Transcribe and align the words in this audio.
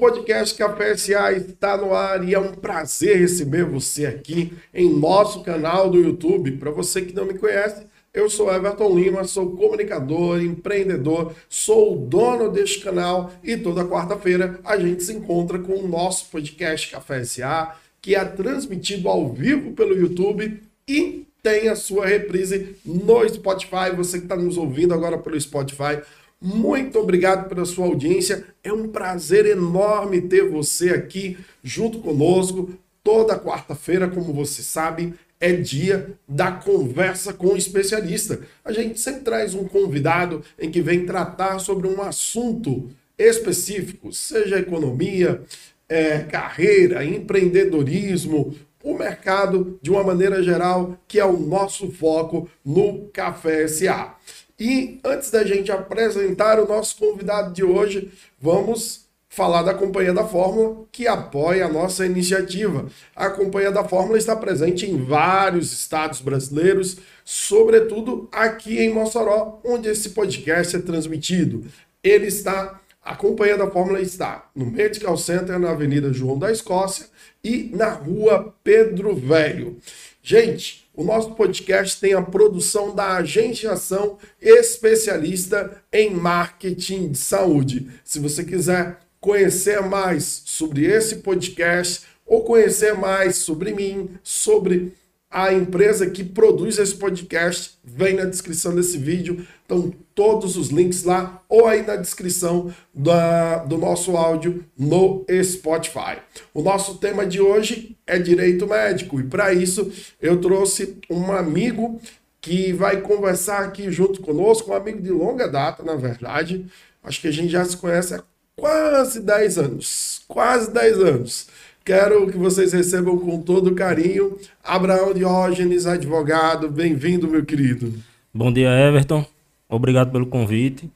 Podcast 0.00 0.56
Café 0.56 0.96
SA 0.96 1.30
está 1.32 1.76
no 1.76 1.92
ar 1.94 2.26
e 2.26 2.32
é 2.32 2.38
um 2.38 2.52
prazer 2.52 3.18
receber 3.18 3.66
você 3.66 4.06
aqui 4.06 4.50
em 4.72 4.88
nosso 4.88 5.42
canal 5.42 5.90
do 5.90 6.00
YouTube. 6.00 6.52
Para 6.52 6.70
você 6.70 7.02
que 7.02 7.14
não 7.14 7.26
me 7.26 7.34
conhece, 7.34 7.86
eu 8.14 8.30
sou 8.30 8.50
Everton 8.50 8.98
Lima, 8.98 9.24
sou 9.24 9.54
comunicador, 9.54 10.40
empreendedor, 10.40 11.34
sou 11.50 11.92
o 11.92 11.98
dono 11.98 12.50
deste 12.50 12.80
canal 12.80 13.30
e 13.44 13.58
toda 13.58 13.84
quarta-feira 13.84 14.58
a 14.64 14.78
gente 14.78 15.04
se 15.04 15.12
encontra 15.12 15.58
com 15.58 15.74
o 15.74 15.86
nosso 15.86 16.30
podcast 16.30 16.90
Café 16.90 17.22
SA, 17.22 17.76
que 18.00 18.14
é 18.14 18.24
transmitido 18.24 19.06
ao 19.06 19.30
vivo 19.30 19.72
pelo 19.72 19.94
YouTube 19.94 20.62
e 20.88 21.26
tem 21.42 21.68
a 21.68 21.76
sua 21.76 22.06
reprise 22.06 22.76
no 22.84 23.28
Spotify. 23.28 23.94
Você 23.94 24.18
que 24.18 24.24
está 24.24 24.36
nos 24.36 24.56
ouvindo 24.56 24.94
agora 24.94 25.18
pelo 25.18 25.38
Spotify, 25.38 26.00
muito 26.40 26.98
obrigado 26.98 27.48
pela 27.48 27.66
sua 27.66 27.86
audiência. 27.86 28.44
É 28.64 28.72
um 28.72 28.88
prazer 28.88 29.44
enorme 29.44 30.22
ter 30.22 30.48
você 30.48 30.90
aqui 30.90 31.36
junto 31.62 31.98
conosco. 31.98 32.70
Toda 33.04 33.38
quarta-feira, 33.38 34.08
como 34.08 34.32
você 34.32 34.62
sabe, 34.62 35.14
é 35.38 35.52
dia 35.52 36.14
da 36.26 36.52
conversa 36.52 37.32
com 37.32 37.48
o 37.48 37.56
especialista. 37.56 38.40
A 38.64 38.72
gente 38.72 38.98
sempre 39.00 39.22
traz 39.22 39.54
um 39.54 39.64
convidado 39.64 40.42
em 40.58 40.70
que 40.70 40.80
vem 40.80 41.04
tratar 41.04 41.58
sobre 41.58 41.86
um 41.86 42.00
assunto 42.02 42.90
específico, 43.18 44.12
seja 44.12 44.58
economia, 44.58 45.42
é, 45.88 46.20
carreira, 46.20 47.04
empreendedorismo, 47.04 48.54
o 48.82 48.94
mercado 48.96 49.78
de 49.82 49.90
uma 49.90 50.02
maneira 50.02 50.42
geral, 50.42 50.98
que 51.06 51.18
é 51.20 51.24
o 51.24 51.38
nosso 51.38 51.90
foco 51.90 52.48
no 52.64 53.08
Café 53.12 53.68
SA. 53.68 54.16
E 54.60 55.00
antes 55.02 55.30
da 55.30 55.42
gente 55.42 55.72
apresentar 55.72 56.60
o 56.60 56.68
nosso 56.68 56.94
convidado 56.98 57.50
de 57.54 57.64
hoje, 57.64 58.12
vamos 58.38 59.08
falar 59.26 59.62
da 59.62 59.72
Companhia 59.72 60.12
da 60.12 60.24
Fórmula, 60.24 60.84
que 60.92 61.06
apoia 61.06 61.64
a 61.64 61.72
nossa 61.72 62.04
iniciativa. 62.04 62.86
A 63.16 63.30
Companhia 63.30 63.70
da 63.70 63.84
Fórmula 63.84 64.18
está 64.18 64.36
presente 64.36 64.84
em 64.84 65.02
vários 65.02 65.72
estados 65.72 66.20
brasileiros, 66.20 66.98
sobretudo 67.24 68.28
aqui 68.30 68.78
em 68.78 68.92
Mossoró, 68.92 69.60
onde 69.64 69.88
esse 69.88 70.10
podcast 70.10 70.76
é 70.76 70.80
transmitido. 70.80 71.64
Ele 72.04 72.26
está, 72.26 72.78
a 73.02 73.16
Companhia 73.16 73.56
da 73.56 73.70
Fórmula 73.70 74.00
está 74.00 74.50
no 74.54 74.66
Medical 74.66 75.16
Center, 75.16 75.58
na 75.58 75.70
Avenida 75.70 76.12
João 76.12 76.38
da 76.38 76.52
Escócia 76.52 77.06
e 77.42 77.70
na 77.72 77.88
Rua 77.88 78.54
Pedro 78.62 79.14
Velho. 79.14 79.78
Gente, 80.22 80.89
o 81.00 81.02
nosso 81.02 81.30
podcast 81.30 81.98
tem 81.98 82.12
a 82.12 82.20
produção 82.20 82.94
da 82.94 83.16
Agenciação 83.16 84.18
Especialista 84.38 85.82
em 85.90 86.10
Marketing 86.10 87.08
de 87.08 87.16
Saúde. 87.16 87.90
Se 88.04 88.18
você 88.18 88.44
quiser 88.44 88.98
conhecer 89.18 89.80
mais 89.80 90.42
sobre 90.44 90.84
esse 90.84 91.16
podcast 91.16 92.02
ou 92.26 92.44
conhecer 92.44 92.92
mais 92.92 93.36
sobre 93.36 93.72
mim, 93.72 94.10
sobre 94.22 94.92
a 95.30 95.52
empresa 95.52 96.10
que 96.10 96.24
produz 96.24 96.76
esse 96.76 96.96
podcast, 96.96 97.78
vem 97.84 98.16
na 98.16 98.24
descrição 98.24 98.74
desse 98.74 98.98
vídeo. 98.98 99.46
Estão 99.62 99.92
todos 100.12 100.56
os 100.56 100.70
links 100.70 101.04
lá 101.04 101.40
ou 101.48 101.68
aí 101.68 101.86
na 101.86 101.94
descrição 101.94 102.74
da, 102.92 103.58
do 103.58 103.78
nosso 103.78 104.16
áudio 104.16 104.64
no 104.76 105.24
Spotify. 105.44 106.18
O 106.52 106.60
nosso 106.60 106.96
tema 106.98 107.24
de 107.24 107.40
hoje 107.40 107.96
é 108.04 108.18
direito 108.18 108.66
médico 108.66 109.20
e 109.20 109.22
para 109.22 109.54
isso 109.54 109.92
eu 110.20 110.40
trouxe 110.40 110.98
um 111.08 111.30
amigo 111.30 112.00
que 112.40 112.72
vai 112.72 113.00
conversar 113.00 113.60
aqui 113.60 113.92
junto 113.92 114.20
conosco, 114.22 114.72
um 114.72 114.74
amigo 114.74 115.00
de 115.00 115.10
longa 115.10 115.46
data, 115.46 115.84
na 115.84 115.94
verdade. 115.94 116.66
Acho 117.04 117.20
que 117.20 117.28
a 117.28 117.32
gente 117.32 117.50
já 117.50 117.64
se 117.64 117.76
conhece 117.76 118.14
há 118.14 118.22
quase 118.56 119.20
10 119.20 119.58
anos. 119.58 120.22
Quase 120.26 120.70
10 120.72 120.98
anos. 120.98 121.46
Quero 121.84 122.30
que 122.30 122.36
vocês 122.36 122.72
recebam 122.72 123.18
com 123.18 123.40
todo 123.40 123.74
carinho 123.74 124.36
Abraão 124.62 125.14
Diógenes, 125.14 125.86
advogado. 125.86 126.68
Bem-vindo, 126.68 127.26
meu 127.26 127.44
querido. 127.44 127.94
Bom 128.32 128.52
dia, 128.52 128.68
Everton. 128.68 129.24
Obrigado 129.68 130.12
pelo 130.12 130.26
convite. 130.26 130.90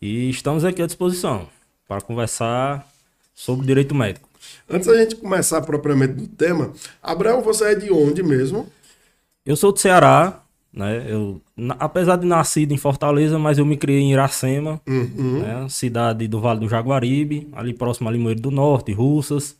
E 0.00 0.30
estamos 0.30 0.64
aqui 0.64 0.80
à 0.80 0.86
disposição 0.86 1.48
para 1.88 2.00
conversar 2.00 2.88
sobre 3.34 3.66
direito 3.66 3.94
médico. 3.94 4.28
Antes 4.70 4.86
da 4.86 4.96
gente 4.96 5.16
começar 5.16 5.60
propriamente 5.62 6.14
do 6.14 6.28
tema, 6.28 6.72
Abraão, 7.02 7.42
você 7.42 7.72
é 7.72 7.74
de 7.74 7.92
onde 7.92 8.22
mesmo? 8.22 8.68
Eu 9.44 9.56
sou 9.56 9.72
do 9.72 9.80
Ceará, 9.80 10.40
né? 10.72 11.04
Eu, 11.08 11.40
apesar 11.80 12.16
de 12.16 12.26
nascido 12.26 12.72
em 12.72 12.76
Fortaleza, 12.76 13.38
mas 13.38 13.58
eu 13.58 13.66
me 13.66 13.76
criei 13.76 14.00
em 14.00 14.12
Iracema, 14.12 14.80
uhum. 14.86 15.40
né? 15.40 15.66
cidade 15.68 16.28
do 16.28 16.40
Vale 16.40 16.60
do 16.60 16.68
Jaguaribe, 16.68 17.48
ali 17.52 17.74
próximo 17.74 18.08
a 18.08 18.12
Limoeiro 18.12 18.40
do 18.40 18.50
Norte, 18.52 18.92
Russas. 18.92 19.56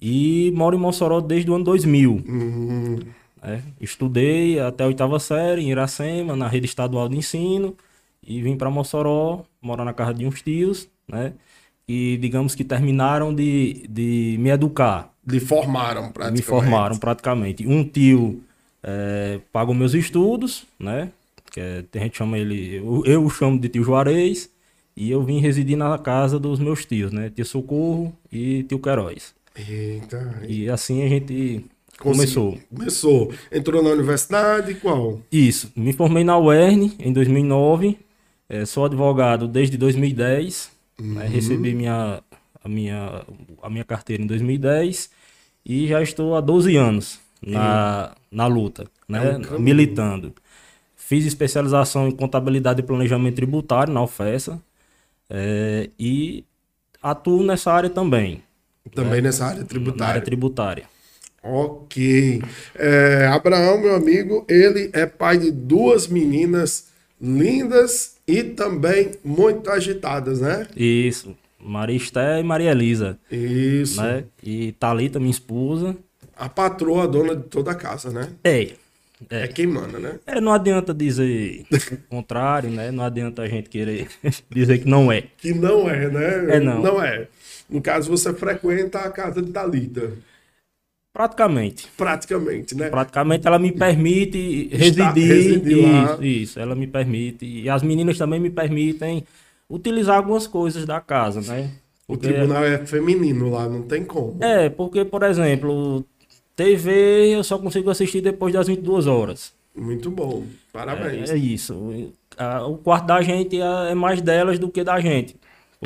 E 0.00 0.52
moro 0.54 0.76
em 0.76 0.80
Mossoró 0.80 1.20
desde 1.20 1.50
o 1.50 1.54
ano 1.54 1.64
2000. 1.64 2.10
Uhum. 2.26 2.98
Né? 3.42 3.62
Estudei 3.80 4.58
até 4.58 4.84
a 4.84 4.88
oitava 4.88 5.18
série 5.18 5.62
em 5.62 5.70
Iracema, 5.70 6.34
na 6.36 6.48
rede 6.48 6.66
estadual 6.66 7.08
de 7.08 7.16
ensino, 7.16 7.76
e 8.22 8.42
vim 8.42 8.56
para 8.56 8.70
Mossoró, 8.70 9.44
morar 9.62 9.84
na 9.84 9.92
casa 9.92 10.12
de 10.12 10.26
uns 10.26 10.42
tios, 10.42 10.88
né? 11.06 11.32
E 11.88 12.16
digamos 12.16 12.56
que 12.56 12.64
terminaram 12.64 13.32
de, 13.32 13.86
de 13.88 14.36
me 14.40 14.50
educar. 14.50 15.14
Me 15.24 15.38
formaram 15.38 16.10
praticamente. 16.10 16.32
Me 16.32 16.42
formaram 16.42 16.98
praticamente. 16.98 17.66
Um 17.66 17.84
tio 17.84 18.42
é, 18.82 19.40
pagou 19.52 19.74
meus 19.74 19.94
estudos, 19.94 20.66
né? 20.78 21.12
Que 21.52 21.60
é, 21.60 21.84
a 21.94 21.98
gente 21.98 22.18
chama 22.18 22.36
ele, 22.36 22.76
eu, 22.76 23.04
eu 23.06 23.24
o 23.24 23.30
chamo 23.30 23.60
de 23.60 23.68
tio 23.68 23.84
Juarez, 23.84 24.50
e 24.96 25.10
eu 25.10 25.22
vim 25.22 25.38
residir 25.38 25.76
na 25.76 25.96
casa 25.96 26.40
dos 26.40 26.58
meus 26.58 26.84
tios, 26.84 27.12
né? 27.12 27.30
Tio 27.30 27.44
Socorro 27.44 28.12
e 28.32 28.64
tio 28.64 28.80
Queiroz. 28.80 29.35
Eita. 29.56 30.42
E 30.46 30.68
assim 30.68 31.02
a 31.02 31.08
gente 31.08 31.64
começou. 31.98 32.58
Começou. 32.74 33.32
Entrou 33.50 33.82
na 33.82 33.90
universidade, 33.90 34.74
qual? 34.74 35.20
Isso. 35.32 35.72
Me 35.74 35.92
formei 35.92 36.24
na 36.24 36.38
UERN 36.38 36.92
em 36.98 37.12
2009. 37.12 37.98
É, 38.48 38.64
sou 38.64 38.84
advogado 38.84 39.48
desde 39.48 39.76
2010. 39.76 40.70
Né? 40.98 41.04
Uhum. 41.04 41.14
Né? 41.14 41.26
Recebi 41.28 41.74
minha, 41.74 42.22
a, 42.62 42.68
minha, 42.68 43.24
a 43.62 43.70
minha 43.70 43.84
carteira 43.84 44.22
em 44.22 44.26
2010. 44.26 45.10
E 45.64 45.88
já 45.88 46.02
estou 46.02 46.36
há 46.36 46.40
12 46.40 46.76
anos 46.76 47.18
na, 47.42 48.14
na 48.30 48.46
luta, 48.46 48.86
né? 49.08 49.40
É 49.50 49.54
um 49.54 49.58
militando. 49.58 50.32
Fiz 50.96 51.24
especialização 51.24 52.08
em 52.08 52.12
contabilidade 52.12 52.80
e 52.80 52.82
planejamento 52.84 53.36
tributário 53.36 53.92
na 53.92 54.02
UFESA. 54.02 54.60
É, 55.28 55.90
e 55.98 56.44
atuo 57.02 57.42
nessa 57.42 57.72
área 57.72 57.90
também. 57.90 58.42
Também 58.94 59.16
né? 59.16 59.22
nessa 59.22 59.46
área 59.46 59.64
tributária. 59.64 60.00
Na 60.00 60.08
área 60.08 60.22
tributária. 60.22 60.84
Ok. 61.42 62.42
É, 62.74 63.26
Abraão, 63.32 63.80
meu 63.80 63.94
amigo, 63.94 64.44
ele 64.48 64.90
é 64.92 65.06
pai 65.06 65.38
de 65.38 65.50
duas 65.50 66.08
meninas 66.08 66.88
lindas 67.20 68.16
e 68.26 68.42
também 68.42 69.12
muito 69.24 69.70
agitadas, 69.70 70.40
né? 70.40 70.66
Isso. 70.76 71.36
Maria 71.60 71.96
Esté 71.96 72.40
e 72.40 72.42
Maria 72.42 72.70
Elisa. 72.72 73.18
Isso. 73.30 74.02
Né? 74.02 74.24
E 74.42 74.72
Thalita, 74.72 75.18
minha 75.18 75.30
esposa. 75.30 75.96
A 76.36 76.48
patroa, 76.48 77.04
a 77.04 77.06
dona 77.06 77.34
de 77.34 77.44
toda 77.44 77.70
a 77.70 77.74
casa, 77.74 78.10
né? 78.10 78.28
É. 78.44 78.72
É. 79.30 79.44
é 79.44 79.48
quem 79.48 79.66
manda, 79.66 79.98
né? 79.98 80.18
É, 80.26 80.40
não 80.40 80.52
adianta 80.52 80.92
dizer 80.92 81.64
o 81.92 82.16
contrário, 82.16 82.70
né? 82.70 82.90
Não 82.90 83.02
adianta 83.02 83.42
a 83.42 83.48
gente 83.48 83.70
querer 83.70 84.08
dizer 84.50 84.78
que 84.78 84.88
não 84.88 85.10
é. 85.10 85.22
Que 85.38 85.54
não 85.54 85.88
é, 85.88 86.08
né? 86.10 86.56
É 86.56 86.60
não. 86.60 86.82
Não 86.82 87.02
é. 87.02 87.26
No 87.68 87.80
caso, 87.80 88.10
você 88.10 88.32
frequenta 88.32 89.00
a 89.00 89.10
casa 89.10 89.42
de 89.42 89.50
Talita. 89.50 90.12
Praticamente. 91.12 91.88
Praticamente, 91.96 92.74
né? 92.74 92.90
Praticamente 92.90 93.46
ela 93.46 93.58
me 93.58 93.72
permite 93.72 94.68
residir. 94.68 95.14
residir 95.14 95.78
isso, 95.78 96.24
isso, 96.24 96.60
ela 96.60 96.74
me 96.74 96.86
permite. 96.86 97.46
E 97.46 97.70
as 97.70 97.82
meninas 97.82 98.18
também 98.18 98.38
me 98.38 98.50
permitem 98.50 99.24
utilizar 99.68 100.18
algumas 100.18 100.46
coisas 100.46 100.84
da 100.84 101.00
casa, 101.00 101.40
né? 101.40 101.70
Porque... 102.06 102.26
O 102.26 102.30
tribunal 102.30 102.64
é 102.64 102.84
feminino 102.84 103.50
lá, 103.50 103.66
não 103.66 103.82
tem 103.82 104.04
como. 104.04 104.36
É, 104.44 104.68
porque, 104.68 105.04
por 105.06 105.22
exemplo, 105.22 106.04
TV 106.54 107.34
eu 107.34 107.42
só 107.42 107.58
consigo 107.58 107.90
assistir 107.90 108.20
depois 108.20 108.52
das 108.52 108.66
22 108.68 109.06
horas. 109.06 109.54
Muito 109.74 110.10
bom, 110.10 110.44
parabéns. 110.72 111.30
É, 111.30 111.34
é 111.34 111.36
isso. 111.36 111.74
O 112.68 112.76
quarto 112.76 113.06
da 113.06 113.22
gente 113.22 113.60
é, 113.60 113.90
é 113.90 113.94
mais 113.94 114.20
delas 114.20 114.58
do 114.58 114.70
que 114.70 114.84
da 114.84 115.00
gente. 115.00 115.34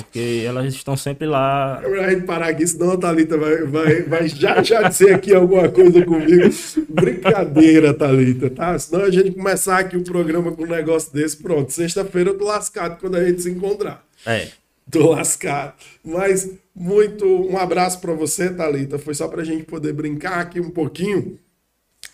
Porque 0.02 0.44
elas 0.46 0.74
estão 0.74 0.96
sempre 0.96 1.26
lá. 1.26 1.80
É 1.84 2.04
a 2.04 2.10
gente 2.10 2.24
parar 2.26 2.48
aqui, 2.48 2.66
senão 2.66 2.92
a 2.92 2.96
Thalita 2.96 3.36
vai, 3.36 3.62
vai, 3.64 4.02
vai 4.02 4.28
já, 4.28 4.62
já 4.62 4.88
dizer 4.88 5.14
aqui 5.14 5.34
alguma 5.34 5.68
coisa 5.68 6.04
comigo. 6.04 6.48
Brincadeira, 6.88 7.94
Thalita, 7.94 8.50
tá? 8.50 8.78
Senão 8.78 9.04
a 9.04 9.10
gente 9.10 9.32
começar 9.32 9.78
aqui 9.78 9.96
o 9.96 10.02
programa 10.04 10.52
com 10.52 10.64
um 10.64 10.68
negócio 10.68 11.12
desse, 11.12 11.36
pronto. 11.36 11.72
Sexta-feira 11.72 12.30
eu 12.30 12.38
tô 12.38 12.44
lascado 12.44 12.98
quando 13.00 13.16
a 13.16 13.24
gente 13.24 13.42
se 13.42 13.50
encontrar. 13.50 14.04
É. 14.26 14.48
Tô 14.90 15.10
lascado. 15.10 15.74
Mas 16.04 16.50
muito. 16.74 17.24
Um 17.26 17.56
abraço 17.56 18.00
para 18.00 18.12
você, 18.12 18.50
Thalita. 18.50 18.98
Foi 18.98 19.14
só 19.14 19.28
pra 19.28 19.44
gente 19.44 19.64
poder 19.64 19.92
brincar 19.92 20.40
aqui 20.40 20.60
um 20.60 20.70
pouquinho 20.70 21.38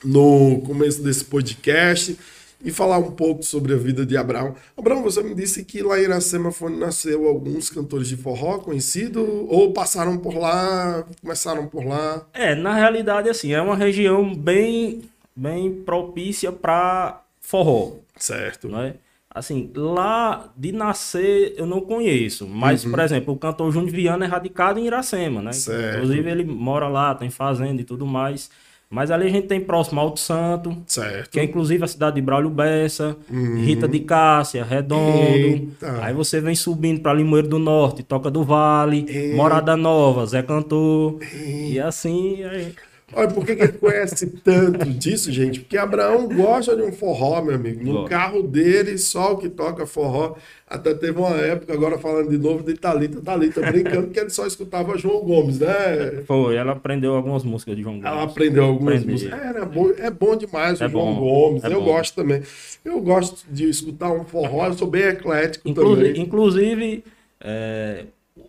no 0.04 0.60
começo 0.60 1.02
desse 1.02 1.24
podcast. 1.24 2.16
E 2.66 2.72
falar 2.72 2.98
um 2.98 3.12
pouco 3.12 3.42
sobre 3.44 3.72
a 3.72 3.76
vida 3.76 4.04
de 4.04 4.16
Abraão. 4.16 4.54
Abraão, 4.76 5.02
você 5.02 5.22
me 5.22 5.34
disse 5.34 5.64
que 5.64 5.82
lá 5.82 5.98
em 5.98 6.02
Iracema 6.02 6.50
foi, 6.50 6.76
nasceu 6.76 7.26
alguns 7.28 7.70
cantores 7.70 8.08
de 8.08 8.16
forró 8.16 8.58
conhecidos, 8.58 9.24
ou 9.48 9.72
passaram 9.72 10.18
por 10.18 10.34
lá, 10.34 11.04
começaram 11.22 11.66
por 11.68 11.86
lá? 11.86 12.26
É, 12.34 12.54
na 12.56 12.74
realidade, 12.74 13.28
assim, 13.30 13.52
é 13.52 13.62
uma 13.62 13.76
região 13.76 14.34
bem, 14.34 15.02
bem 15.34 15.72
propícia 15.72 16.50
para 16.50 17.22
forró. 17.40 17.92
Certo. 18.16 18.68
Não 18.68 18.80
é? 18.82 18.94
Assim, 19.30 19.70
lá 19.76 20.48
de 20.56 20.72
nascer 20.72 21.54
eu 21.58 21.66
não 21.66 21.80
conheço, 21.82 22.48
mas, 22.48 22.84
Uhum. 22.84 22.90
por 22.90 23.00
exemplo, 23.00 23.34
o 23.34 23.36
cantor 23.38 23.70
Júnior 23.70 23.92
Viana 23.92 24.24
é 24.24 24.28
radicado 24.28 24.80
em 24.80 24.86
Iracema, 24.86 25.42
né? 25.42 25.52
Certo. 25.52 25.96
Inclusive 25.98 26.30
ele 26.30 26.44
mora 26.44 26.88
lá, 26.88 27.14
tem 27.14 27.28
fazenda 27.30 27.80
e 27.80 27.84
tudo 27.84 28.06
mais. 28.06 28.50
Mas 28.88 29.10
ali 29.10 29.26
a 29.26 29.30
gente 29.30 29.48
tem 29.48 29.60
próximo 29.60 30.00
Alto 30.00 30.20
Santo, 30.20 30.76
Certo. 30.86 31.30
que 31.30 31.40
é 31.40 31.44
inclusive 31.44 31.82
a 31.82 31.88
cidade 31.88 32.16
de 32.16 32.22
Braulio 32.22 32.48
Bessa, 32.50 33.16
Rita 33.64 33.88
de 33.88 33.98
Cássia, 34.00 34.64
Redondo. 34.64 35.02
Uhum. 35.18 35.24
Eita. 35.34 36.04
Aí 36.04 36.14
você 36.14 36.40
vem 36.40 36.54
subindo 36.54 37.00
para 37.00 37.12
Limoeiro 37.12 37.48
do 37.48 37.58
Norte, 37.58 38.04
Toca 38.04 38.30
do 38.30 38.44
Vale, 38.44 39.04
Eita. 39.08 39.36
Morada 39.36 39.76
Nova, 39.76 40.24
Zé 40.26 40.40
Cantor. 40.42 41.18
E 41.44 41.80
assim, 41.80 42.44
aí- 42.44 42.72
Olha, 43.12 43.28
por 43.28 43.46
que, 43.46 43.54
que 43.54 43.62
ele 43.62 43.72
conhece 43.74 44.26
tanto 44.42 44.84
disso, 44.86 45.30
gente? 45.30 45.60
Porque 45.60 45.78
Abraão 45.78 46.26
gosta 46.28 46.74
de 46.74 46.82
um 46.82 46.90
forró, 46.90 47.40
meu 47.40 47.54
amigo. 47.54 47.84
No 47.84 48.04
carro 48.04 48.42
dele, 48.42 48.98
só 48.98 49.34
o 49.34 49.36
que 49.38 49.48
toca 49.48 49.86
forró. 49.86 50.34
Até 50.68 50.92
teve 50.92 51.16
uma 51.16 51.36
época, 51.36 51.72
agora 51.72 51.96
falando 51.98 52.28
de 52.28 52.36
novo, 52.36 52.64
de 52.64 52.74
Thalita, 52.74 53.20
Thalita 53.20 53.60
brincando, 53.70 54.08
que 54.08 54.18
ele 54.18 54.30
só 54.30 54.44
escutava 54.44 54.98
João 54.98 55.20
Gomes, 55.20 55.60
né? 55.60 56.24
foi, 56.26 56.56
ela 56.56 56.72
aprendeu 56.72 57.14
algumas 57.14 57.44
músicas 57.44 57.76
de 57.76 57.82
João 57.82 57.94
Gomes. 58.00 58.10
Ela 58.10 58.22
aprendeu 58.24 58.64
algumas 58.64 58.94
Aprendi. 58.96 59.12
músicas. 59.12 59.40
É, 59.40 59.46
era 59.50 59.64
bom, 59.64 59.90
é 59.96 60.10
bom 60.10 60.34
demais 60.36 60.80
o 60.80 60.84
É 60.84 60.88
João 60.88 61.14
bom, 61.14 61.20
Gomes. 61.20 61.62
é 61.64 61.68
eu 61.68 61.78
bom. 61.78 61.84
gosto 61.84 62.16
também. 62.16 62.42
Eu 62.84 63.00
gosto 63.00 63.46
de 63.48 63.70
escutar 63.70 64.10
um 64.10 64.24
forró, 64.24 64.66
eu 64.66 64.72
sou 64.74 64.88
bem 64.88 65.04
eclético 65.04 65.68
Inclusive, 65.68 66.08
também. 66.08 66.22
inclusive 66.22 67.04
é, 67.40 68.04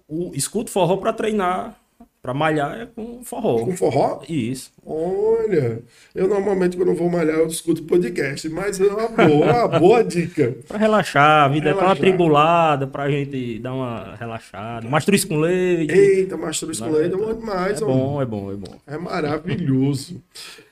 o, 0.10 0.32
escuto 0.34 0.72
forró 0.72 0.98
para 0.98 1.14
treinar, 1.14 1.80
para 2.22 2.34
malhar 2.34 2.82
é 2.82 2.86
com 2.86 3.24
forró. 3.24 3.64
Com 3.64 3.78
forró? 3.78 4.22
Isso. 4.28 4.72
Olha, 4.86 5.82
eu 6.14 6.28
normalmente 6.28 6.76
quando 6.76 6.90
eu 6.90 6.96
vou 6.96 7.10
malhar 7.10 7.38
eu 7.38 7.48
escuto 7.48 7.84
podcast, 7.84 8.50
mas 8.50 8.80
é 8.82 8.86
uma 8.86 9.08
boa, 9.08 9.46
é 9.46 9.54
uma 9.66 9.80
boa 9.80 10.04
dica. 10.04 10.56
Pra 10.68 10.78
relaxar, 10.78 11.46
a 11.46 11.48
vida 11.48 11.70
é 11.70 11.74
tão 11.74 11.82
Relaxar. 11.82 11.98
atribulada 11.98 12.88
pra 12.88 13.10
gente 13.10 13.60
dar 13.60 13.74
uma 13.74 14.16
relaxada. 14.16 14.90
Mastruz 14.90 15.24
com 15.24 15.38
leite. 15.40 15.94
Eita, 15.94 16.36
mastruz 16.36 16.80
com 16.80 16.90
leite 16.90 17.14
é 17.14 17.18
bom 17.18 17.30
é 17.30 17.34
demais, 17.34 17.82
ó. 17.82 17.86
bom, 17.86 18.22
é 18.22 18.26
bom, 18.26 18.52
é 18.52 18.56
bom. 18.56 18.78
É 18.86 18.98
maravilhoso. 18.98 20.22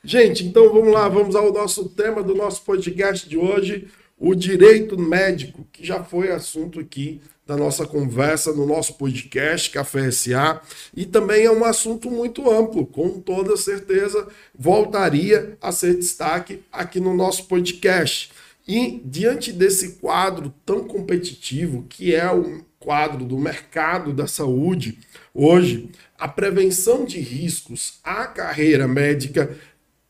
Gente, 0.04 0.46
então 0.46 0.72
vamos 0.74 0.92
lá, 0.92 1.08
vamos 1.08 1.36
ao 1.36 1.54
nosso 1.54 1.88
tema 1.90 2.22
do 2.22 2.36
nosso 2.36 2.64
podcast 2.64 3.28
de 3.30 3.38
hoje, 3.38 3.88
o 4.18 4.34
direito 4.36 4.98
médico, 5.00 5.66
que 5.72 5.86
já 5.86 6.04
foi 6.04 6.32
assunto 6.32 6.80
aqui 6.80 7.22
da 7.46 7.56
nossa 7.56 7.86
conversa 7.86 8.52
no 8.52 8.66
nosso 8.66 8.96
podcast 8.96 9.70
Café 9.70 10.10
SA, 10.10 10.62
e 10.96 11.06
também 11.06 11.46
é 11.46 11.52
um 11.52 11.64
assunto 11.64 12.10
muito 12.10 12.50
amplo, 12.50 12.86
com 12.86 13.20
toda 13.20 13.56
certeza 13.56 14.28
voltaria 14.58 15.58
a 15.62 15.72
ser 15.72 15.96
destaque 15.96 16.64
aqui 16.72 17.00
no 17.00 17.16
nosso 17.16 17.46
podcast. 17.46 18.32
E 18.68 19.00
diante 19.06 19.52
desse 19.52 19.98
quadro 19.98 20.52
tão 20.66 20.86
competitivo, 20.86 21.86
que 21.88 22.16
é 22.16 22.32
o 22.32 22.66
quadro 22.80 23.24
do 23.24 23.38
mercado 23.38 24.12
da 24.12 24.26
saúde, 24.26 24.98
hoje, 25.34 25.90
a 26.18 26.28
prevenção 26.28 27.06
de 27.06 27.20
riscos 27.20 28.00
à 28.04 28.26
carreira 28.26 28.88
médica 28.88 29.56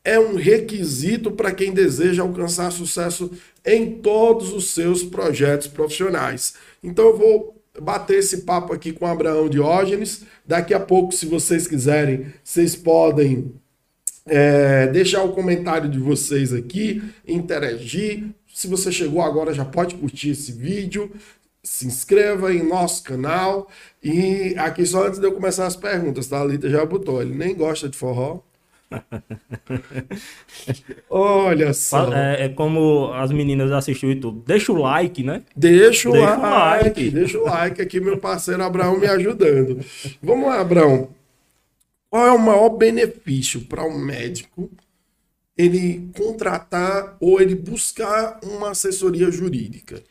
é 0.06 0.20
um 0.20 0.36
requisito 0.36 1.32
para 1.32 1.52
quem 1.52 1.72
deseja 1.72 2.22
alcançar 2.22 2.70
sucesso 2.70 3.28
em 3.64 3.96
todos 3.96 4.52
os 4.52 4.70
seus 4.70 5.02
projetos 5.02 5.66
profissionais. 5.66 6.54
Então 6.80 7.06
eu 7.06 7.18
vou 7.18 7.62
bater 7.82 8.20
esse 8.20 8.42
papo 8.42 8.72
aqui 8.72 8.92
com 8.92 9.04
Abraão 9.04 9.48
Diógenes. 9.48 10.22
Daqui 10.46 10.72
a 10.72 10.78
pouco, 10.78 11.12
se 11.12 11.26
vocês 11.26 11.66
quiserem, 11.66 12.26
vocês 12.44 12.76
podem 12.76 13.52
é, 14.24 14.86
deixar 14.86 15.24
o 15.24 15.32
comentário 15.32 15.90
de 15.90 15.98
vocês 15.98 16.52
aqui, 16.52 17.02
interagir. 17.26 18.28
Se 18.54 18.68
você 18.68 18.92
chegou 18.92 19.20
agora, 19.20 19.52
já 19.52 19.64
pode 19.64 19.96
curtir 19.96 20.30
esse 20.30 20.52
vídeo. 20.52 21.10
Se 21.64 21.84
inscreva 21.84 22.54
em 22.54 22.62
nosso 22.62 23.02
canal. 23.02 23.68
E 24.00 24.54
aqui, 24.56 24.86
só 24.86 25.08
antes 25.08 25.18
de 25.18 25.26
eu 25.26 25.32
começar 25.32 25.66
as 25.66 25.74
perguntas, 25.74 26.28
tá? 26.28 26.40
A 26.40 26.44
Lita 26.44 26.70
já 26.70 26.86
botou. 26.86 27.20
Ele 27.20 27.34
nem 27.34 27.56
gosta 27.56 27.88
de 27.88 27.96
forró. 27.98 28.40
Olha 31.10 31.72
só. 31.72 32.12
É, 32.12 32.44
é 32.44 32.48
como 32.48 33.12
as 33.12 33.30
meninas 33.30 33.70
assistem 33.72 34.10
o 34.10 34.12
YouTube. 34.12 34.42
Deixa 34.46 34.72
o 34.72 34.76
like, 34.76 35.22
né? 35.22 35.42
Deixa 35.56 36.08
o 36.08 36.12
Deixa 36.12 36.36
like, 36.36 36.84
like. 36.84 37.10
deixa 37.10 37.38
o 37.38 37.44
like 37.44 37.82
aqui, 37.82 38.00
meu 38.00 38.18
parceiro 38.18 38.62
Abraão 38.62 38.98
me 38.98 39.06
ajudando. 39.06 39.84
Vamos 40.22 40.46
lá, 40.46 40.60
Abraão. 40.60 41.08
Qual 42.10 42.26
é 42.26 42.32
o 42.32 42.38
maior 42.38 42.70
benefício 42.70 43.62
para 43.62 43.84
um 43.84 43.98
médico 43.98 44.70
ele 45.56 46.10
contratar 46.16 47.16
ou 47.20 47.40
ele 47.40 47.54
buscar 47.54 48.38
uma 48.42 48.70
assessoria 48.70 49.30
jurídica? 49.30 50.02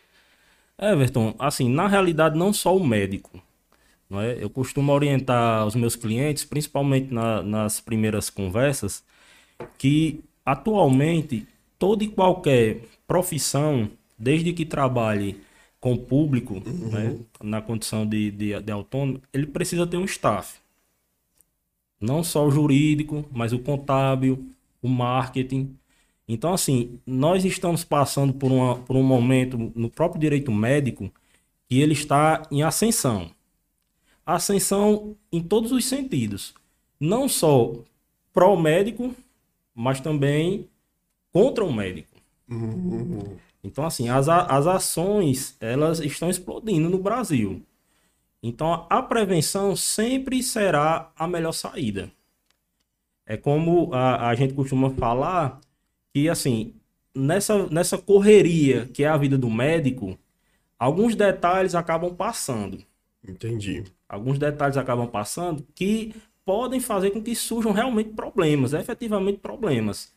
Everton, 0.80 1.34
assim, 1.40 1.70
na 1.70 1.88
realidade, 1.88 2.38
não 2.38 2.52
só 2.52 2.76
o 2.76 2.86
médico. 2.86 3.42
Não 4.10 4.22
é? 4.22 4.42
Eu 4.44 4.50
costumo 4.50 4.92
orientar 4.92 5.66
os 5.66 5.76
meus 5.76 5.96
clientes, 5.96 6.46
principalmente 6.46 7.14
na- 7.14 7.42
nas 7.44 7.82
primeiras 7.82 8.30
conversas, 8.30 9.04
que 9.78 10.22
atualmente 10.46 11.48
toda 11.80 12.04
e 12.04 12.08
qualquer 12.10 12.82
profissão, 13.08 13.90
desde 14.18 14.54
que 14.54 14.66
trabalhe 14.66 15.42
com 15.80 15.94
o 15.94 15.98
público, 16.00 16.64
né, 16.92 17.16
na 17.44 17.62
condição 17.62 18.06
de, 18.08 18.32
de, 18.32 18.62
de 18.62 18.72
autônomo, 18.72 19.22
ele 19.34 19.48
precisa 19.48 19.88
ter 19.88 19.98
um 19.98 20.06
staff. 20.06 20.60
Não 22.00 22.24
só 22.24 22.46
o 22.46 22.52
jurídico, 22.52 23.26
mas 23.32 23.54
o 23.54 23.60
contábil, 23.60 24.50
o 24.82 24.88
marketing. 24.90 25.76
Então, 26.28 26.54
assim, 26.54 27.00
nós 27.06 27.46
estamos 27.46 27.84
passando 27.84 28.34
por, 28.34 28.52
uma, 28.52 28.78
por 28.80 28.96
um 28.96 29.04
momento 29.04 29.58
no 29.76 29.90
próprio 29.90 30.20
direito 30.20 30.52
médico 30.52 31.12
que 31.70 31.82
ele 31.82 31.94
está 31.94 32.44
em 32.52 32.64
ascensão. 32.64 33.32
Ascensão 34.26 35.16
em 35.32 35.42
todos 35.42 35.72
os 35.72 35.86
sentidos. 35.86 36.54
Não 37.00 37.30
só 37.30 37.74
pró-médico, 38.34 39.14
mas 39.74 40.00
também 40.00 40.68
contra 41.32 41.64
o 41.64 41.72
médico. 41.72 42.10
Então, 43.64 43.86
assim, 43.86 44.10
as, 44.10 44.30
as 44.30 44.68
ações, 44.68 45.58
elas 45.60 46.00
estão 46.00 46.30
explodindo 46.30 46.90
no 46.90 47.00
Brasil. 47.00 47.62
Então, 48.42 48.86
a 48.90 49.02
prevenção 49.02 49.76
sempre 49.76 50.44
será 50.44 51.12
a 51.16 51.28
melhor 51.28 51.52
saída. 51.52 52.12
É 53.26 53.36
como 53.36 53.92
a, 53.94 54.30
a 54.30 54.36
gente 54.36 54.54
costuma 54.54 54.92
falar 54.92 55.60
que, 56.14 56.30
assim, 56.30 56.74
nessa, 57.14 57.68
nessa 57.68 57.98
correria 57.98 58.86
que 58.88 59.04
é 59.04 59.08
a 59.08 59.18
vida 59.18 59.38
do 59.38 59.50
médico, 59.50 60.18
alguns 60.78 61.16
detalhes 61.16 61.74
acabam 61.74 62.14
passando. 62.14 62.84
Entendi. 63.28 63.84
Alguns 64.08 64.38
detalhes 64.38 64.78
acabam 64.78 65.08
passando 65.08 65.66
que 65.74 66.14
podem 66.46 66.80
fazer 66.80 67.12
com 67.12 67.22
que 67.22 67.36
surjam 67.36 67.72
realmente 67.72 68.12
problemas, 68.12 68.74
efetivamente 68.74 69.40
problemas. 69.40 70.14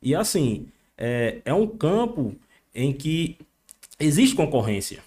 E, 0.00 0.14
assim, 0.14 0.68
é, 0.96 1.40
é 1.44 1.52
um 1.52 1.66
campo 1.66 2.34
em 2.74 2.92
que 2.92 3.36
existe 3.98 4.34
concorrência. 4.34 5.02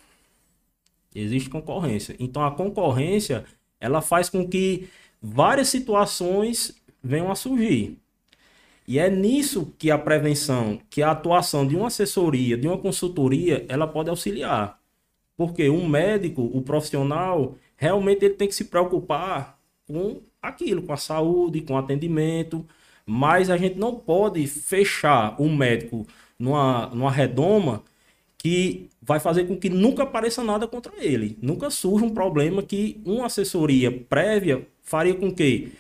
Existe 1.14 1.50
concorrência. 1.50 2.16
Então 2.20 2.44
a 2.44 2.52
concorrência 2.52 3.46
ela 3.80 4.02
faz 4.02 4.30
com 4.30 4.48
que 4.48 4.90
várias 5.22 5.70
situações 5.70 6.80
venham 7.04 7.32
a 7.32 7.36
surgir. 7.36 7.98
E 8.88 8.98
é 8.98 9.10
nisso 9.10 9.74
que 9.78 9.92
a 9.92 9.98
prevenção, 9.98 10.80
que 10.90 11.02
a 11.04 11.12
atuação 11.12 11.68
de 11.68 11.76
uma 11.76 11.88
assessoria, 11.88 12.58
de 12.58 12.68
uma 12.68 12.78
consultoria, 12.78 13.66
ela 13.70 13.88
pode 13.88 14.10
auxiliar. 14.10 14.79
Porque 15.40 15.70
um 15.70 15.88
médico, 15.88 16.42
o 16.42 16.62
profissional, 16.62 17.56
realmente 17.78 18.26
ele 18.26 18.34
tem 18.34 18.46
que 18.46 18.54
se 18.54 18.66
preocupar 18.66 19.58
com 19.88 20.20
aquilo, 20.42 20.82
com 20.82 20.92
a 20.92 20.98
saúde, 20.98 21.62
com 21.62 21.76
o 21.76 21.78
atendimento, 21.78 22.66
mas 23.06 23.50
a 23.50 23.56
gente 23.56 23.80
não 23.80 23.96
pode 23.96 24.46
fechar 24.48 25.42
o 25.42 25.48
médico 25.48 26.06
numa, 26.38 26.88
numa 26.88 27.10
redoma 27.10 27.84
que 28.38 28.90
vai 29.02 29.22
fazer 29.22 29.48
com 29.48 29.56
que 29.56 29.70
nunca 29.70 30.04
apareça 30.04 30.44
nada 30.44 30.68
contra 30.68 30.92
ele. 30.98 31.38
Nunca 31.42 31.70
surja 31.70 32.06
um 32.06 32.14
problema 32.14 32.62
que 32.62 33.00
uma 33.06 33.28
assessoria 33.28 33.90
prévia 33.90 34.68
faria 34.84 35.16
com 35.16 35.34
que, 35.34 35.72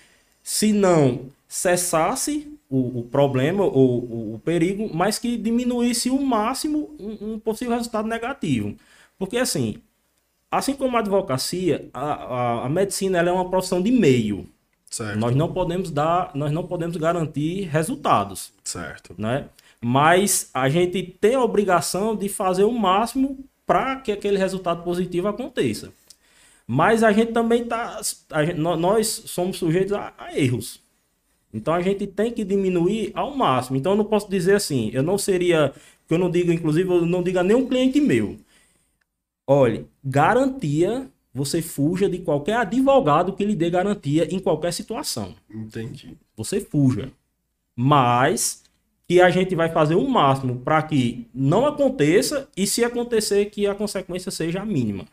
se 0.42 0.72
não 0.72 1.26
cessasse 1.50 2.50
o, 2.70 3.00
o 3.00 3.04
problema 3.04 3.66
ou 3.66 4.04
o, 4.06 4.36
o 4.36 4.40
perigo, 4.40 4.90
mas 4.94 5.20
que 5.20 5.36
diminuísse 5.36 6.10
o 6.10 6.22
máximo 6.22 6.96
um, 6.98 7.34
um 7.34 7.40
possível 7.40 7.76
resultado 7.76 8.08
negativo. 8.08 8.78
Porque 9.20 9.38
assim, 9.38 9.82
assim 10.50 10.74
como 10.74 10.98
a 10.98 11.02
advocacia, 11.02 11.90
a, 11.94 12.14
a, 12.14 12.66
a 12.66 12.70
medicina 12.70 13.20
ela 13.20 13.30
é 13.30 13.34
uma 13.34 13.50
profissão 13.50 13.82
de 13.82 13.92
meio. 13.92 14.48
Certo. 14.90 15.20
Nós 15.20 15.36
não 15.36 15.54
podemos 15.54 15.92
dar, 15.92 16.32
nós 16.34 16.52
não 16.52 16.66
podemos 16.66 16.98
garantir 16.98 17.66
resultados 17.66 18.52
Certo. 18.64 19.14
né? 19.18 19.46
Mas 19.80 20.50
a 20.52 20.68
gente 20.68 21.04
tem 21.22 21.36
a 21.36 21.44
obrigação 21.44 22.16
de 22.16 22.28
fazer 22.28 22.64
o 22.64 22.72
máximo 22.72 23.38
para 23.68 23.98
que 23.98 24.12
aquele 24.12 24.38
resultado 24.38 24.84
positivo 24.84 25.28
aconteça. 25.28 25.94
Mas 26.66 27.04
a 27.04 27.12
gente 27.12 27.32
também 27.32 27.66
tá. 27.66 28.00
Gente, 28.46 28.60
nós 28.60 29.08
somos 29.08 29.58
sujeitos 29.58 29.94
a, 29.94 30.14
a, 30.18 30.38
erros. 30.38 30.82
Então 31.54 31.74
a 31.74 31.82
gente 31.82 32.06
tem 32.06 32.32
que 32.32 32.44
diminuir 32.44 33.12
ao 33.14 33.36
máximo. 33.36 33.78
Então 33.78 33.94
eu 33.94 33.98
não 33.98 34.06
posso 34.06 34.30
dizer 34.30 34.56
assim, 34.56 34.90
eu 34.94 35.04
não 35.04 35.18
seria. 35.18 35.74
Que 36.08 36.14
eu 36.16 36.18
não 36.18 36.30
digo, 36.30 36.52
inclusive, 36.52 36.90
eu 36.90 37.06
não 37.06 37.24
digo 37.24 37.40
a 37.40 37.44
nenhum 37.44 37.68
cliente 37.68 38.02
meu. 38.02 38.38
Olhe, 39.52 39.88
garantia, 40.06 41.08
você 41.34 41.60
fuja 41.60 42.08
de 42.08 42.20
qualquer 42.20 42.58
advogado 42.58 43.34
que 43.34 43.44
lhe 43.44 43.56
dê 43.56 43.68
garantia 43.68 44.32
em 44.32 44.38
qualquer 44.38 44.72
situação. 44.72 45.34
Entendi. 45.50 46.16
Você 46.38 46.62
fuja. 46.62 47.12
Mas 47.76 48.62
que 49.08 49.20
a 49.20 49.32
gente 49.32 49.56
vai 49.56 49.68
fazer 49.72 49.96
o 49.96 50.08
máximo 50.08 50.60
para 50.60 50.84
que 50.84 51.26
não 51.34 51.66
aconteça 51.66 52.48
e 52.56 52.68
se 52.68 52.84
acontecer 52.84 53.46
que 53.46 53.66
a 53.66 53.74
consequência 53.74 54.30
seja 54.30 54.62
a 54.62 54.66
mínima. 54.66 55.08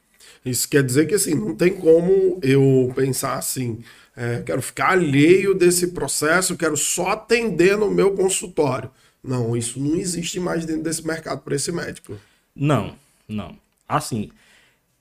Isso 0.44 0.68
quer 0.68 0.82
dizer 0.84 1.06
que 1.06 1.14
assim, 1.14 1.34
não 1.34 1.54
tem 1.54 1.74
como 1.74 2.38
eu 2.42 2.92
pensar 2.94 3.38
assim, 3.38 3.78
é, 4.14 4.42
quero 4.42 4.60
ficar 4.60 4.90
alheio 4.90 5.54
desse 5.54 5.92
processo, 5.92 6.58
quero 6.58 6.76
só 6.76 7.12
atender 7.12 7.78
no 7.78 7.90
meu 7.90 8.14
consultório. 8.14 8.90
Não, 9.24 9.56
isso 9.56 9.80
não 9.80 9.96
existe 9.96 10.38
mais 10.38 10.66
dentro 10.66 10.82
desse 10.82 11.06
mercado 11.06 11.40
para 11.40 11.56
esse 11.56 11.72
médico. 11.72 12.18
Não, 12.54 12.94
não. 13.26 13.56
Assim, 13.88 14.30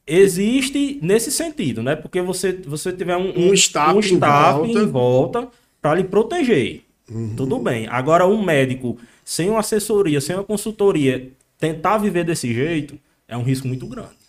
existe 0.05 0.99
nesse 1.01 1.31
sentido, 1.31 1.81
né? 1.81 1.95
Porque 1.95 2.21
você, 2.21 2.53
você 2.53 2.91
tiver 2.91 3.17
um, 3.17 3.29
um, 3.29 3.49
um 3.49 3.53
staff, 3.53 3.95
um 3.95 3.99
staff 3.99 4.69
em 4.69 4.85
volta 4.87 5.47
para 5.81 5.95
lhe 5.95 6.03
proteger. 6.03 6.83
Uhum. 7.09 7.35
Tudo 7.35 7.59
bem. 7.59 7.87
Agora, 7.87 8.27
um 8.27 8.43
médico 8.43 8.97
sem 9.23 9.49
uma 9.49 9.59
assessoria, 9.59 10.21
sem 10.21 10.35
uma 10.35 10.43
consultoria, 10.43 11.31
tentar 11.59 11.97
viver 11.97 12.23
desse 12.23 12.53
jeito 12.53 12.97
é 13.27 13.35
um 13.35 13.43
risco 13.43 13.67
muito 13.67 13.87
grande 13.87 14.25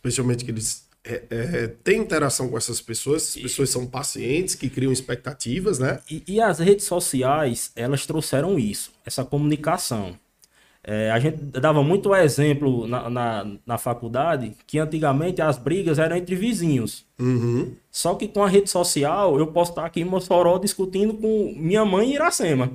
especialmente 0.00 0.44
que 0.44 0.50
eles 0.50 0.88
é, 1.04 1.22
é, 1.30 1.66
têm 1.84 2.00
interação 2.00 2.48
com 2.48 2.56
essas 2.56 2.80
pessoas, 2.80 3.34
as 3.36 3.42
pessoas 3.42 3.70
são 3.70 3.86
pacientes 3.86 4.54
que 4.54 4.68
criam 4.68 4.92
expectativas, 4.92 5.78
né? 5.78 6.00
E, 6.10 6.22
e 6.26 6.40
as 6.40 6.58
redes 6.58 6.86
sociais, 6.86 7.70
elas 7.76 8.06
trouxeram 8.06 8.58
isso, 8.58 8.90
essa 9.04 9.24
comunicação. 9.24 10.18
É, 10.82 11.10
a 11.10 11.18
gente 11.18 11.36
dava 11.36 11.82
muito 11.82 12.14
exemplo 12.14 12.86
na, 12.86 13.10
na, 13.10 13.46
na, 13.66 13.78
faculdade 13.78 14.56
que 14.66 14.78
antigamente 14.78 15.42
as 15.42 15.58
brigas 15.58 15.98
eram 15.98 16.16
entre 16.16 16.34
vizinhos. 16.34 17.04
Uhum. 17.18 17.74
Só 17.90 18.14
que 18.14 18.26
com 18.26 18.42
a 18.42 18.48
rede 18.48 18.70
social, 18.70 19.38
eu 19.38 19.46
posso 19.48 19.72
estar 19.72 19.84
aqui 19.84 20.00
em 20.00 20.06
Mossoró 20.06 20.56
discutindo 20.58 21.12
com 21.12 21.54
minha 21.54 21.84
mãe 21.84 22.10
em 22.10 22.14
Iracema. 22.14 22.72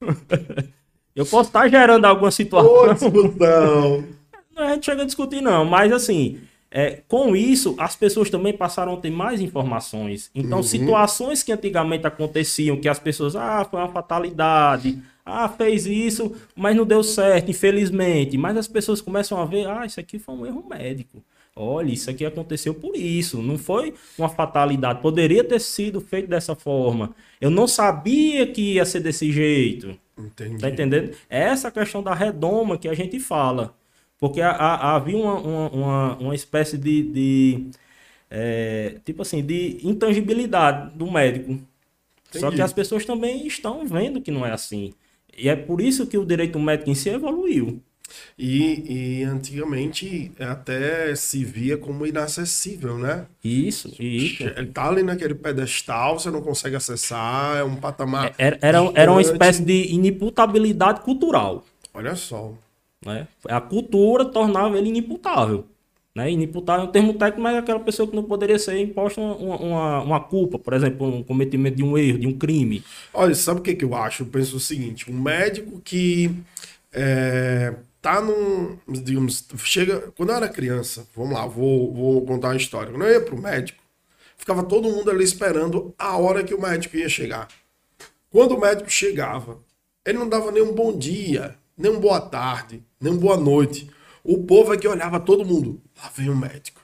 eu 1.16 1.24
posso 1.24 1.48
estar 1.48 1.66
gerando 1.68 2.04
alguma 2.04 2.30
situação. 2.30 2.70
Ô, 2.70 2.92
discussão. 2.92 4.04
Não, 4.54 4.64
a 4.64 4.74
gente 4.74 4.84
chega 4.84 5.02
a 5.02 5.06
discutir, 5.06 5.40
não, 5.40 5.64
mas 5.64 5.90
assim, 5.90 6.38
é, 6.70 7.02
com 7.08 7.34
isso, 7.34 7.74
as 7.78 7.96
pessoas 7.96 8.28
também 8.28 8.52
passaram 8.52 8.94
a 8.94 8.96
ter 8.96 9.10
mais 9.10 9.40
informações. 9.40 10.30
Então, 10.34 10.58
uhum. 10.58 10.62
situações 10.62 11.42
que 11.42 11.50
antigamente 11.50 12.06
aconteciam, 12.06 12.76
que 12.76 12.88
as 12.88 12.98
pessoas, 12.98 13.34
ah, 13.34 13.66
foi 13.68 13.80
uma 13.80 13.88
fatalidade, 13.88 15.02
ah, 15.30 15.48
fez 15.48 15.86
isso, 15.86 16.34
mas 16.54 16.76
não 16.76 16.84
deu 16.84 17.02
certo, 17.02 17.50
infelizmente. 17.50 18.36
Mas 18.36 18.56
as 18.56 18.68
pessoas 18.68 19.00
começam 19.00 19.38
a 19.38 19.44
ver, 19.44 19.66
ah, 19.68 19.86
isso 19.86 20.00
aqui 20.00 20.18
foi 20.18 20.34
um 20.34 20.46
erro 20.46 20.64
médico. 20.68 21.22
Olha, 21.54 21.92
isso 21.92 22.08
aqui 22.08 22.24
aconteceu 22.24 22.72
por 22.74 22.96
isso, 22.96 23.42
não 23.42 23.58
foi 23.58 23.92
uma 24.16 24.28
fatalidade. 24.28 25.02
Poderia 25.02 25.42
ter 25.42 25.60
sido 25.60 26.00
feito 26.00 26.28
dessa 26.28 26.54
forma. 26.54 27.14
Eu 27.40 27.50
não 27.50 27.66
sabia 27.66 28.46
que 28.46 28.74
ia 28.74 28.84
ser 28.84 29.00
desse 29.00 29.30
jeito. 29.32 29.98
Entendi. 30.16 30.58
Tá 30.58 30.68
entendendo? 30.68 31.14
É 31.28 31.40
essa 31.40 31.70
questão 31.70 32.02
da 32.02 32.14
redoma 32.14 32.78
que 32.78 32.88
a 32.88 32.94
gente 32.94 33.18
fala. 33.18 33.74
Porque 34.18 34.40
havia 34.42 35.16
uma, 35.16 35.34
uma, 35.38 36.16
uma, 36.18 36.34
espécie 36.34 36.76
de, 36.76 37.02
de 37.02 37.70
é, 38.30 38.96
tipo 39.04 39.22
assim, 39.22 39.42
de 39.42 39.78
intangibilidade 39.82 40.96
do 40.96 41.10
médico. 41.10 41.52
Entendi. 41.52 42.38
Só 42.38 42.50
que 42.50 42.60
as 42.60 42.72
pessoas 42.72 43.04
também 43.04 43.46
estão 43.46 43.86
vendo 43.86 44.20
que 44.20 44.30
não 44.30 44.44
é 44.44 44.52
assim. 44.52 44.92
E 45.36 45.48
é 45.48 45.56
por 45.56 45.80
isso 45.80 46.06
que 46.06 46.18
o 46.18 46.24
direito 46.24 46.58
médico 46.58 46.90
em 46.90 46.94
si 46.94 47.08
evoluiu. 47.08 47.82
E, 48.38 49.20
e 49.20 49.24
antigamente 49.24 50.32
até 50.38 51.14
se 51.14 51.44
via 51.44 51.76
como 51.76 52.06
inacessível, 52.06 52.98
né? 52.98 53.26
Isso, 53.42 53.88
isso. 54.00 54.42
Ele 54.42 54.66
tá 54.66 54.88
ali 54.88 55.02
naquele 55.02 55.34
pedestal, 55.34 56.18
você 56.18 56.30
não 56.30 56.40
consegue 56.40 56.76
acessar, 56.76 57.58
é 57.58 57.64
um 57.64 57.76
patamar. 57.76 58.34
Era, 58.36 58.58
era, 58.60 58.92
era 58.94 59.12
uma 59.12 59.20
espécie 59.20 59.62
de 59.62 59.92
inimputabilidade 59.92 61.02
cultural. 61.02 61.64
Olha 61.94 62.16
só. 62.16 62.52
Né? 63.04 63.26
A 63.46 63.60
cultura 63.60 64.24
tornava 64.24 64.76
ele 64.76 64.88
inimputável. 64.88 65.66
Né? 66.14 66.32
Inimputável 66.32 66.86
é 66.86 66.88
um 66.88 66.90
termo 66.92 67.14
técnico, 67.14 67.40
mas 67.40 67.54
é 67.54 67.58
aquela 67.58 67.80
pessoa 67.80 68.08
que 68.08 68.16
não 68.16 68.24
poderia 68.24 68.58
ser 68.58 68.78
imposta 68.78 69.20
uma, 69.20 69.56
uma, 69.56 70.02
uma, 70.02 70.20
culpa, 70.20 70.58
por 70.58 70.72
exemplo, 70.72 71.06
um 71.06 71.22
cometimento 71.22 71.76
de 71.76 71.84
um 71.84 71.96
erro, 71.96 72.18
de 72.18 72.26
um 72.26 72.36
crime. 72.36 72.82
Olha, 73.14 73.34
sabe 73.34 73.60
o 73.60 73.62
que, 73.62 73.74
que 73.74 73.84
eu 73.84 73.94
acho? 73.94 74.24
Eu 74.24 74.26
penso 74.26 74.56
o 74.56 74.60
seguinte: 74.60 75.10
um 75.10 75.20
médico 75.20 75.80
que 75.80 76.34
é, 76.92 77.74
tá 78.02 78.20
num. 78.20 78.76
Digamos, 78.88 79.46
chega. 79.58 80.12
Quando 80.16 80.30
eu 80.30 80.36
era 80.36 80.48
criança, 80.48 81.06
vamos 81.14 81.34
lá, 81.34 81.46
vou, 81.46 81.94
vou 81.94 82.26
contar 82.26 82.48
uma 82.48 82.56
história. 82.56 82.90
Quando 82.90 83.04
eu 83.04 83.12
ia 83.12 83.20
pro 83.20 83.40
médico, 83.40 83.80
ficava 84.36 84.64
todo 84.64 84.90
mundo 84.90 85.10
ali 85.10 85.22
esperando 85.22 85.94
a 85.98 86.16
hora 86.16 86.42
que 86.42 86.54
o 86.54 86.60
médico 86.60 86.96
ia 86.96 87.08
chegar. 87.08 87.48
Quando 88.30 88.56
o 88.56 88.60
médico 88.60 88.90
chegava, 88.90 89.58
ele 90.04 90.18
não 90.18 90.28
dava 90.28 90.50
nem 90.50 90.62
um 90.62 90.72
bom 90.72 90.96
dia, 90.96 91.56
nem 91.76 91.92
um 91.92 92.00
boa 92.00 92.20
tarde, 92.20 92.82
nem 93.00 93.16
boa 93.16 93.36
noite. 93.36 93.88
O 94.22 94.44
povo 94.44 94.72
é 94.74 94.76
que 94.76 94.88
olhava 94.88 95.18
todo 95.20 95.44
mundo. 95.44 95.80
Lá 95.96 96.10
vem 96.14 96.28
o 96.28 96.36
médico. 96.36 96.80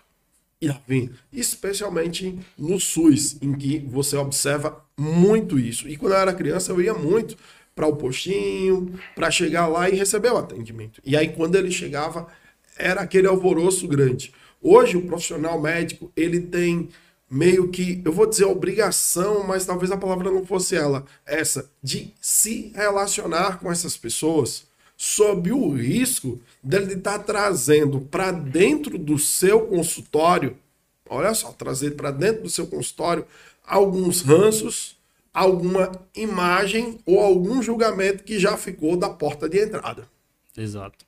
E 0.61 0.69
lá 0.69 0.81
vem. 0.87 1.11
Especialmente 1.33 2.39
no 2.57 2.81
SUS, 2.81 3.37
em 3.43 3.53
que 3.53 3.79
você 3.79 4.17
observa 4.17 4.85
muito 4.97 5.59
isso. 5.59 5.89
E 5.89 5.97
quando 5.97 6.13
eu 6.13 6.19
era 6.19 6.33
criança, 6.33 6.73
eu 6.73 6.81
ia 6.81 6.95
muito 6.95 7.37
para 7.75 7.87
o 7.87 7.97
postinho, 7.97 8.99
para 9.15 9.31
chegar 9.31 9.67
lá 9.67 9.89
e 9.91 9.95
receber 9.95 10.33
o 10.33 10.39
atendimento. 10.39 11.01
E 11.05 11.15
aí, 11.17 11.29
quando 11.29 11.57
ele 11.57 11.71
chegava, 11.71 12.27
era 12.79 13.03
aquele 13.03 13.27
alvoroço 13.27 13.87
grande. 13.87 14.33
Hoje, 14.63 14.97
o 14.97 15.07
profissional 15.07 15.61
médico, 15.61 16.11
ele 16.17 16.41
tem 16.41 16.89
meio 17.31 17.69
que, 17.69 18.01
eu 18.05 18.13
vou 18.13 18.27
dizer 18.27 18.45
obrigação, 18.45 19.45
mas 19.47 19.67
talvez 19.67 19.91
a 19.91 19.97
palavra 19.97 20.31
não 20.31 20.47
fosse 20.47 20.77
ela, 20.77 21.05
essa, 21.27 21.71
de 21.83 22.15
se 22.21 22.73
relacionar 22.75 23.59
com 23.59 23.71
essas 23.71 23.97
pessoas 23.97 24.67
sob 24.97 25.53
o 25.53 25.71
risco 25.71 26.41
dele 26.63 26.95
estar 26.95 27.19
trazendo 27.21 28.01
para 28.01 28.31
dentro 28.31 28.97
do 28.97 29.19
seu 29.19 29.67
consultório, 29.67 30.57
olha 31.09 31.35
só, 31.35 31.53
trazer 31.53 31.93
para 31.93 32.11
dentro 32.11 32.45
do 32.45 32.51
seu 32.51 32.67
consultório 32.67 33.27
alguns 33.65 34.23
ranços, 34.23 34.97
alguma 35.35 35.93
imagem 36.15 36.99
ou 37.05 37.21
algum 37.21 37.63
julgamento 37.63 38.25
que 38.25 38.39
já 38.39 38.57
ficou 38.57 38.97
da 38.97 39.11
porta 39.11 39.49
de 39.49 39.59
entrada. 39.59 40.09
Exato. 40.57 41.05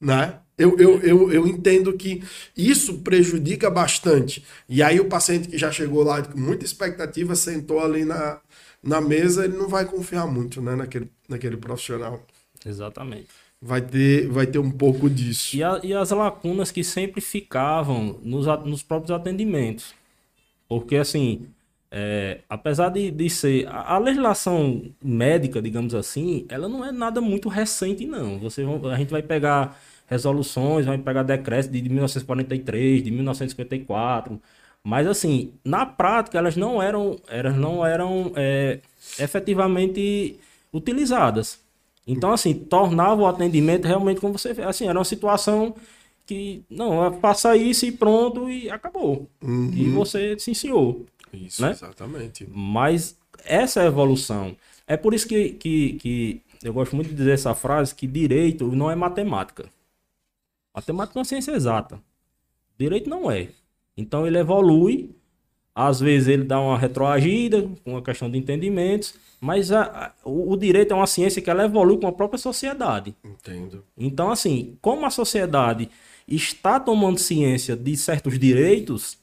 Né? 0.00 0.38
Eu, 0.56 0.78
eu, 0.78 1.00
eu, 1.00 1.32
eu 1.32 1.46
entendo 1.46 1.92
que 1.94 2.22
isso 2.56 2.98
prejudica 2.98 3.68
bastante. 3.68 4.44
E 4.68 4.82
aí 4.82 5.00
o 5.00 5.08
paciente 5.08 5.48
que 5.48 5.58
já 5.58 5.72
chegou 5.72 6.02
lá 6.04 6.22
com 6.22 6.38
muita 6.38 6.64
expectativa, 6.64 7.34
sentou 7.34 7.80
ali 7.80 8.04
na, 8.04 8.40
na 8.82 9.00
mesa, 9.00 9.44
ele 9.44 9.56
não 9.56 9.68
vai 9.68 9.84
confiar 9.84 10.26
muito 10.26 10.62
né, 10.62 10.76
naquele, 10.76 11.10
naquele 11.28 11.56
profissional. 11.56 12.24
Exatamente. 12.66 13.28
Vai 13.60 13.80
ter, 13.80 14.28
vai 14.28 14.46
ter 14.46 14.58
um 14.58 14.70
pouco 14.70 15.08
disso. 15.08 15.56
E, 15.56 15.62
a, 15.62 15.80
e 15.82 15.94
as 15.94 16.10
lacunas 16.10 16.70
que 16.70 16.84
sempre 16.84 17.20
ficavam 17.20 18.18
nos, 18.22 18.46
nos 18.64 18.82
próprios 18.82 19.10
atendimentos. 19.10 19.94
Porque, 20.68 20.96
assim, 20.96 21.46
é, 21.90 22.40
apesar 22.48 22.90
de, 22.90 23.10
de 23.10 23.30
ser. 23.30 23.66
A, 23.68 23.94
a, 23.94 23.98
legislação 23.98 24.82
médica, 25.02 25.62
digamos 25.62 25.94
assim, 25.94 26.44
ela 26.48 26.68
não 26.68 26.84
é 26.84 26.92
nada 26.92 27.20
muito 27.20 27.48
recente, 27.48 28.06
não. 28.06 28.38
Você, 28.40 28.62
a 28.92 28.96
gente 28.96 29.10
vai 29.10 29.22
pegar 29.22 29.78
resoluções, 30.06 30.86
vai 30.86 30.98
pegar 30.98 31.22
decretos 31.22 31.70
de, 31.70 31.80
de 31.80 31.88
1943, 31.88 33.02
de 33.02 33.10
1954. 33.10 34.40
Mas, 34.84 35.06
assim, 35.06 35.52
na 35.64 35.86
prática, 35.86 36.38
elas 36.38 36.56
não 36.56 36.82
eram, 36.82 37.18
elas 37.28 37.56
não 37.56 37.84
eram 37.84 38.32
é, 38.36 38.80
efetivamente 39.18 40.38
utilizadas. 40.72 41.65
Então, 42.06 42.32
assim, 42.32 42.54
tornava 42.54 43.22
o 43.22 43.26
atendimento 43.26 43.86
realmente 43.86 44.20
como 44.20 44.38
você 44.38 44.50
assim, 44.62 44.86
era 44.86 44.98
uma 44.98 45.04
situação 45.04 45.74
que, 46.24 46.62
não, 46.70 47.18
faça 47.20 47.56
isso 47.56 47.86
e 47.86 47.92
pronto 47.92 48.48
e 48.48 48.70
acabou. 48.70 49.28
Uhum. 49.42 49.72
E 49.74 49.90
você 49.90 50.38
se 50.38 50.50
ensinou. 50.50 51.06
Isso, 51.32 51.62
né? 51.62 51.70
exatamente. 51.70 52.46
Mas 52.50 53.16
essa 53.44 53.82
é 53.82 53.86
evolução. 53.86 54.56
É 54.86 54.96
por 54.96 55.14
isso 55.14 55.26
que, 55.26 55.50
que, 55.50 55.92
que 55.94 56.42
eu 56.62 56.72
gosto 56.72 56.94
muito 56.94 57.08
de 57.08 57.14
dizer 57.14 57.32
essa 57.32 57.54
frase, 57.54 57.94
que 57.94 58.06
direito 58.06 58.66
não 58.68 58.90
é 58.90 58.94
matemática. 58.94 59.68
Matemática 60.74 61.18
é 61.18 61.20
uma 61.20 61.24
ciência 61.24 61.52
exata. 61.52 62.00
Direito 62.78 63.08
não 63.08 63.30
é. 63.30 63.48
Então 63.96 64.26
ele 64.26 64.38
evolui 64.38 65.10
às 65.78 66.00
vezes 66.00 66.26
ele 66.26 66.42
dá 66.42 66.58
uma 66.58 66.78
retroagida 66.78 67.68
com 67.84 67.90
uma 67.90 68.00
questão 68.00 68.30
de 68.30 68.38
entendimentos, 68.38 69.14
mas 69.38 69.70
a, 69.70 69.82
a, 69.82 70.12
o, 70.26 70.52
o, 70.52 70.56
direito 70.56 70.92
é 70.92 70.96
uma 70.96 71.06
ciência 71.06 71.42
que 71.42 71.50
ela 71.50 71.66
evolui 71.66 71.98
com 71.98 72.06
a 72.06 72.12
própria 72.12 72.38
sociedade. 72.38 73.14
Entendo. 73.22 73.84
Então, 73.94 74.30
assim, 74.30 74.78
como 74.80 75.04
a 75.04 75.10
sociedade 75.10 75.90
está 76.26 76.80
tomando 76.80 77.18
ciência 77.18 77.76
de 77.76 77.94
certos 77.94 78.38
direitos, 78.38 79.18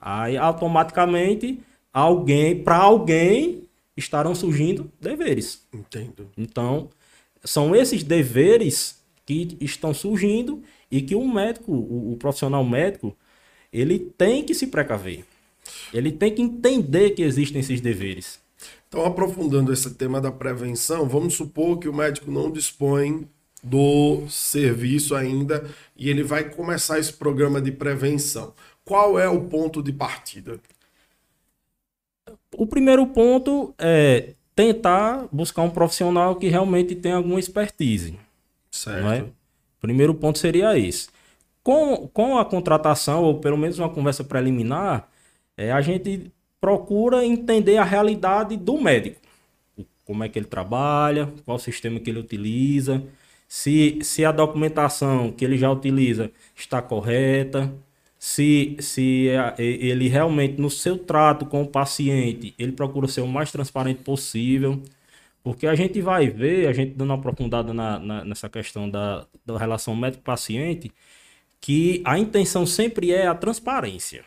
aí 0.00 0.36
automaticamente 0.36 1.60
alguém, 1.92 2.64
para 2.64 2.78
alguém, 2.78 3.62
estarão 3.96 4.34
surgindo 4.34 4.90
deveres. 5.00 5.64
Entendo. 5.72 6.28
Então, 6.36 6.88
são 7.44 7.76
esses 7.76 8.02
deveres 8.02 9.00
que 9.24 9.56
estão 9.60 9.94
surgindo 9.94 10.64
e 10.90 11.00
que 11.00 11.14
o 11.14 11.28
médico, 11.28 11.70
o, 11.70 12.14
o 12.14 12.16
profissional 12.16 12.64
médico, 12.64 13.16
ele 13.72 14.00
tem 14.00 14.42
que 14.42 14.52
se 14.52 14.66
precaver. 14.66 15.24
Ele 15.92 16.12
tem 16.12 16.34
que 16.34 16.42
entender 16.42 17.10
que 17.10 17.22
existem 17.22 17.60
esses 17.60 17.80
deveres. 17.80 18.40
Então, 18.88 19.04
aprofundando 19.04 19.72
esse 19.72 19.94
tema 19.94 20.20
da 20.20 20.30
prevenção, 20.30 21.08
vamos 21.08 21.34
supor 21.34 21.78
que 21.78 21.88
o 21.88 21.94
médico 21.94 22.30
não 22.30 22.50
dispõe 22.50 23.28
do 23.62 24.28
serviço 24.28 25.14
ainda 25.14 25.68
e 25.96 26.08
ele 26.08 26.22
vai 26.22 26.44
começar 26.44 26.98
esse 26.98 27.12
programa 27.12 27.60
de 27.60 27.72
prevenção. 27.72 28.54
Qual 28.84 29.18
é 29.18 29.28
o 29.28 29.40
ponto 29.44 29.82
de 29.82 29.92
partida? 29.92 30.60
O 32.54 32.66
primeiro 32.66 33.06
ponto 33.08 33.74
é 33.76 34.34
tentar 34.54 35.26
buscar 35.32 35.62
um 35.62 35.70
profissional 35.70 36.36
que 36.36 36.48
realmente 36.48 36.94
tenha 36.94 37.16
alguma 37.16 37.40
expertise. 37.40 38.18
Certo. 38.70 39.08
É? 39.08 39.24
Primeiro 39.80 40.14
ponto 40.14 40.38
seria 40.38 40.78
esse. 40.78 41.08
Com, 41.62 42.08
com 42.08 42.38
a 42.38 42.44
contratação, 42.44 43.24
ou 43.24 43.40
pelo 43.40 43.58
menos 43.58 43.78
uma 43.78 43.90
conversa 43.90 44.22
preliminar, 44.22 45.08
é, 45.56 45.72
a 45.72 45.80
gente 45.80 46.30
procura 46.60 47.24
entender 47.24 47.76
a 47.76 47.84
realidade 47.84 48.56
do 48.56 48.80
médico. 48.80 49.20
Como 50.04 50.22
é 50.22 50.28
que 50.28 50.38
ele 50.38 50.46
trabalha, 50.46 51.32
qual 51.44 51.58
sistema 51.58 51.98
que 51.98 52.10
ele 52.10 52.20
utiliza, 52.20 53.02
se, 53.48 53.98
se 54.02 54.24
a 54.24 54.32
documentação 54.32 55.32
que 55.32 55.44
ele 55.44 55.58
já 55.58 55.70
utiliza 55.70 56.30
está 56.54 56.82
correta, 56.82 57.72
se, 58.18 58.76
se 58.80 59.28
ele 59.58 60.08
realmente, 60.08 60.60
no 60.60 60.70
seu 60.70 60.98
trato 60.98 61.46
com 61.46 61.62
o 61.62 61.66
paciente, 61.66 62.54
ele 62.58 62.72
procura 62.72 63.06
ser 63.08 63.20
o 63.20 63.28
mais 63.28 63.52
transparente 63.52 64.02
possível. 64.02 64.82
Porque 65.44 65.66
a 65.66 65.76
gente 65.76 66.00
vai 66.00 66.28
ver, 66.28 66.66
a 66.66 66.72
gente 66.72 66.94
dando 66.94 67.10
uma 67.10 67.16
aprofundada 67.16 67.72
na, 67.72 67.98
na, 68.00 68.24
nessa 68.24 68.48
questão 68.48 68.90
da, 68.90 69.24
da 69.44 69.56
relação 69.56 69.94
médico-paciente, 69.94 70.90
que 71.60 72.02
a 72.04 72.18
intenção 72.18 72.66
sempre 72.66 73.12
é 73.12 73.28
a 73.28 73.34
transparência. 73.34 74.24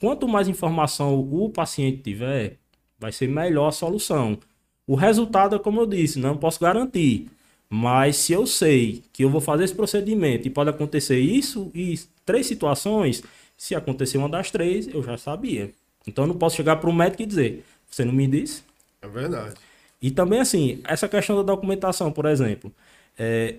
Quanto 0.00 0.28
mais 0.28 0.48
informação 0.48 1.18
o 1.18 1.50
paciente 1.50 2.02
tiver, 2.02 2.58
vai 2.98 3.12
ser 3.12 3.28
melhor 3.28 3.68
a 3.68 3.72
solução. 3.72 4.38
O 4.86 4.94
resultado 4.94 5.56
é 5.56 5.58
como 5.58 5.80
eu 5.80 5.86
disse, 5.86 6.18
não 6.18 6.36
posso 6.36 6.60
garantir. 6.60 7.28
Mas 7.68 8.16
se 8.16 8.32
eu 8.32 8.46
sei 8.46 9.02
que 9.12 9.24
eu 9.24 9.30
vou 9.30 9.40
fazer 9.40 9.64
esse 9.64 9.74
procedimento 9.74 10.46
e 10.46 10.50
pode 10.50 10.70
acontecer 10.70 11.18
isso 11.18 11.70
e 11.74 11.98
três 12.24 12.46
situações, 12.46 13.22
se 13.56 13.74
acontecer 13.74 14.16
uma 14.16 14.28
das 14.28 14.50
três, 14.50 14.88
eu 14.88 15.02
já 15.02 15.18
sabia. 15.18 15.70
Então 16.06 16.24
eu 16.24 16.28
não 16.28 16.36
posso 16.36 16.56
chegar 16.56 16.76
para 16.76 16.88
o 16.88 16.92
médico 16.92 17.22
e 17.22 17.26
dizer, 17.26 17.64
você 17.90 18.04
não 18.04 18.12
me 18.12 18.26
disse? 18.26 18.62
É 19.02 19.08
verdade. 19.08 19.56
E 20.00 20.10
também 20.10 20.40
assim, 20.40 20.80
essa 20.84 21.08
questão 21.08 21.36
da 21.36 21.42
documentação, 21.42 22.10
por 22.10 22.24
exemplo, 22.24 22.72
é, 23.18 23.56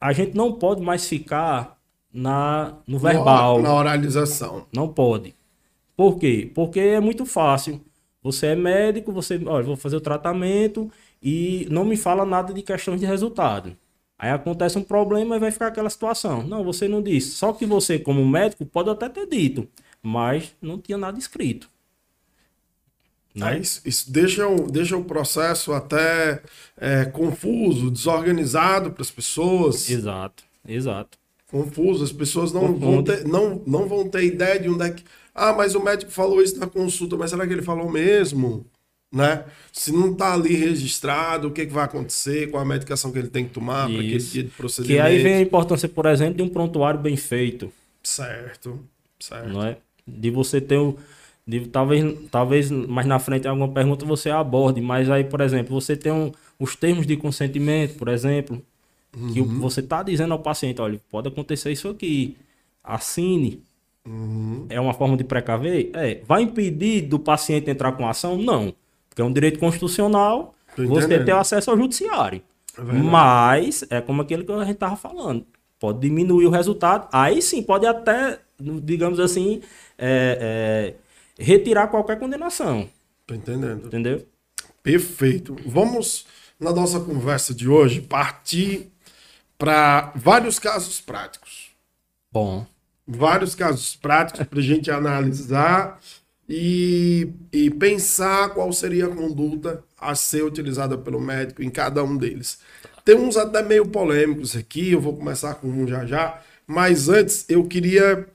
a 0.00 0.12
gente 0.12 0.34
não 0.34 0.52
pode 0.52 0.82
mais 0.82 1.06
ficar 1.06 1.75
na, 2.16 2.78
no 2.86 2.98
verbal. 2.98 3.60
Na 3.60 3.74
oralização. 3.74 4.66
Não 4.72 4.88
pode. 4.88 5.34
Por 5.94 6.18
quê? 6.18 6.50
Porque 6.54 6.80
é 6.80 7.00
muito 7.00 7.26
fácil. 7.26 7.80
Você 8.22 8.48
é 8.48 8.56
médico, 8.56 9.12
você, 9.12 9.40
olha, 9.46 9.64
vou 9.64 9.76
fazer 9.76 9.96
o 9.96 10.00
tratamento 10.00 10.90
e 11.22 11.66
não 11.70 11.84
me 11.84 11.96
fala 11.96 12.24
nada 12.24 12.52
de 12.54 12.62
questões 12.62 13.00
de 13.00 13.06
resultado. 13.06 13.76
Aí 14.18 14.30
acontece 14.30 14.78
um 14.78 14.82
problema 14.82 15.36
e 15.36 15.38
vai 15.38 15.50
ficar 15.50 15.66
aquela 15.66 15.90
situação. 15.90 16.42
Não, 16.42 16.64
você 16.64 16.88
não 16.88 17.02
disse. 17.02 17.32
Só 17.32 17.52
que 17.52 17.66
você, 17.66 17.98
como 17.98 18.26
médico, 18.26 18.64
pode 18.64 18.88
até 18.88 19.08
ter 19.10 19.26
dito, 19.26 19.68
mas 20.02 20.56
não 20.60 20.78
tinha 20.78 20.96
nada 20.96 21.18
escrito. 21.18 21.68
Né? 23.34 23.58
Isso, 23.58 23.82
isso 23.84 24.10
deixa, 24.10 24.48
o, 24.48 24.70
deixa 24.70 24.96
o 24.96 25.04
processo 25.04 25.74
até 25.74 26.42
é, 26.78 27.04
confuso, 27.04 27.90
desorganizado 27.90 28.90
para 28.90 29.02
as 29.02 29.10
pessoas. 29.10 29.90
Exato, 29.90 30.42
exato 30.66 31.18
confuso, 31.50 32.04
as 32.04 32.12
pessoas 32.12 32.52
não 32.52 32.74
vão, 32.74 33.02
ter, 33.02 33.24
não, 33.24 33.62
não 33.66 33.88
vão 33.88 34.08
ter 34.08 34.24
ideia 34.24 34.58
de 34.58 34.68
onde 34.68 34.84
é 34.84 34.90
que. 34.90 35.04
Ah, 35.34 35.52
mas 35.52 35.74
o 35.74 35.82
médico 35.82 36.10
falou 36.10 36.42
isso 36.42 36.58
na 36.58 36.66
consulta, 36.66 37.16
mas 37.16 37.30
será 37.30 37.46
que 37.46 37.52
ele 37.52 37.62
falou 37.62 37.90
mesmo? 37.90 38.66
Né? 39.12 39.44
Se 39.72 39.92
não 39.92 40.12
está 40.12 40.34
ali 40.34 40.54
registrado, 40.54 41.48
o 41.48 41.50
que, 41.50 41.64
que 41.64 41.72
vai 41.72 41.84
acontecer 41.84 42.50
com 42.50 42.58
a 42.58 42.64
medicação 42.64 43.12
que 43.12 43.18
ele 43.18 43.28
tem 43.28 43.44
que 43.44 43.52
tomar 43.52 43.88
para 43.88 44.00
aquele 44.00 44.18
dia 44.18 44.42
de 44.42 44.50
procedimento. 44.50 45.00
Que 45.00 45.06
aí 45.06 45.22
vem 45.22 45.34
a 45.34 45.40
importância, 45.40 45.88
por 45.88 46.06
exemplo, 46.06 46.34
de 46.34 46.42
um 46.42 46.48
prontuário 46.48 46.98
bem 46.98 47.16
feito. 47.16 47.72
Certo, 48.02 48.80
certo. 49.20 49.48
Não 49.48 49.64
é? 49.64 49.78
De 50.06 50.30
você 50.30 50.60
ter 50.60 50.78
o. 50.78 50.96
De, 51.46 51.60
talvez, 51.68 52.04
talvez 52.28 52.70
mais 52.70 53.06
na 53.06 53.20
frente 53.20 53.46
alguma 53.46 53.68
pergunta 53.68 54.04
você 54.04 54.30
aborde, 54.30 54.80
mas 54.80 55.08
aí, 55.08 55.22
por 55.22 55.40
exemplo, 55.40 55.80
você 55.80 55.96
tem 55.96 56.10
um, 56.10 56.32
os 56.58 56.74
termos 56.74 57.06
de 57.06 57.16
consentimento, 57.16 57.96
por 57.96 58.08
exemplo, 58.08 58.60
Uhum. 59.16 59.32
Que 59.32 59.40
você 59.40 59.82
tá 59.82 60.02
dizendo 60.02 60.32
ao 60.32 60.38
paciente, 60.38 60.80
olha, 60.80 61.00
pode 61.10 61.28
acontecer 61.28 61.72
isso 61.72 61.88
aqui. 61.88 62.36
Assine. 62.84 63.62
Uhum. 64.06 64.66
É 64.68 64.80
uma 64.80 64.92
forma 64.92 65.16
de 65.16 65.24
precaver? 65.24 65.90
É. 65.94 66.20
Vai 66.26 66.42
impedir 66.42 67.02
do 67.02 67.18
paciente 67.18 67.70
entrar 67.70 67.92
com 67.92 68.06
ação? 68.06 68.36
Não. 68.36 68.74
Porque 69.08 69.22
é 69.22 69.24
um 69.24 69.32
direito 69.32 69.58
constitucional 69.58 70.54
você 70.76 71.24
ter 71.24 71.32
acesso 71.32 71.70
ao 71.70 71.76
judiciário. 71.76 72.42
É 72.78 72.82
Mas 72.82 73.84
é 73.88 74.00
como 74.00 74.20
aquele 74.20 74.44
que 74.44 74.52
a 74.52 74.64
gente 74.64 74.76
tava 74.76 74.96
falando. 74.96 75.46
Pode 75.80 76.00
diminuir 76.00 76.46
o 76.46 76.50
resultado. 76.50 77.08
Aí 77.10 77.40
sim, 77.40 77.62
pode 77.62 77.86
até, 77.86 78.38
digamos 78.60 79.18
assim, 79.18 79.62
é, 79.96 80.94
é, 81.38 81.42
retirar 81.42 81.88
qualquer 81.88 82.18
condenação. 82.18 82.88
Tô 83.26 83.34
entendendo. 83.34 83.86
Entendeu? 83.86 84.26
Perfeito. 84.82 85.56
Vamos, 85.66 86.26
na 86.60 86.72
nossa 86.72 87.00
conversa 87.00 87.54
de 87.54 87.68
hoje, 87.68 88.00
partir 88.00 88.92
para 89.58 90.12
vários 90.14 90.58
casos 90.58 91.00
práticos. 91.00 91.70
Bom. 92.30 92.66
Vários 93.06 93.54
casos 93.54 93.96
práticos 93.96 94.46
para 94.46 94.58
a 94.58 94.62
gente 94.62 94.90
analisar 94.90 96.00
e, 96.48 97.28
e 97.52 97.70
pensar 97.70 98.50
qual 98.50 98.72
seria 98.72 99.06
a 99.06 99.14
conduta 99.14 99.82
a 99.98 100.14
ser 100.14 100.42
utilizada 100.42 100.98
pelo 100.98 101.20
médico 101.20 101.62
em 101.62 101.70
cada 101.70 102.02
um 102.02 102.16
deles. 102.16 102.58
Tem 103.04 103.16
uns 103.16 103.36
até 103.36 103.62
meio 103.62 103.86
polêmicos 103.86 104.56
aqui, 104.56 104.92
eu 104.92 105.00
vou 105.00 105.16
começar 105.16 105.54
com 105.54 105.68
um 105.68 105.86
já 105.86 106.04
já, 106.04 106.40
mas 106.66 107.08
antes 107.08 107.44
eu 107.48 107.64
queria 107.64 108.26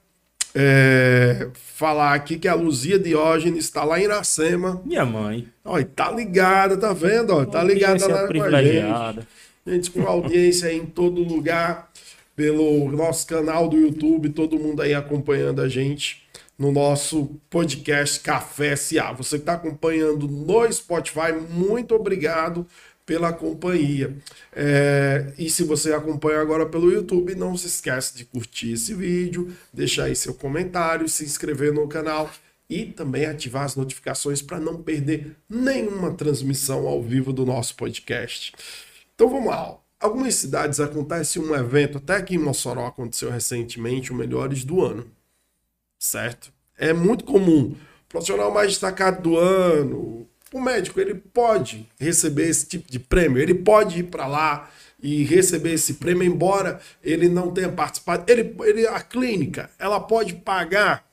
é, 0.55 1.49
falar 1.53 2.13
aqui 2.13 2.39
que 2.39 2.47
a 2.47 2.53
Luzia 2.53 2.97
Diógenes 2.97 3.65
está 3.65 3.84
lá 3.84 3.99
em 3.99 4.03
Iracema. 4.03 4.81
Minha 4.86 5.05
mãe. 5.05 5.47
Olha, 5.63 5.86
tá 5.86 6.10
ligada, 6.10 6.77
tá 6.77 6.93
vendo? 6.93 7.31
Ó, 7.31 7.45
tá 7.45 7.62
ligada 7.62 8.07
lá 8.07 8.27
com 8.27 8.43
a 8.43 8.63
gente 8.63 9.27
gente 9.65 9.91
com 9.91 10.02
audiência 10.08 10.71
em 10.74 10.86
todo 10.86 11.24
lugar, 11.24 11.91
pelo 12.36 12.91
nosso 12.91 13.28
canal 13.28 13.67
do 13.67 13.78
YouTube, 13.78 14.30
todo 14.30 14.60
mundo 14.60 14.82
aí 14.82 14.93
acompanhando 14.93 15.62
a 15.62 15.69
gente 15.69 16.24
no 16.58 16.71
nosso 16.71 17.39
podcast 17.50 18.19
Café 18.19 18.76
SA. 18.76 19.12
Você 19.13 19.38
que 19.38 19.43
está 19.43 19.54
acompanhando 19.54 20.28
no 20.28 20.71
Spotify, 20.71 21.34
muito 21.50 21.93
obrigado 21.95 22.65
pela 23.06 23.34
companhia. 23.34 24.15
É, 24.56 25.34
e 25.38 25.50
se 25.50 25.63
você 25.63 25.93
acompanha 25.93 26.39
agora 26.39 26.65
pelo 26.65 26.91
YouTube, 26.91 27.36
não 27.36 27.58
se 27.58 27.67
esqueça 27.67 28.15
de 28.15 28.26
curtir 28.26 28.74
esse 28.74 28.93
vídeo, 28.93 29.52
deixar 29.74 30.06
aí 30.06 30.15
seu 30.15 30.34
comentário, 30.34 31.10
se 31.10 31.24
inscrever 31.24 31.74
no 31.74 31.88
canal 31.88 32.32
e 32.69 32.86
também 32.86 33.26
ativar 33.26 33.65
as 33.65 33.76
notificações 33.76 34.41
para 34.41 34.60
não 34.60 34.82
perder 34.82 35.36
nenhuma 35.50 36.13
transmissão 36.13 36.88
ao 36.88 37.04
vivo 37.04 37.34
do 37.34 37.45
nosso 37.45 37.76
podcast. 37.76 38.54
Então 39.21 39.29
vamos 39.29 39.51
lá. 39.51 39.77
Algumas 39.99 40.34
cidades 40.34 40.79
acontece 40.79 41.38
um 41.38 41.53
evento, 41.53 41.99
até 41.99 42.15
aqui 42.15 42.34
em 42.34 42.39
Mossoró 42.39 42.88
aconteceu 42.88 43.29
recentemente, 43.29 44.12
o 44.12 44.15
Melhores 44.15 44.63
do 44.63 44.84
Ano. 44.84 45.05
Certo? 45.99 46.51
É 46.75 46.91
muito 46.91 47.23
comum. 47.23 47.75
O 47.75 48.10
profissional 48.10 48.51
mais 48.51 48.69
destacado 48.69 49.21
do 49.21 49.38
ano, 49.38 50.27
o 50.51 50.60
médico, 50.60 50.99
ele 50.99 51.13
pode 51.13 51.88
receber 51.99 52.49
esse 52.49 52.65
tipo 52.65 52.91
de 52.91 52.97
prêmio, 52.97 53.39
ele 53.39 53.53
pode 53.53 53.99
ir 53.99 54.03
para 54.05 54.25
lá 54.25 54.71
e 54.99 55.23
receber 55.23 55.73
esse 55.73 55.93
prêmio, 55.93 56.23
embora 56.23 56.81
ele 57.03 57.29
não 57.29 57.51
tenha 57.51 57.71
participado. 57.71 58.23
Ele, 58.27 58.55
ele, 58.62 58.88
a 58.88 58.99
clínica, 59.01 59.69
ela 59.77 59.99
pode 59.99 60.34
pagar 60.34 61.05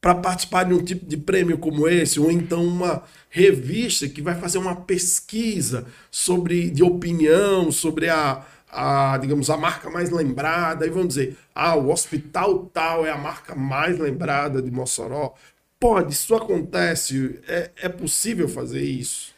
para 0.00 0.14
participar 0.14 0.64
de 0.64 0.74
um 0.74 0.84
tipo 0.84 1.06
de 1.06 1.16
prêmio 1.16 1.58
como 1.58 1.88
esse, 1.88 2.20
ou 2.20 2.30
então 2.30 2.64
uma 2.64 3.02
revista 3.30 4.08
que 4.08 4.22
vai 4.22 4.34
fazer 4.34 4.58
uma 4.58 4.76
pesquisa 4.76 5.86
sobre 6.10 6.70
de 6.70 6.82
opinião 6.82 7.70
sobre 7.72 8.08
a, 8.08 8.44
a 8.70 9.18
digamos 9.18 9.50
a 9.50 9.56
marca 9.56 9.90
mais 9.90 10.10
lembrada 10.10 10.86
e 10.86 10.90
vão 10.90 11.06
dizer 11.06 11.36
ah 11.54 11.76
o 11.76 11.90
hospital 11.90 12.66
tal 12.72 13.04
é 13.04 13.10
a 13.10 13.18
marca 13.18 13.54
mais 13.54 13.98
lembrada 13.98 14.62
de 14.62 14.70
Mossoró 14.70 15.34
pode, 15.78 16.12
isso 16.12 16.34
acontece, 16.34 17.40
é, 17.46 17.70
é 17.76 17.88
possível 17.88 18.48
fazer 18.48 18.82
isso? 18.82 19.32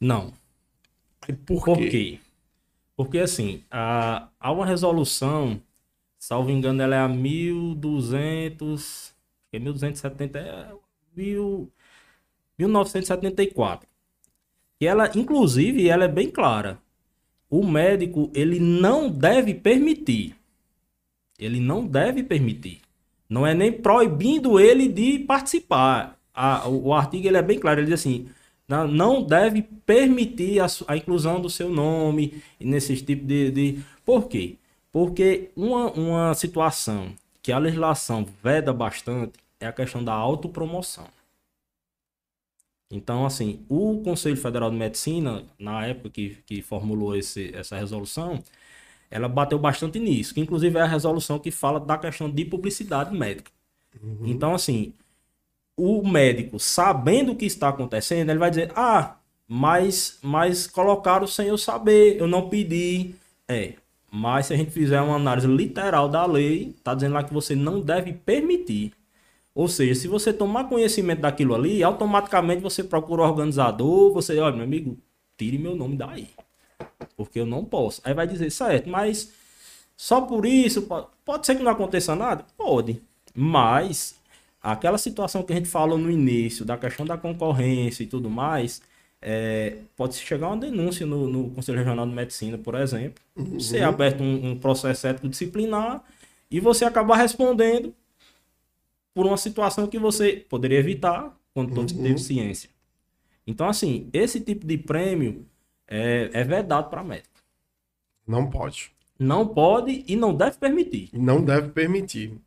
Não. 0.00 0.32
E 1.28 1.32
por, 1.32 1.64
Por 1.64 1.78
quê? 1.78 1.88
quê? 1.88 2.20
Porque 2.96 3.18
assim, 3.18 3.64
há, 3.70 4.28
há 4.38 4.52
uma 4.52 4.64
resolução, 4.64 5.60
salvo 6.18 6.50
engano, 6.50 6.80
ela 6.82 6.96
é 6.96 7.00
a 7.00 7.08
1200, 7.08 9.12
é 9.56 9.60
1270, 9.60 10.38
é 10.38 10.68
mil, 11.16 11.70
1974. 12.58 13.88
E 14.80 14.86
ela, 14.86 15.10
inclusive, 15.16 15.88
ela 15.88 16.04
é 16.04 16.08
bem 16.08 16.30
clara. 16.30 16.78
O 17.48 17.66
médico, 17.66 18.30
ele 18.34 18.58
não 18.60 19.08
deve 19.10 19.54
permitir. 19.54 20.34
Ele 21.38 21.60
não 21.60 21.86
deve 21.86 22.22
permitir. 22.22 22.80
Não 23.28 23.46
é 23.46 23.54
nem 23.54 23.72
proibindo 23.72 24.58
ele 24.58 24.88
de 24.88 25.18
participar. 25.20 26.18
A- 26.34 26.68
o, 26.68 26.88
o 26.88 26.94
artigo 26.94 27.26
ele 27.26 27.36
é 27.36 27.42
bem 27.42 27.58
claro, 27.58 27.80
ele 27.80 27.86
diz 27.86 28.00
assim: 28.00 28.28
não, 28.68 29.22
deve 29.22 29.62
permitir 29.62 30.60
a, 30.60 30.66
a 30.88 30.96
inclusão 30.96 31.40
do 31.40 31.48
seu 31.50 31.68
nome 31.68 32.42
nesse 32.60 32.96
tipo 32.96 33.24
de, 33.26 33.50
de. 33.50 33.78
Por 34.04 34.28
quê? 34.28 34.56
Porque 34.92 35.50
uma, 35.56 35.90
uma 35.92 36.34
situação 36.34 37.12
que 37.42 37.52
a 37.52 37.58
legislação 37.58 38.26
veda 38.42 38.72
bastante 38.72 39.38
é 39.60 39.66
a 39.66 39.72
questão 39.72 40.02
da 40.02 40.12
autopromoção. 40.12 41.06
Então, 42.90 43.26
assim, 43.26 43.64
o 43.68 44.00
Conselho 44.02 44.36
Federal 44.36 44.70
de 44.70 44.76
Medicina, 44.76 45.44
na 45.58 45.86
época 45.86 46.10
que, 46.10 46.36
que 46.46 46.62
formulou 46.62 47.16
esse, 47.16 47.54
essa 47.54 47.76
resolução, 47.76 48.42
ela 49.10 49.28
bateu 49.28 49.58
bastante 49.58 49.98
nisso, 49.98 50.34
que 50.34 50.40
inclusive 50.40 50.78
é 50.78 50.82
a 50.82 50.86
resolução 50.86 51.38
que 51.38 51.50
fala 51.50 51.80
da 51.80 51.98
questão 51.98 52.30
de 52.30 52.44
publicidade 52.44 53.16
médica. 53.16 53.50
Então, 54.24 54.54
assim, 54.54 54.92
o 55.76 56.06
médico, 56.06 56.58
sabendo 56.58 57.32
o 57.32 57.36
que 57.36 57.46
está 57.46 57.68
acontecendo, 57.68 58.30
ele 58.30 58.38
vai 58.38 58.50
dizer: 58.50 58.72
Ah, 58.76 59.16
mas, 59.48 60.18
mas 60.22 60.66
colocaram 60.66 61.26
sem 61.26 61.48
eu 61.48 61.58
saber, 61.58 62.18
eu 62.18 62.26
não 62.26 62.48
pedi. 62.48 63.14
É, 63.48 63.74
mas 64.10 64.46
se 64.46 64.54
a 64.54 64.56
gente 64.56 64.70
fizer 64.70 65.00
uma 65.00 65.16
análise 65.16 65.46
literal 65.46 66.08
da 66.08 66.24
lei, 66.26 66.74
tá 66.84 66.94
dizendo 66.94 67.14
lá 67.14 67.24
que 67.24 67.34
você 67.34 67.54
não 67.54 67.80
deve 67.80 68.12
permitir. 68.12 68.92
Ou 69.56 69.68
seja, 69.68 69.94
se 69.96 70.08
você 70.08 70.34
tomar 70.34 70.66
conhecimento 70.68 71.22
daquilo 71.22 71.54
ali, 71.56 71.82
automaticamente 71.82 72.62
você 72.62 72.84
procura 72.84 73.22
o 73.22 73.26
organizador, 73.26 74.12
você, 74.12 74.38
olha, 74.38 74.54
meu 74.54 74.66
amigo, 74.66 74.98
tire 75.38 75.58
meu 75.58 75.74
nome 75.74 75.96
daí. 75.96 76.28
Porque 77.16 77.40
eu 77.40 77.46
não 77.46 77.64
posso. 77.64 78.00
Aí 78.04 78.14
vai 78.14 78.26
dizer, 78.26 78.50
certo, 78.50 78.88
mas 78.90 79.32
só 79.96 80.20
por 80.22 80.46
isso, 80.46 80.82
po- 80.82 81.06
pode 81.24 81.46
ser 81.46 81.56
que 81.56 81.62
não 81.62 81.72
aconteça 81.72 82.14
nada? 82.14 82.44
Pode. 82.58 83.00
Mas 83.34 84.16
aquela 84.62 84.98
situação 84.98 85.42
que 85.42 85.52
a 85.52 85.56
gente 85.56 85.68
falou 85.68 85.98
no 85.98 86.10
início, 86.10 86.64
da 86.64 86.76
questão 86.76 87.06
da 87.06 87.16
concorrência 87.16 88.02
e 88.02 88.06
tudo 88.06 88.28
mais, 88.30 88.82
é, 89.22 89.78
pode 89.96 90.16
chegar 90.16 90.48
uma 90.48 90.56
denúncia 90.58 91.06
no, 91.06 91.26
no 91.28 91.50
Conselho 91.50 91.78
Regional 91.78 92.06
de 92.06 92.12
Medicina, 92.14 92.58
por 92.58 92.74
exemplo, 92.74 93.22
ser 93.58 93.82
aberto 93.82 94.22
um, 94.22 94.50
um 94.50 94.58
processo 94.58 95.06
ético 95.06 95.28
disciplinar 95.28 96.02
e 96.50 96.60
você 96.60 96.84
acabar 96.84 97.16
respondendo 97.16 97.94
por 99.16 99.24
uma 99.24 99.38
situação 99.38 99.86
que 99.86 99.98
você 99.98 100.44
poderia 100.46 100.78
evitar 100.78 101.34
quando 101.54 101.74
todos 101.74 101.94
teve 101.94 102.18
ciência. 102.18 102.68
Então, 103.46 103.66
assim, 103.66 104.10
esse 104.12 104.38
tipo 104.38 104.66
de 104.66 104.76
prêmio 104.76 105.46
é, 105.88 106.28
é 106.34 106.44
vedado 106.44 106.90
para 106.90 107.02
médico. 107.02 107.40
Não 108.28 108.50
pode. 108.50 108.90
Não 109.18 109.48
pode 109.48 110.04
e 110.06 110.14
não 110.16 110.34
deve 110.34 110.58
permitir. 110.58 111.08
Não 111.14 111.42
deve 111.42 111.70
permitir. 111.70 112.38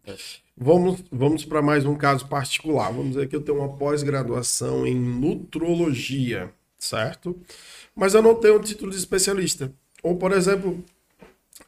Vamos, 0.55 1.03
vamos 1.11 1.43
para 1.43 1.59
mais 1.59 1.87
um 1.87 1.95
caso 1.95 2.27
particular. 2.27 2.91
Vamos 2.91 3.15
dizer 3.15 3.27
que 3.27 3.35
eu 3.35 3.41
tenho 3.41 3.57
uma 3.57 3.75
pós-graduação 3.75 4.85
em 4.85 4.93
nutrologia, 4.93 6.53
certo? 6.77 7.35
Mas 7.95 8.13
eu 8.13 8.21
não 8.21 8.35
tenho 8.35 8.57
o 8.57 8.61
título 8.61 8.91
de 8.91 8.97
especialista. 8.97 9.73
Ou, 10.03 10.17
por 10.17 10.31
exemplo, 10.33 10.83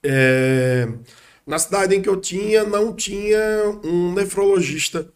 é, 0.04 0.88
na 1.46 1.60
cidade 1.60 1.96
em 1.96 2.02
que 2.02 2.10
eu 2.10 2.18
tinha, 2.18 2.64
não 2.64 2.94
tinha 2.94 3.40
um 3.84 4.14
nefrologista. 4.14 5.12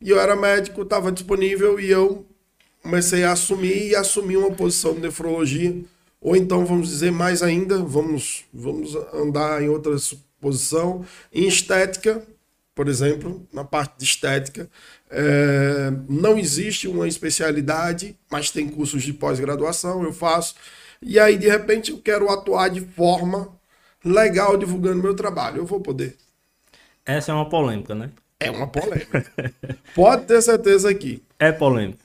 E 0.00 0.10
eu 0.10 0.20
era 0.20 0.36
médico, 0.36 0.82
estava 0.82 1.10
disponível 1.10 1.80
e 1.80 1.90
eu 1.90 2.26
comecei 2.82 3.24
a 3.24 3.32
assumir 3.32 3.88
e 3.88 3.96
assumi 3.96 4.36
uma 4.36 4.50
posição 4.50 4.94
de 4.94 5.00
nefrologia. 5.00 5.82
Ou 6.20 6.36
então, 6.36 6.64
vamos 6.64 6.88
dizer 6.88 7.10
mais 7.10 7.42
ainda, 7.42 7.78
vamos, 7.78 8.44
vamos 8.52 8.94
andar 9.12 9.62
em 9.62 9.68
outra 9.68 9.96
posição, 10.40 11.04
em 11.32 11.46
estética, 11.46 12.22
por 12.74 12.88
exemplo, 12.88 13.46
na 13.52 13.64
parte 13.64 13.98
de 13.98 14.04
estética, 14.04 14.68
é, 15.10 15.92
não 16.08 16.36
existe 16.38 16.88
uma 16.88 17.06
especialidade, 17.06 18.18
mas 18.30 18.50
tem 18.50 18.68
cursos 18.68 19.02
de 19.02 19.12
pós-graduação, 19.12 20.02
eu 20.02 20.12
faço. 20.12 20.54
E 21.00 21.18
aí, 21.18 21.36
de 21.36 21.48
repente, 21.48 21.92
eu 21.92 21.98
quero 21.98 22.28
atuar 22.28 22.68
de 22.68 22.80
forma 22.80 23.53
legal 24.04 24.56
divulgando 24.56 25.02
meu 25.02 25.14
trabalho. 25.16 25.58
Eu 25.58 25.66
vou 25.66 25.80
poder. 25.80 26.16
Essa 27.06 27.32
é 27.32 27.34
uma 27.34 27.48
polêmica, 27.48 27.94
né? 27.94 28.10
É 28.38 28.50
uma 28.50 28.68
polêmica. 28.70 29.26
Pode 29.94 30.26
ter 30.26 30.42
certeza 30.42 30.90
aqui. 30.90 31.22
É 31.38 31.52
polêmica. 31.52 32.04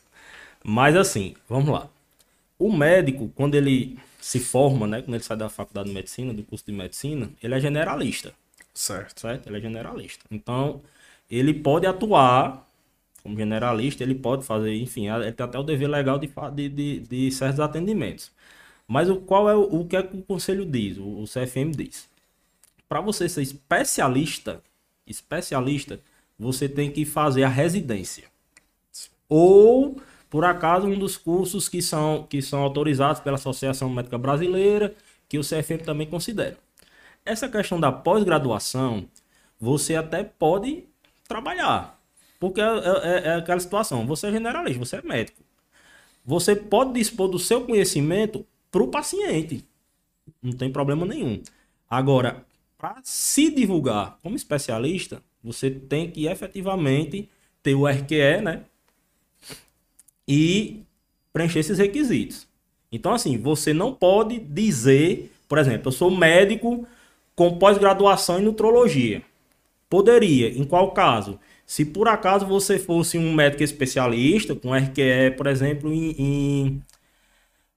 Mas 0.63 0.95
assim, 0.95 1.35
vamos 1.47 1.69
lá. 1.71 1.89
O 2.59 2.71
médico, 2.71 3.31
quando 3.35 3.55
ele 3.55 3.99
se 4.21 4.39
forma, 4.39 4.87
né? 4.87 5.01
Quando 5.01 5.15
ele 5.15 5.23
sai 5.23 5.37
da 5.37 5.49
faculdade 5.49 5.89
de 5.89 5.95
medicina, 5.95 6.33
do 6.33 6.43
curso 6.43 6.65
de 6.65 6.73
medicina, 6.73 7.31
ele 7.43 7.55
é 7.55 7.59
generalista, 7.59 8.33
Certo. 8.73 9.21
certo? 9.21 9.47
Ele 9.47 9.57
é 9.57 9.61
generalista. 9.61 10.25
Então, 10.31 10.81
ele 11.29 11.53
pode 11.53 11.85
atuar 11.87 12.67
como 13.23 13.37
generalista, 13.37 14.03
ele 14.03 14.15
pode 14.15 14.45
fazer, 14.45 14.75
enfim, 14.75 15.09
ele 15.09 15.31
tem 15.33 15.45
até 15.45 15.59
o 15.59 15.63
dever 15.63 15.89
legal 15.89 16.19
de, 16.19 16.27
de, 16.55 16.69
de, 16.69 16.99
de 17.01 17.31
certos 17.31 17.59
atendimentos. 17.59 18.31
Mas 18.91 19.07
o 19.07 19.17
qual 19.17 19.47
é 19.47 19.55
o, 19.55 19.85
que 19.85 19.95
é 19.95 20.01
que 20.01 20.17
o 20.17 20.23
conselho 20.23 20.65
diz, 20.65 20.97
o, 20.97 21.21
o 21.21 21.25
CFM 21.25 21.69
diz? 21.77 22.09
Para 22.87 22.99
você 22.99 23.29
ser 23.29 23.43
especialista, 23.43 24.63
especialista, 25.05 25.99
você 26.39 26.67
tem 26.67 26.89
que 26.89 27.05
fazer 27.05 27.43
a 27.43 27.47
residência. 27.47 28.23
Ou, 29.29 30.01
por 30.27 30.43
acaso, 30.43 30.87
um 30.87 30.97
dos 30.97 31.17
cursos 31.17 31.69
que 31.69 31.83
são, 31.83 32.25
que 32.27 32.41
são 32.41 32.63
autorizados 32.63 33.21
pela 33.21 33.35
Associação 33.35 33.91
Médica 33.91 34.17
Brasileira, 34.17 34.95
que 35.27 35.37
o 35.37 35.43
CFM 35.43 35.83
também 35.85 36.07
considera. 36.07 36.57
Essa 37.23 37.47
questão 37.47 37.79
da 37.79 37.91
pós-graduação, 37.91 39.07
você 39.59 39.95
até 39.97 40.23
pode 40.23 40.85
trabalhar. 41.27 42.01
Porque 42.39 42.59
é, 42.59 42.63
é- 42.63 43.27
é 43.27 43.35
aquela 43.35 43.59
situação, 43.59 44.07
você 44.07 44.27
é 44.27 44.31
generalista, 44.31 44.83
você 44.83 44.95
é 44.95 45.01
médico. 45.03 45.43
Você 46.25 46.55
pode 46.55 46.93
dispor 46.93 47.27
do 47.27 47.37
seu 47.37 47.61
conhecimento 47.67 48.43
para 48.71 48.83
o 48.83 48.87
paciente. 48.87 49.65
Não 50.41 50.53
tem 50.53 50.71
problema 50.71 51.05
nenhum. 51.05 51.41
Agora, 51.89 52.45
para 52.77 53.01
se 53.03 53.51
divulgar 53.51 54.19
como 54.23 54.35
especialista, 54.35 55.21
você 55.43 55.69
tem 55.71 56.09
que 56.11 56.27
efetivamente 56.27 57.29
ter 57.63 57.75
o 57.75 57.87
RQE, 57.87 58.41
né? 58.41 58.65
E 60.27 60.81
preencher 61.33 61.59
esses 61.59 61.77
requisitos. 61.77 62.47
Então, 62.91 63.13
assim, 63.13 63.37
você 63.37 63.73
não 63.73 63.93
pode 63.93 64.39
dizer, 64.39 65.31
por 65.47 65.57
exemplo, 65.57 65.87
eu 65.87 65.91
sou 65.91 66.11
médico 66.11 66.87
com 67.35 67.57
pós-graduação 67.57 68.39
em 68.39 68.43
nutrologia. 68.43 69.21
Poderia, 69.89 70.49
em 70.49 70.63
qual 70.65 70.91
caso? 70.91 71.39
Se 71.65 71.85
por 71.85 72.07
acaso 72.07 72.45
você 72.47 72.79
fosse 72.79 73.17
um 73.17 73.33
médico 73.33 73.63
especialista, 73.63 74.55
com 74.55 74.75
RQE, 74.75 75.31
por 75.31 75.47
exemplo, 75.47 75.93
em, 75.93 76.11
em- 76.19 76.83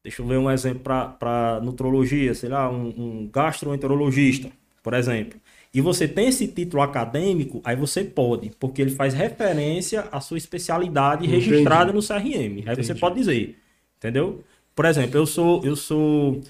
Deixa 0.04 0.20
eu 0.20 0.26
ver 0.26 0.36
um 0.36 0.50
exemplo 0.50 0.80
para 0.80 1.60
nutrologia, 1.62 2.34
sei 2.34 2.48
lá, 2.48 2.68
um, 2.70 2.88
um 2.88 3.30
gastroenterologista, 3.32 4.50
por 4.82 4.94
exemplo. 4.94 5.38
E 5.72 5.80
você 5.80 6.06
tem 6.08 6.28
esse 6.28 6.48
título 6.48 6.82
acadêmico, 6.82 7.60
aí 7.64 7.76
você 7.76 8.02
pode, 8.04 8.50
porque 8.58 8.82
ele 8.82 8.90
faz 8.90 9.14
referência 9.14 10.06
à 10.12 10.20
sua 10.20 10.36
especialidade 10.36 11.26
Entendi. 11.26 11.48
registrada 11.50 11.92
no 11.92 12.00
CRM. 12.00 12.62
Aí 12.66 12.74
você 12.76 12.82
Entendi. 12.82 13.00
pode 13.00 13.14
dizer, 13.14 13.56
entendeu? 13.98 14.42
Por 14.74 14.84
exemplo, 14.84 15.16
eu 15.18 15.24
sou, 15.26 15.64
eu 15.64 15.76
sou 15.76 16.40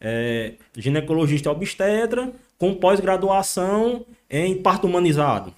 é, 0.00 0.54
ginecologista 0.76 1.50
obstetra 1.50 2.32
com 2.58 2.74
pós-graduação 2.74 4.06
em 4.30 4.56
parto 4.60 4.86
humanizado 4.86 5.52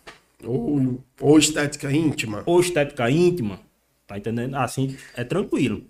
Ou, 0.44 0.98
ou 1.20 1.38
estética 1.38 1.90
íntima. 1.92 2.42
ou 2.44 2.60
estética 2.60 3.10
íntima, 3.10 3.60
tá 4.06 4.18
entendendo? 4.18 4.56
Assim 4.56 4.96
é 5.16 5.22
tranquilo. 5.24 5.82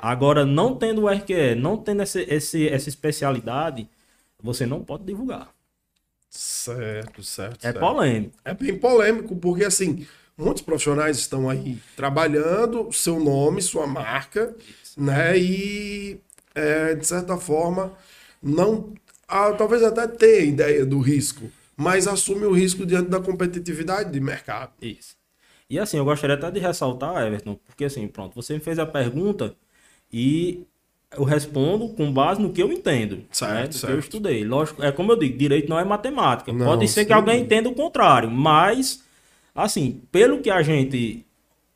Agora, 0.00 0.46
não 0.46 0.76
tendo 0.76 1.02
o 1.02 1.10
RQE, 1.10 1.54
não 1.54 1.76
tendo 1.76 2.02
esse, 2.02 2.22
esse- 2.22 2.68
essa 2.68 2.88
especialidade, 2.88 3.88
você 4.42 4.66
não 4.66 4.82
pode 4.84 5.04
divulgar. 5.04 5.54
Certo, 6.28 7.22
certo. 7.22 7.66
É 7.66 7.72
certo. 7.72 7.80
polêmico. 7.80 8.36
É 8.44 8.54
bem 8.54 8.78
polêmico, 8.78 9.34
porque 9.36 9.64
assim, 9.64 10.06
muitos 10.36 10.62
profissionais 10.62 11.18
estão 11.18 11.50
aí 11.50 11.78
trabalhando 11.96 12.92
seu 12.92 13.18
nome, 13.18 13.60
sua 13.60 13.86
marca, 13.86 14.54
né? 14.96 15.36
E 15.38 16.20
é, 16.54 16.94
de 16.94 17.06
certa 17.06 17.36
forma, 17.36 17.92
não. 18.42 18.94
ah, 19.26 19.52
talvez 19.52 19.82
até 19.82 20.06
tenha 20.06 20.40
ideia 20.44 20.86
do 20.86 21.00
risco, 21.00 21.50
mas 21.76 22.06
assume 22.06 22.46
o 22.46 22.52
risco 22.52 22.86
diante 22.86 23.10
da 23.10 23.20
competitividade 23.20 24.12
de 24.12 24.20
mercado. 24.20 24.72
Isso. 24.80 25.16
E 25.68 25.78
assim, 25.78 25.98
eu 25.98 26.04
gostaria 26.04 26.36
até 26.36 26.50
de 26.50 26.58
ressaltar, 26.60 27.26
Everton, 27.26 27.56
porque 27.66 27.84
assim, 27.84 28.06
pronto, 28.08 28.34
você 28.34 28.54
me 28.54 28.60
fez 28.60 28.78
a 28.78 28.86
pergunta 28.86 29.54
e 30.12 30.64
eu 31.16 31.24
respondo 31.24 31.88
com 31.88 32.12
base 32.12 32.40
no 32.40 32.52
que 32.52 32.62
eu 32.62 32.72
entendo, 32.72 33.22
certo, 33.32 33.52
né? 33.52 33.72
certo. 33.72 33.86
que 33.86 33.92
eu 33.92 33.98
estudei. 33.98 34.44
Lógico, 34.44 34.82
é 34.82 34.92
como 34.92 35.12
eu 35.12 35.16
digo, 35.16 35.36
direito 35.36 35.68
não 35.68 35.78
é 35.78 35.84
matemática. 35.84 36.52
Não, 36.52 36.66
Pode 36.66 36.86
ser 36.88 37.00
sim. 37.00 37.06
que 37.06 37.12
alguém 37.12 37.42
entenda 37.42 37.68
o 37.68 37.74
contrário, 37.74 38.30
mas 38.30 39.02
assim, 39.54 40.00
pelo 40.12 40.40
que 40.40 40.50
a 40.50 40.62
gente 40.62 41.24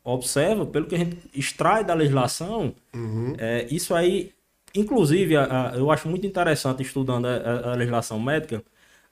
observa, 0.03 0.65
pelo 0.65 0.85
que 0.85 0.95
a 0.95 0.99
gente 0.99 1.17
extrai 1.33 1.83
da 1.83 1.93
legislação, 1.93 2.73
uhum. 2.93 3.35
é, 3.37 3.67
isso 3.69 3.93
aí, 3.93 4.31
inclusive, 4.73 5.35
a, 5.35 5.71
a, 5.71 5.77
eu 5.77 5.91
acho 5.91 6.07
muito 6.07 6.25
interessante 6.27 6.83
estudando 6.83 7.25
a, 7.25 7.71
a, 7.71 7.75
legislação 7.75 8.19
médica, 8.19 8.63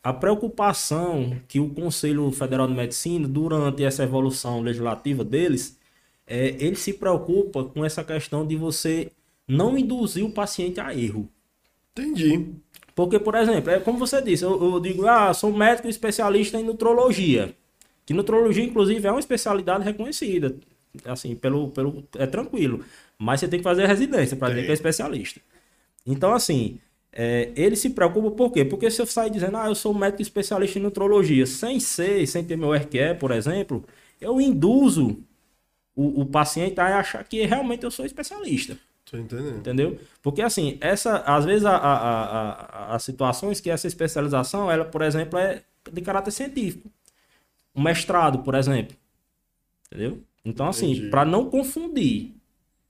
a 0.03 0.13
preocupação 0.13 1.35
que 1.47 1.59
o 1.59 1.69
Conselho 1.69 2.31
Federal 2.31 2.67
de 2.67 2.73
Medicina, 2.73 3.27
durante 3.27 3.83
essa 3.83 4.03
evolução 4.03 4.61
legislativa 4.61 5.23
deles, 5.23 5.77
é, 6.25 6.55
ele 6.59 6.75
se 6.75 6.93
preocupa 6.93 7.63
com 7.65 7.83
essa 7.83 8.03
questão 8.03 8.45
de 8.45 8.55
você 8.55 9.11
não 9.47 9.77
induzir 9.77 10.25
o 10.25 10.31
paciente 10.31 10.79
a 10.79 10.95
erro. 10.95 11.29
Entendi. 11.91 12.53
Porque, 12.95 13.19
por 13.19 13.35
exemplo, 13.35 13.71
é 13.71 13.79
como 13.79 13.97
você 13.97 14.21
disse, 14.21 14.43
eu, 14.43 14.73
eu 14.73 14.79
digo, 14.79 15.07
ah, 15.07 15.33
sou 15.33 15.51
médico 15.51 15.87
especialista 15.87 16.59
em 16.59 16.63
nutrologia. 16.63 17.55
Que 18.05 18.13
nutrologia, 18.13 18.63
inclusive, 18.63 19.07
é 19.07 19.11
uma 19.11 19.19
especialidade 19.19 19.83
reconhecida. 19.83 20.55
Assim, 21.05 21.35
pelo, 21.35 21.69
pelo, 21.69 22.03
é 22.17 22.27
tranquilo. 22.27 22.83
Mas 23.17 23.39
você 23.39 23.47
tem 23.47 23.59
que 23.59 23.63
fazer 23.63 23.83
a 23.83 23.87
residência 23.87 24.37
para 24.37 24.49
dizer 24.49 24.65
que 24.65 24.71
é 24.71 24.73
especialista. 24.73 25.41
Então, 26.05 26.33
assim, 26.33 26.79
é, 27.11 27.51
ele 27.55 27.75
se 27.75 27.91
preocupa 27.91 28.31
por 28.31 28.51
quê? 28.51 28.65
Porque 28.65 28.89
se 28.91 29.01
eu 29.01 29.05
sair 29.05 29.29
dizendo, 29.29 29.57
ah, 29.57 29.67
eu 29.67 29.75
sou 29.75 29.93
médico 29.93 30.21
especialista 30.21 30.77
em 30.77 30.81
nutrologia, 30.81 31.45
sem 31.45 31.79
ser, 31.79 32.25
sem 32.27 32.43
ter 32.43 32.57
meu 32.57 32.73
RQE, 32.73 33.15
por 33.19 33.31
exemplo, 33.31 33.83
eu 34.19 34.39
induzo 34.41 35.17
o, 35.95 36.21
o 36.21 36.25
paciente 36.25 36.79
a 36.79 36.99
achar 36.99 37.23
que 37.23 37.45
realmente 37.45 37.83
eu 37.83 37.91
sou 37.91 38.05
especialista. 38.05 38.77
Tô 39.05 39.17
entendendo. 39.17 39.57
Entendeu? 39.57 39.99
Porque 40.21 40.41
assim, 40.41 40.77
essa, 40.81 41.17
às 41.17 41.45
vezes, 41.45 41.65
a, 41.65 41.75
a, 41.75 42.51
a, 42.51 42.95
as 42.95 43.03
situações 43.03 43.59
que 43.59 43.69
essa 43.69 43.87
especialização, 43.87 44.71
ela, 44.71 44.85
por 44.85 45.01
exemplo, 45.01 45.37
é 45.37 45.61
de 45.91 46.01
caráter 46.01 46.31
científico. 46.31 46.89
Um 47.75 47.83
mestrado, 47.83 48.39
por 48.39 48.55
exemplo. 48.55 48.95
Entendeu? 49.87 50.19
Então, 50.43 50.67
assim, 50.67 51.09
para 51.09 51.23
não 51.23 51.49
confundir 51.49 52.31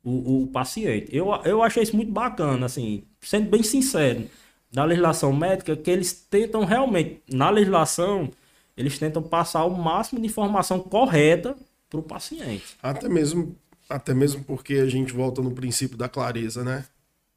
o, 0.03 0.43
o 0.43 0.47
paciente. 0.47 1.15
Eu, 1.15 1.29
eu 1.45 1.63
achei 1.63 1.83
isso 1.83 1.95
muito 1.95 2.11
bacana, 2.11 2.65
assim, 2.65 3.03
sendo 3.21 3.49
bem 3.49 3.63
sincero, 3.63 4.27
da 4.71 4.83
legislação 4.83 5.31
médica, 5.31 5.75
que 5.75 5.89
eles 5.89 6.13
tentam 6.13 6.65
realmente, 6.65 7.21
na 7.31 7.49
legislação, 7.49 8.29
eles 8.75 8.97
tentam 8.97 9.21
passar 9.21 9.65
o 9.65 9.69
máximo 9.69 10.19
de 10.19 10.27
informação 10.27 10.79
correta 10.79 11.55
para 11.93 11.99
o 11.99 12.03
paciente. 12.03 12.75
Até 12.81 13.07
mesmo, 13.07 13.55
até 13.87 14.13
mesmo 14.13 14.43
porque 14.43 14.75
a 14.75 14.87
gente 14.87 15.13
volta 15.13 15.41
no 15.41 15.51
princípio 15.51 15.95
da 15.95 16.09
clareza, 16.09 16.63
né? 16.63 16.85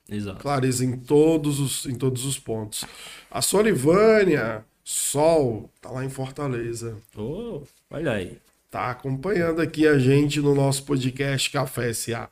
Exato. 0.09 0.41
Clareza 0.41 0.85
em 0.85 0.97
todos 0.97 1.61
os, 1.61 1.85
em 1.85 1.95
todos 1.95 2.25
os 2.25 2.39
pontos. 2.39 2.85
A 3.31 3.43
Solivânia, 3.43 4.65
Sol, 4.83 5.71
tá 5.81 5.91
lá 5.91 6.05
em 6.05 6.09
Fortaleza. 6.09 6.97
Oh, 7.17 7.63
olha 7.91 8.13
aí. 8.13 8.39
Tá 8.71 8.91
acompanhando 8.91 9.61
aqui 9.61 9.87
a 9.87 9.99
gente 9.99 10.41
no 10.41 10.55
nosso 10.55 10.85
podcast 10.85 11.51
Café 11.51 11.93
SA. 11.93 12.31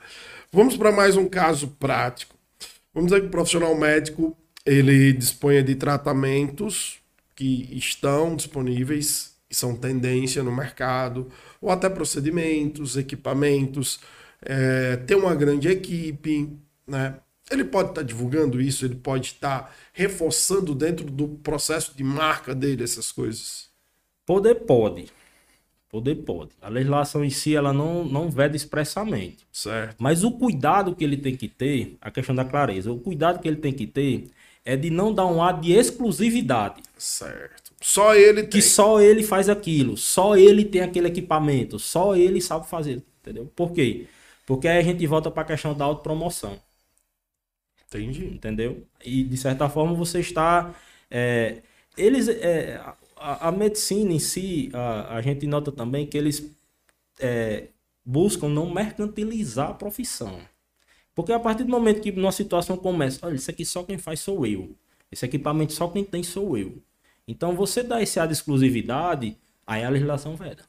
Vamos 0.53 0.77
para 0.77 0.93
mais 0.93 1.17
um 1.17 1.29
caso 1.29 1.69
prático. 1.69 2.37
Vamos 2.95 3.11
dizer 3.11 3.23
que 3.23 3.27
o 3.27 3.31
profissional 3.31 3.75
médico 3.77 4.37
ele 4.65 5.13
dispõe 5.13 5.63
de 5.63 5.75
tratamentos 5.75 6.99
que 7.35 7.69
estão 7.73 8.37
disponíveis 8.37 9.34
e 9.55 9.57
são 9.57 9.77
tendência 9.77 10.43
no 10.43 10.55
mercado, 10.55 11.31
ou 11.61 11.71
até 11.71 11.89
procedimentos, 11.89 12.97
equipamentos, 12.97 14.01
é, 14.43 14.97
tem 14.97 15.17
uma 15.17 15.35
grande 15.35 15.69
equipe, 15.69 16.51
né? 16.87 17.15
Ele 17.51 17.65
pode 17.65 17.91
estar 17.91 18.01
tá 18.01 18.07
divulgando 18.07 18.61
isso, 18.61 18.85
ele 18.85 18.97
pode 18.97 19.29
estar 19.29 19.61
tá 19.61 19.71
reforçando 19.93 20.75
dentro 20.75 21.07
do 21.07 21.29
processo 21.29 21.95
de 21.97 22.03
marca 22.03 22.55
dele 22.55 22.83
essas 22.83 23.13
coisas. 23.13 23.69
Poder 24.27 24.57
pode. 24.57 25.07
Poder 25.91 26.17
pode. 26.17 26.51
A 26.61 26.69
legislação 26.69 27.25
em 27.25 27.31
si 27.31 27.55
ela 27.55 27.73
não, 27.73 28.05
não 28.05 28.31
veda 28.31 28.57
expressamente. 28.57 29.47
Certo. 29.53 29.97
Mas 29.99 30.25
o 30.25 30.33
cuidado 30.33 30.97
que 30.97 31.05
ele 31.05 31.19
tem 31.19 31.37
que 31.37 31.47
ter, 31.47 31.97
a 32.01 32.11
questão 32.11 32.35
da 32.35 32.45
clareza, 32.45 32.91
o 32.91 32.99
cuidado 32.99 33.41
que 33.41 33.47
ele 33.47 33.59
tem 33.59 33.73
que 33.73 33.87
ter 33.87 34.31
é 34.65 34.77
de 34.77 34.89
não 34.89 35.13
dar 35.13 35.27
um 35.27 35.43
ar 35.43 35.61
de 35.61 35.73
exclusividade. 35.73 36.83
Certo. 36.97 37.64
Só 37.85 38.15
ele 38.15 38.41
tem. 38.45 38.51
Que 38.51 38.63
só 38.63 38.99
ele 38.99 39.23
faz 39.23 39.51
aquilo, 39.51 39.95
só 39.95 40.39
ele 40.39 40.65
tem 40.65 40.81
aquele 40.81 41.09
equipamento, 41.09 41.79
só 41.79 42.17
ele 42.17 42.41
sabe 42.41 42.67
fazer, 42.67 43.03
entendeu? 43.21 43.53
Por 43.55 43.73
quê? 43.73 44.07
Porque 44.47 44.67
aí 44.67 44.79
a 44.79 44.83
gente 44.83 45.07
volta 45.07 45.31
para 45.31 45.43
a 45.43 45.47
questão 45.47 45.75
da 45.75 45.85
autopromoção. 45.85 46.59
Entendi. 47.87 48.25
Entendeu? 48.25 48.87
E 49.05 49.23
de 49.25 49.37
certa 49.37 49.69
forma 49.69 49.93
você 49.95 50.21
está. 50.21 50.75
É, 51.11 51.63
eles, 51.95 52.27
é, 52.27 52.81
a, 53.17 53.49
a, 53.49 53.53
medicina 53.53 54.15
em 54.15 54.19
si, 54.19 54.71
a, 54.73 55.17
a, 55.17 55.21
gente 55.21 55.47
nota 55.47 55.71
também 55.71 56.07
que 56.07 56.17
eles 56.17 56.51
é, 57.21 57.69
buscam 58.03 58.49
não 58.49 58.73
mercantilizar 58.73 59.71
a 59.71 59.75
profissão. 59.75 60.41
Porque 61.15 61.33
a 61.35 61.39
partir 61.39 61.65
do 61.65 61.71
momento 61.71 62.01
que 62.01 62.11
uma 62.11 62.33
situação 62.33 62.79
começa, 62.79 63.27
olha, 63.27 63.35
isso 63.35 63.51
aqui 63.51 63.65
só 63.67 63.83
quem 63.83 63.99
faz 63.99 64.21
sou 64.21 64.47
eu. 64.47 64.75
Esse 65.13 65.27
equipamento 65.27 65.75
só 65.75 65.87
quem 65.89 66.03
tem 66.03 66.23
sou 66.23 66.57
eu. 66.57 66.83
Então 67.27 67.55
você 67.55 67.83
dá 67.83 68.03
esse 68.03 68.21
ar 68.21 68.27
de 68.27 68.35
exclusividade, 68.35 69.37
aí 69.67 69.85
a 69.85 69.89
legislação 69.89 70.37
veda. 70.37 70.65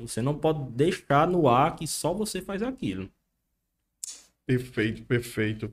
Você 0.00 0.22
não 0.22 0.34
pode 0.34 0.70
deixar 0.72 1.26
no 1.26 1.48
ar 1.48 1.74
que 1.74 1.86
só 1.86 2.14
você 2.14 2.40
faz 2.40 2.62
aquilo. 2.62 3.10
Perfeito, 4.46 5.02
perfeito. 5.02 5.72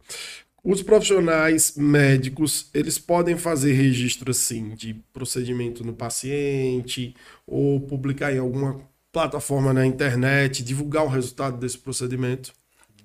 Os 0.64 0.82
profissionais 0.82 1.78
médicos, 1.78 2.72
eles 2.74 2.98
podem 2.98 3.38
fazer 3.38 3.74
registro 3.74 4.32
assim 4.32 4.74
de 4.74 4.96
procedimento 5.14 5.84
no 5.84 5.94
paciente 5.94 7.16
ou 7.46 7.80
publicar 7.80 8.34
em 8.34 8.40
alguma 8.40 8.82
plataforma 9.12 9.72
na 9.72 9.86
internet, 9.86 10.64
divulgar 10.64 11.06
o 11.06 11.08
resultado 11.08 11.58
desse 11.58 11.78
procedimento? 11.78 12.52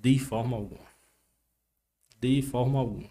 De 0.01 0.17
forma 0.17 0.57
alguma. 0.57 0.87
De 2.19 2.41
forma 2.41 2.79
alguma. 2.79 3.10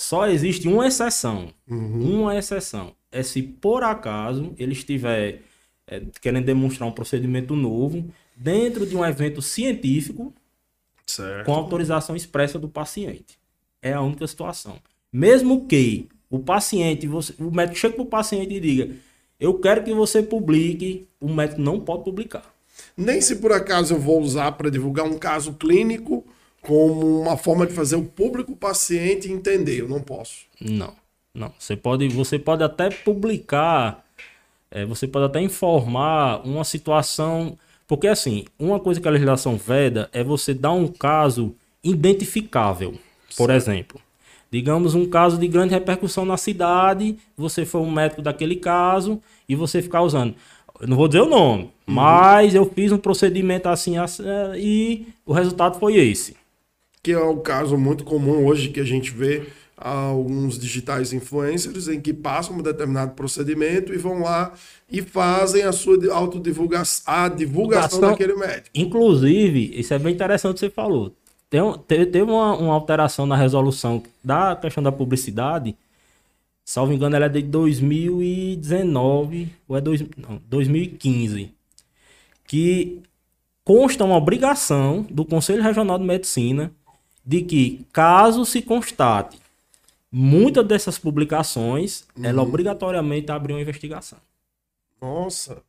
Só 0.00 0.26
existe 0.26 0.66
uma 0.66 0.86
exceção. 0.86 1.48
Uhum. 1.68 2.22
Uma 2.22 2.38
exceção. 2.38 2.94
É 3.12 3.22
se 3.22 3.42
por 3.42 3.84
acaso 3.84 4.54
ele 4.56 4.72
estiver 4.72 5.42
é, 5.86 6.00
querendo 6.22 6.46
demonstrar 6.46 6.88
um 6.88 6.92
procedimento 6.92 7.54
novo 7.54 8.02
dentro 8.34 8.86
de 8.86 8.96
um 8.96 9.04
evento 9.04 9.42
científico 9.42 10.32
certo. 11.06 11.44
com 11.44 11.52
autorização 11.52 12.16
expressa 12.16 12.58
do 12.58 12.66
paciente. 12.66 13.38
É 13.82 13.92
a 13.92 14.00
única 14.00 14.26
situação. 14.26 14.78
Mesmo 15.12 15.66
que 15.66 16.08
o 16.30 16.38
paciente, 16.38 17.06
você, 17.06 17.34
o 17.38 17.50
médico 17.50 17.78
chegue 17.78 17.96
para 17.96 18.02
o 18.02 18.06
paciente 18.06 18.54
e 18.54 18.60
diga: 18.60 18.94
Eu 19.38 19.58
quero 19.58 19.84
que 19.84 19.92
você 19.92 20.22
publique, 20.22 21.06
o 21.20 21.28
médico 21.28 21.60
não 21.60 21.78
pode 21.78 22.04
publicar. 22.04 22.50
Nem 22.96 23.20
se 23.20 23.36
por 23.36 23.52
acaso 23.52 23.92
eu 23.92 24.00
vou 24.00 24.18
usar 24.22 24.52
para 24.52 24.70
divulgar 24.70 25.04
um 25.04 25.18
caso 25.18 25.52
clínico 25.52 26.24
como 26.62 27.22
uma 27.22 27.36
forma 27.36 27.66
de 27.66 27.72
fazer 27.72 27.96
o 27.96 28.04
público 28.04 28.54
paciente 28.54 29.30
entender. 29.30 29.80
Eu 29.80 29.88
não 29.88 30.00
posso. 30.00 30.44
Não, 30.60 30.92
não. 31.34 31.52
Você 31.58 31.76
pode, 31.76 32.08
você 32.08 32.38
pode 32.38 32.62
até 32.62 32.90
publicar, 32.90 34.04
é, 34.70 34.84
você 34.84 35.06
pode 35.06 35.26
até 35.26 35.40
informar 35.40 36.46
uma 36.46 36.64
situação. 36.64 37.56
Porque 37.86 38.06
assim, 38.06 38.44
uma 38.58 38.78
coisa 38.78 39.00
que 39.00 39.08
a 39.08 39.10
legislação 39.10 39.56
veda 39.56 40.08
é 40.12 40.22
você 40.22 40.54
dar 40.54 40.72
um 40.72 40.86
caso 40.86 41.54
identificável. 41.82 42.94
Por 43.36 43.50
exemplo, 43.50 44.00
digamos 44.50 44.94
um 44.94 45.08
caso 45.08 45.38
de 45.38 45.48
grande 45.48 45.72
repercussão 45.72 46.24
na 46.24 46.36
cidade, 46.36 47.16
você 47.36 47.64
foi 47.64 47.80
um 47.80 47.90
médico 47.90 48.20
daquele 48.20 48.56
caso 48.56 49.20
e 49.48 49.54
você 49.54 49.80
ficar 49.80 50.02
usando. 50.02 50.34
Eu 50.80 50.88
não 50.88 50.96
vou 50.96 51.08
dizer 51.08 51.20
o 51.20 51.28
nome, 51.28 51.64
uhum. 51.64 51.70
mas 51.86 52.54
eu 52.54 52.64
fiz 52.64 52.90
um 52.90 52.98
procedimento 52.98 53.68
assim, 53.68 53.98
assim 53.98 54.22
e 54.56 55.06
o 55.26 55.32
resultado 55.32 55.78
foi 55.78 55.96
esse 55.96 56.39
que 57.02 57.12
é 57.12 57.18
o 57.18 57.38
caso 57.38 57.78
muito 57.78 58.04
comum 58.04 58.46
hoje 58.46 58.68
que 58.68 58.80
a 58.80 58.84
gente 58.84 59.10
vê 59.10 59.46
alguns 59.76 60.58
digitais 60.58 61.14
influencers 61.14 61.88
em 61.88 62.00
que 62.00 62.12
passam 62.12 62.56
um 62.56 62.62
determinado 62.62 63.12
procedimento 63.12 63.94
e 63.94 63.96
vão 63.96 64.20
lá 64.20 64.52
e 64.90 65.00
fazem 65.00 65.62
a 65.62 65.72
sua 65.72 65.96
autodivulgação, 66.12 67.04
a 67.06 67.28
divulgação 67.28 67.98
Divulgação, 67.98 68.10
daquele 68.10 68.34
médico. 68.34 68.68
Inclusive, 68.74 69.72
isso 69.74 69.94
é 69.94 69.98
bem 69.98 70.12
interessante 70.12 70.54
que 70.54 70.60
você 70.60 70.70
falou. 70.70 71.14
Tem, 71.48 71.60
teve 71.86 72.22
uma, 72.22 72.56
uma, 72.56 72.74
alteração 72.74 73.24
na 73.26 73.36
resolução 73.36 74.02
da 74.22 74.54
questão 74.54 74.82
da 74.82 74.92
publicidade, 74.92 75.74
salvo 76.64 76.92
engano, 76.92 77.16
ela 77.16 77.24
é 77.26 77.30
de 77.30 77.42
2019 77.42 79.50
ou 79.66 79.76
é 79.76 79.80
dois, 79.80 80.04
não, 80.16 80.40
2015, 80.48 81.52
que 82.46 83.02
consta 83.64 84.04
uma 84.04 84.16
obrigação 84.16 85.04
do 85.10 85.24
Conselho 85.24 85.62
Regional 85.62 85.98
de 85.98 86.04
Medicina 86.04 86.72
de 87.24 87.42
que, 87.42 87.86
caso 87.92 88.44
se 88.44 88.62
constate 88.62 89.38
muitas 90.10 90.66
dessas 90.66 90.98
publicações, 90.98 92.04
uhum. 92.16 92.24
ela 92.24 92.42
obrigatoriamente 92.42 93.30
abre 93.30 93.52
uma 93.52 93.60
investigação. 93.60 94.18
Nossa. 95.00 95.62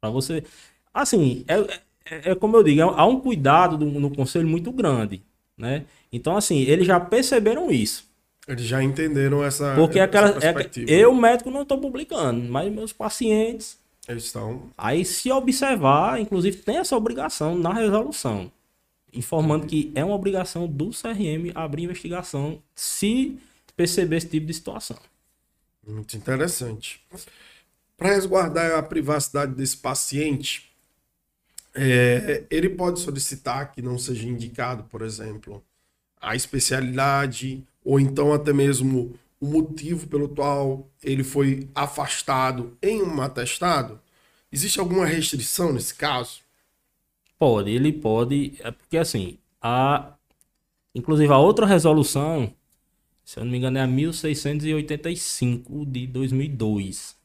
Para 0.00 0.10
você. 0.10 0.44
Assim, 0.92 1.44
é, 1.46 1.58
é, 2.04 2.30
é, 2.30 2.34
como 2.34 2.56
eu 2.56 2.62
digo, 2.62 2.82
há 2.82 3.06
um 3.06 3.20
cuidado 3.20 3.76
do, 3.76 3.86
no 3.86 4.14
conselho 4.14 4.48
muito 4.48 4.72
grande. 4.72 5.22
Né? 5.56 5.84
Então, 6.12 6.36
assim, 6.36 6.60
eles 6.62 6.86
já 6.86 6.98
perceberam 6.98 7.70
isso. 7.70 8.06
Eles 8.46 8.64
já 8.64 8.82
entenderam 8.82 9.42
essa. 9.42 9.74
Porque 9.74 9.98
aquela, 9.98 10.30
é, 10.44 10.54
eu, 10.86 11.14
médico, 11.14 11.50
não 11.50 11.62
estou 11.62 11.78
publicando, 11.78 12.42
mas 12.50 12.70
meus 12.70 12.92
pacientes. 12.92 13.78
Eles 14.06 14.24
estão. 14.24 14.64
Aí, 14.76 15.02
se 15.04 15.32
observar, 15.32 16.20
inclusive, 16.20 16.58
tem 16.58 16.76
essa 16.76 16.94
obrigação 16.94 17.56
na 17.56 17.72
resolução. 17.72 18.52
Informando 19.14 19.66
que 19.66 19.92
é 19.94 20.04
uma 20.04 20.14
obrigação 20.14 20.66
do 20.66 20.90
CRM 20.90 21.52
abrir 21.54 21.84
investigação 21.84 22.62
se 22.74 23.38
perceber 23.76 24.16
esse 24.16 24.28
tipo 24.28 24.46
de 24.46 24.54
situação. 24.54 24.96
Muito 25.86 26.16
interessante. 26.16 27.00
Para 27.96 28.14
resguardar 28.14 28.76
a 28.76 28.82
privacidade 28.82 29.54
desse 29.54 29.76
paciente, 29.76 30.70
é, 31.74 32.44
ele 32.50 32.68
pode 32.68 33.00
solicitar 33.00 33.72
que 33.72 33.82
não 33.82 33.98
seja 33.98 34.26
indicado, 34.28 34.84
por 34.84 35.02
exemplo, 35.02 35.62
a 36.20 36.34
especialidade, 36.34 37.62
ou 37.84 38.00
então 38.00 38.32
até 38.32 38.52
mesmo 38.52 39.18
o 39.40 39.46
motivo 39.46 40.06
pelo 40.06 40.28
qual 40.28 40.88
ele 41.02 41.22
foi 41.22 41.68
afastado 41.74 42.76
em 42.80 43.02
um 43.02 43.20
atestado? 43.20 44.00
Existe 44.50 44.80
alguma 44.80 45.04
restrição 45.04 45.72
nesse 45.72 45.94
caso? 45.94 46.43
Pode, 47.38 47.70
ele 47.70 47.92
pode, 47.92 48.54
é 48.60 48.70
porque 48.70 48.96
assim, 48.96 49.38
a 49.60 50.14
inclusive 50.94 51.32
a 51.32 51.38
outra 51.38 51.66
resolução, 51.66 52.52
se 53.24 53.38
eu 53.38 53.44
não 53.44 53.50
me 53.50 53.58
engano 53.58 53.78
é 53.78 53.82
a 53.82 53.86
1685 53.86 55.84
de 55.86 56.06
2002. 56.06 57.16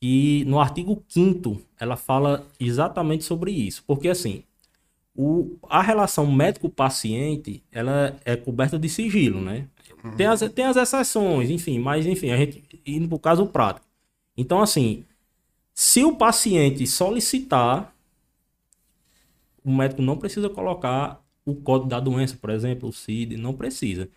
E 0.00 0.44
no 0.46 0.60
artigo 0.60 1.02
5 1.08 1.60
ela 1.80 1.96
fala 1.96 2.46
exatamente 2.60 3.24
sobre 3.24 3.50
isso, 3.50 3.82
porque 3.86 4.08
assim, 4.08 4.44
o, 5.18 5.58
a 5.68 5.82
relação 5.82 6.30
médico-paciente, 6.30 7.64
ela 7.72 8.16
é 8.24 8.36
coberta 8.36 8.78
de 8.78 8.88
sigilo, 8.88 9.40
né? 9.40 9.66
Uhum. 10.04 10.14
Tem, 10.14 10.26
as, 10.26 10.40
tem 10.52 10.64
as 10.64 10.76
exceções, 10.76 11.50
enfim, 11.50 11.80
mas 11.80 12.06
enfim, 12.06 12.30
a 12.30 12.36
gente 12.36 12.62
indo 12.86 13.08
pro 13.08 13.18
caso 13.18 13.44
prático. 13.46 13.84
Então, 14.36 14.60
assim, 14.60 15.04
se 15.74 16.04
o 16.04 16.14
paciente 16.14 16.86
solicitar, 16.86 17.92
o 19.68 19.72
médico 19.72 20.00
não 20.00 20.16
precisa 20.16 20.48
colocar 20.48 21.22
o 21.44 21.54
código 21.54 21.88
da 21.88 22.00
doença, 22.00 22.36
por 22.40 22.50
exemplo, 22.50 22.88
o 22.88 22.92
CID, 22.92 23.36
não 23.36 23.52
precisa. 23.52 24.08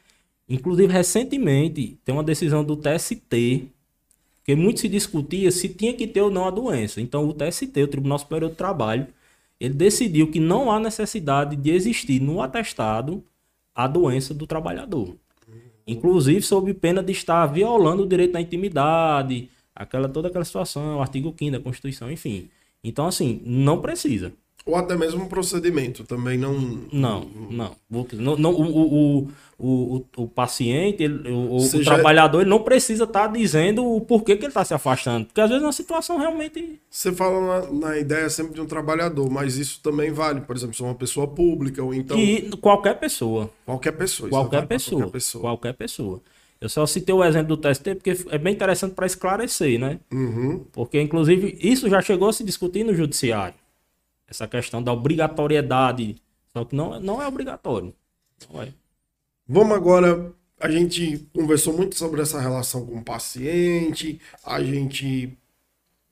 Inclusive, 0.48 0.92
recentemente, 0.92 1.98
tem 2.04 2.14
uma 2.14 2.24
decisão 2.24 2.64
do 2.64 2.76
TST, 2.76 3.70
que 4.44 4.56
muito 4.56 4.80
se 4.80 4.90
discutia 4.90 5.52
se 5.52 5.70
tinha 5.70 5.94
que 5.94 6.08
ter 6.08 6.22
ou 6.22 6.32
não 6.32 6.46
a 6.46 6.52
doença. 6.52 7.00
Então, 7.00 7.28
o 7.28 7.34
TST, 7.34 7.84
o 7.84 7.88
Tribunal 7.88 8.20
Superior 8.20 8.50
do 8.50 8.56
Trabalho, 8.56 9.08
ele 9.60 9.74
decidiu 9.74 10.32
que 10.32 10.40
não 10.40 10.72
há 10.72 10.80
necessidade 10.80 11.56
de 11.56 11.70
existir 11.70 12.22
no 12.22 12.42
atestado 12.42 13.24
a 13.76 13.88
doença 13.88 14.34
do 14.34 14.48
trabalhador. 14.48 15.16
Inclusive, 15.86 16.42
sob 16.42 16.74
pena 16.74 17.04
de 17.04 17.12
estar 17.12 17.46
violando 17.48 18.04
o 18.04 18.08
direito 18.08 18.36
à 18.36 18.42
intimidade, 18.42 19.50
aquela 19.76 20.10
toda 20.10 20.30
aquela 20.30 20.46
situação, 20.46 20.98
o 20.98 21.02
artigo 21.02 21.34
5 21.38 21.52
da 21.52 21.60
Constituição, 21.60 22.12
enfim. 22.12 22.50
Então, 22.84 23.08
assim, 23.08 23.42
não 23.46 23.80
precisa. 23.80 24.34
Ou 24.66 24.76
até 24.76 24.96
mesmo 24.96 25.24
um 25.24 25.28
procedimento 25.28 26.04
também 26.04 26.38
não. 26.38 26.54
Não, 26.92 27.28
não. 27.50 27.76
não, 27.90 28.38
não 28.38 28.52
o, 28.52 29.24
o, 29.24 29.28
o, 29.58 30.06
o, 30.18 30.28
paciente, 30.28 31.02
ele, 31.02 31.32
o, 31.32 31.58
o 31.58 31.84
trabalhador, 31.84 32.42
ele 32.42 32.50
não 32.50 32.62
precisa 32.62 33.06
estar 33.06 33.28
tá 33.28 33.28
dizendo 33.28 33.84
o 33.84 34.00
porquê 34.02 34.36
que 34.36 34.44
ele 34.44 34.50
está 34.50 34.64
se 34.64 34.74
afastando. 34.74 35.26
Porque 35.26 35.42
às 35.42 35.50
vezes 35.50 35.64
é 35.64 35.66
uma 35.66 35.74
situação 35.74 36.20
realmente. 36.20 36.80
Você 36.90 37.12
fala 37.12 37.64
na, 37.64 37.72
na, 37.72 37.98
ideia 37.98 38.30
sempre 38.30 38.54
de 38.54 38.62
um 38.62 38.68
trabalhador, 38.68 39.32
mas 39.32 39.58
isso 39.58 39.80
também 39.82 40.12
vale, 40.12 40.42
por 40.42 40.56
exemplo, 40.56 40.76
se 40.76 40.84
é 40.84 40.86
uma 40.86 40.96
pessoa 40.96 41.28
pública 41.28 41.84
ou 41.84 41.92
então. 41.92 42.18
E 42.20 42.52
qualquer 42.58 43.00
pessoa. 43.00 43.50
Qualquer 43.66 43.94
pessoa. 43.94 44.30
Qualquer 44.30 44.68
pessoa, 44.68 45.02
qualquer 45.02 45.12
pessoa. 45.12 45.42
Qualquer 45.42 45.74
pessoa. 45.74 46.22
Eu 46.60 46.70
só 46.70 46.86
citei 46.86 47.16
o 47.16 47.24
exemplo 47.24 47.56
do 47.56 47.58
TST 47.58 47.96
porque 47.96 48.16
é 48.30 48.38
bem 48.38 48.54
interessante 48.54 48.94
para 48.94 49.08
esclarecer, 49.08 49.80
né? 49.80 50.00
Uhum. 50.14 50.64
Porque, 50.72 51.02
inclusive, 51.02 51.58
isso 51.60 51.90
já 51.90 52.00
chegou 52.04 52.30
a 52.30 52.34
se 52.34 52.44
discutir 52.44 52.84
no 52.84 52.94
judiciário 52.94 53.56
essa 54.32 54.48
questão 54.48 54.82
da 54.82 54.92
obrigatoriedade. 54.92 56.16
Só 56.54 56.66
que 56.66 56.76
não, 56.76 57.00
não 57.00 57.22
é 57.22 57.28
obrigatório. 57.28 57.94
Não 58.52 58.64
é. 58.64 58.70
Vamos 59.48 59.76
agora. 59.76 60.34
A 60.60 60.70
gente 60.70 61.28
conversou 61.34 61.76
muito 61.76 61.96
sobre 61.96 62.22
essa 62.22 62.40
relação 62.40 62.86
com 62.86 63.00
o 63.00 63.04
paciente, 63.04 64.22
a 64.46 64.64
gente 64.64 65.36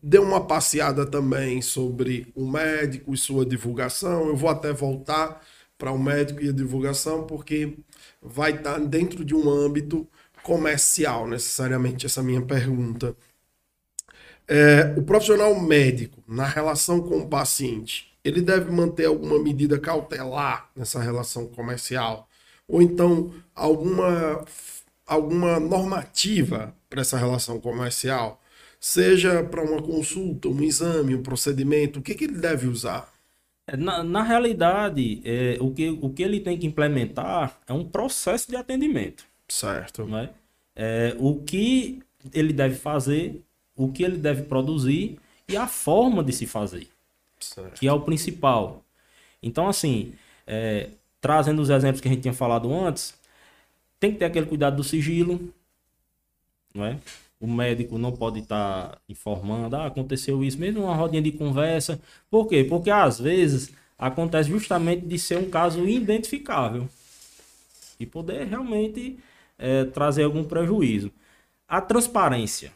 deu 0.01 0.23
uma 0.23 0.45
passeada 0.45 1.05
também 1.05 1.61
sobre 1.61 2.27
o 2.35 2.49
médico 2.49 3.13
e 3.13 3.17
sua 3.17 3.45
divulgação. 3.45 4.27
Eu 4.27 4.35
vou 4.35 4.49
até 4.49 4.73
voltar 4.73 5.45
para 5.77 5.91
o 5.91 5.99
médico 5.99 6.41
e 6.41 6.49
a 6.49 6.51
divulgação, 6.51 7.27
porque 7.27 7.77
vai 8.21 8.51
estar 8.55 8.79
dentro 8.79 9.23
de 9.23 9.35
um 9.35 9.47
âmbito 9.49 10.07
comercial, 10.41 11.27
necessariamente, 11.27 12.07
essa 12.07 12.23
minha 12.23 12.41
pergunta. 12.41 13.15
É, 14.47 14.95
o 14.97 15.03
profissional 15.03 15.57
médico, 15.59 16.23
na 16.27 16.45
relação 16.45 17.01
com 17.01 17.19
o 17.19 17.27
paciente, 17.27 18.08
ele 18.23 18.41
deve 18.41 18.71
manter 18.71 19.05
alguma 19.05 19.39
medida 19.39 19.79
cautelar 19.79 20.69
nessa 20.75 21.01
relação 21.01 21.47
comercial, 21.47 22.27
ou 22.67 22.81
então 22.81 23.33
alguma, 23.55 24.45
alguma 25.05 25.59
normativa 25.59 26.75
para 26.89 27.01
essa 27.01 27.17
relação 27.17 27.59
comercial, 27.59 28.41
seja 28.79 29.43
para 29.43 29.63
uma 29.63 29.81
consulta, 29.81 30.47
um 30.47 30.61
exame, 30.61 31.15
um 31.15 31.23
procedimento, 31.23 31.99
o 31.99 32.01
que, 32.01 32.15
que 32.15 32.25
ele 32.25 32.37
deve 32.37 32.67
usar? 32.67 33.11
É, 33.67 33.77
na, 33.77 34.03
na 34.03 34.23
realidade, 34.23 35.21
é, 35.23 35.57
o, 35.59 35.71
que, 35.71 35.89
o 35.89 36.09
que 36.09 36.23
ele 36.23 36.39
tem 36.39 36.57
que 36.57 36.67
implementar 36.67 37.59
é 37.67 37.73
um 37.73 37.85
processo 37.85 38.49
de 38.49 38.55
atendimento. 38.55 39.25
Certo. 39.47 40.05
Né? 40.05 40.29
É, 40.75 41.15
o 41.19 41.35
que 41.41 41.99
ele 42.33 42.53
deve 42.53 42.75
fazer, 42.75 43.41
o 43.75 43.91
que 43.91 44.03
ele 44.03 44.17
deve 44.17 44.43
produzir 44.43 45.19
e 45.47 45.55
a 45.57 45.67
forma 45.67 46.23
de 46.23 46.33
se 46.33 46.45
fazer 46.45 46.87
certo. 47.53 47.79
que 47.79 47.87
é 47.87 47.93
o 47.93 48.01
principal. 48.01 48.83
Então, 49.41 49.67
assim, 49.67 50.13
é, 50.45 50.89
trazendo 51.21 51.61
os 51.61 51.69
exemplos 51.69 52.01
que 52.01 52.07
a 52.07 52.11
gente 52.11 52.21
tinha 52.21 52.33
falado 52.33 52.73
antes, 52.73 53.13
tem 53.99 54.11
que 54.11 54.19
ter 54.19 54.25
aquele 54.25 54.45
cuidado 54.45 54.77
do 54.77 54.83
sigilo, 54.83 55.39
não 56.73 56.85
é? 56.85 56.97
O 57.39 57.47
médico 57.47 57.97
não 57.97 58.11
pode 58.11 58.39
estar 58.39 58.89
tá 58.89 58.97
informando, 59.07 59.75
ah, 59.75 59.87
aconteceu 59.87 60.43
isso, 60.43 60.57
mesmo 60.59 60.83
uma 60.83 60.95
rodinha 60.95 61.21
de 61.21 61.31
conversa. 61.31 61.99
Por 62.29 62.47
quê? 62.47 62.63
Porque 62.63 62.91
às 62.91 63.19
vezes 63.19 63.71
acontece 63.97 64.49
justamente 64.49 65.05
de 65.05 65.17
ser 65.17 65.37
um 65.37 65.49
caso 65.49 65.87
identificável 65.87 66.87
e 67.99 68.05
poder 68.05 68.45
realmente 68.45 69.19
é, 69.57 69.85
trazer 69.85 70.23
algum 70.23 70.43
prejuízo. 70.43 71.11
A 71.67 71.81
transparência 71.81 72.71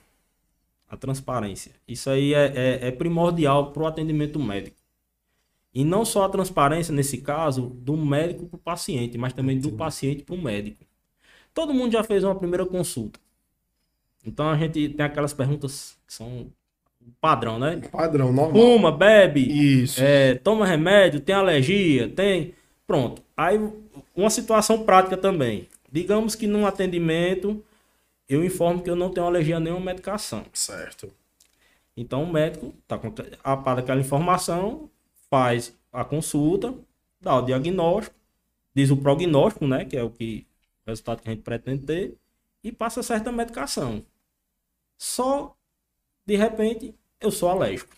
a 0.94 0.98
transparência. 0.98 1.72
Isso 1.88 2.10
aí 2.10 2.34
é, 2.34 2.54
é, 2.56 2.88
é 2.88 2.92
primordial 2.92 3.72
para 3.72 3.84
o 3.84 3.88
atendimento 3.88 4.40
médico. 4.40 4.78
E 5.74 5.84
não 5.84 6.06
só 6.06 6.26
a 6.26 6.30
transparência, 6.30 6.94
nesse 6.94 7.18
caso, 7.18 7.72
do 7.82 7.98
médico 7.98 8.46
para 8.46 8.58
o 8.58 8.60
paciente, 8.60 9.18
mas 9.18 9.34
também 9.34 9.60
do 9.60 9.72
paciente 9.72 10.24
para 10.24 10.36
o 10.36 10.42
médico. 10.42 10.86
Todo 11.52 11.74
mundo 11.74 11.92
já 11.92 12.04
fez 12.04 12.24
uma 12.24 12.36
primeira 12.36 12.66
consulta. 12.66 13.20
Então 14.26 14.50
a 14.50 14.56
gente 14.56 14.90
tem 14.90 15.06
aquelas 15.06 15.34
perguntas 15.34 15.98
que 16.06 16.14
são 16.14 16.48
padrão, 17.20 17.58
né? 17.58 17.82
Padrão, 17.92 18.32
normal. 18.32 18.52
Fuma, 18.52 18.92
bebe, 18.92 19.42
Isso. 19.42 20.02
É, 20.02 20.36
toma 20.36 20.66
remédio, 20.66 21.20
tem 21.20 21.36
alergia, 21.36 22.08
tem. 22.08 22.54
Pronto. 22.86 23.22
Aí 23.36 23.60
uma 24.16 24.30
situação 24.30 24.84
prática 24.84 25.18
também. 25.18 25.68
Digamos 25.92 26.36
que 26.36 26.48
num 26.48 26.66
atendimento 26.66 27.64
eu 28.34 28.44
informo 28.44 28.82
que 28.82 28.90
eu 28.90 28.96
não 28.96 29.12
tenho 29.12 29.26
alergia 29.26 29.58
a 29.58 29.60
nenhuma 29.60 29.86
medicação. 29.86 30.46
Certo. 30.54 31.12
Então 31.96 32.24
o 32.24 32.32
médico 32.32 32.74
tá 32.88 32.98
com 32.98 33.14
a 33.44 33.58
par 33.58 33.76
daquela 33.76 34.02
informação, 34.02 34.90
faz 35.30 35.78
a 35.92 36.04
consulta, 36.04 36.74
dá 37.22 37.36
o 37.38 37.42
diagnóstico, 37.44 38.16
diz 38.74 38.90
o 38.90 38.98
prognóstico, 38.98 39.68
né, 39.68 39.86
que 39.86 39.96
é 39.96 40.04
o 40.04 40.10
que 40.10 40.48
o 40.86 40.90
resultado 40.90 41.22
que 41.22 41.30
a 41.30 41.34
gente 41.34 41.44
pretende 41.44 41.86
ter 41.86 42.18
e 42.64 42.72
passa 42.72 43.04
certa 43.04 43.32
medicação. 43.32 44.04
Só 44.98 45.56
de 46.26 46.36
repente 46.36 46.96
eu 47.20 47.32
sou 47.32 47.50
alérgico. 47.50 47.96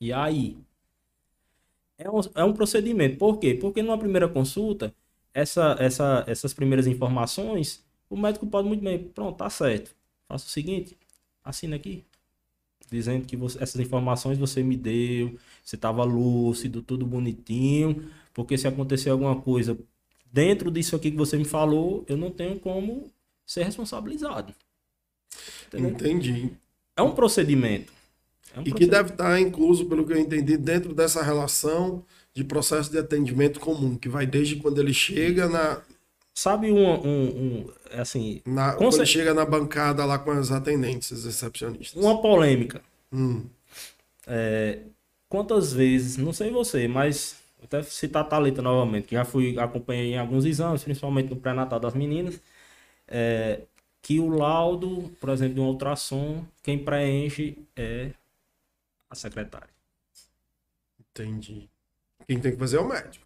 E 0.00 0.12
aí 0.12 0.58
é 1.96 2.10
um, 2.10 2.20
é 2.34 2.44
um 2.44 2.52
procedimento. 2.52 3.16
Por 3.16 3.38
quê? 3.38 3.54
Porque 3.54 3.82
numa 3.82 3.98
primeira 3.98 4.28
consulta, 4.28 4.94
essa, 5.32 5.76
essa, 5.80 6.24
essas 6.26 6.52
primeiras 6.52 6.86
informações 6.86 7.84
o 8.08 8.16
médico 8.16 8.46
pode 8.46 8.68
muito 8.68 8.82
bem, 8.82 8.98
pronto, 8.98 9.36
tá 9.36 9.50
certo. 9.50 9.94
Faça 10.28 10.46
o 10.46 10.50
seguinte, 10.50 10.96
assina 11.42 11.76
aqui. 11.76 12.04
Dizendo 12.90 13.24
que 13.26 13.36
você, 13.36 13.62
essas 13.62 13.80
informações 13.80 14.38
você 14.38 14.62
me 14.62 14.76
deu, 14.76 15.38
você 15.62 15.76
estava 15.76 16.04
lúcido, 16.04 16.82
tudo 16.82 17.06
bonitinho. 17.06 18.10
Porque 18.32 18.58
se 18.58 18.68
acontecer 18.68 19.10
alguma 19.10 19.40
coisa 19.40 19.78
dentro 20.30 20.70
disso 20.70 20.96
aqui 20.96 21.10
que 21.10 21.16
você 21.16 21.36
me 21.36 21.44
falou, 21.44 22.04
eu 22.08 22.16
não 22.16 22.30
tenho 22.30 22.58
como 22.58 23.10
ser 23.46 23.62
responsabilizado. 23.62 24.52
Entendeu? 25.68 25.90
Entendi. 25.90 26.50
É 26.96 27.02
um 27.02 27.12
procedimento. 27.12 27.92
É 28.54 28.60
um 28.60 28.62
e 28.62 28.72
que 28.72 28.86
deve 28.86 29.10
estar 29.10 29.40
incluso, 29.40 29.86
pelo 29.86 30.06
que 30.06 30.12
eu 30.12 30.18
entendi, 30.18 30.56
dentro 30.56 30.94
dessa 30.94 31.22
relação 31.22 32.04
de 32.32 32.42
processo 32.42 32.90
de 32.90 32.98
atendimento 32.98 33.60
comum, 33.60 33.96
que 33.96 34.08
vai 34.08 34.26
desde 34.26 34.56
quando 34.56 34.80
ele 34.80 34.92
chega 34.92 35.48
na. 35.48 35.82
Sabe 36.34 36.72
um. 36.72 36.84
um, 36.84 37.26
um 37.28 37.72
assim. 37.92 38.42
Na, 38.44 38.74
quando 38.74 38.96
ele 38.96 39.06
chega 39.06 39.32
na 39.32 39.44
bancada 39.44 40.04
lá 40.04 40.18
com 40.18 40.32
as 40.32 40.50
atendentes, 40.50 41.12
as 41.12 41.24
recepcionistas. 41.24 42.02
Uma 42.02 42.20
polêmica. 42.20 42.82
Hum. 43.12 43.46
É, 44.26 44.80
quantas 45.28 45.72
vezes, 45.72 46.16
não 46.16 46.32
sei 46.32 46.50
você, 46.50 46.88
mas 46.88 47.36
até 47.62 47.82
citar 47.82 48.22
a 48.22 48.26
Thalita 48.26 48.60
novamente, 48.60 49.06
que 49.06 49.14
já 49.14 49.24
fui, 49.24 49.58
acompanhei 49.58 50.14
em 50.14 50.18
alguns 50.18 50.44
exames, 50.44 50.82
principalmente 50.82 51.30
no 51.30 51.36
pré-natal 51.36 51.78
das 51.78 51.94
meninas, 51.94 52.40
é, 53.06 53.60
que 54.02 54.18
o 54.18 54.28
laudo, 54.28 55.10
por 55.20 55.30
exemplo, 55.30 55.54
de 55.54 55.60
um 55.60 55.66
ultrassom, 55.66 56.44
quem 56.62 56.78
preenche 56.78 57.56
é 57.76 58.10
a 59.08 59.14
secretária. 59.14 59.70
Entendi. 60.98 61.68
Quem 62.26 62.40
tem 62.40 62.52
que 62.52 62.58
fazer 62.58 62.78
é 62.78 62.80
o 62.80 62.88
médico. 62.88 63.23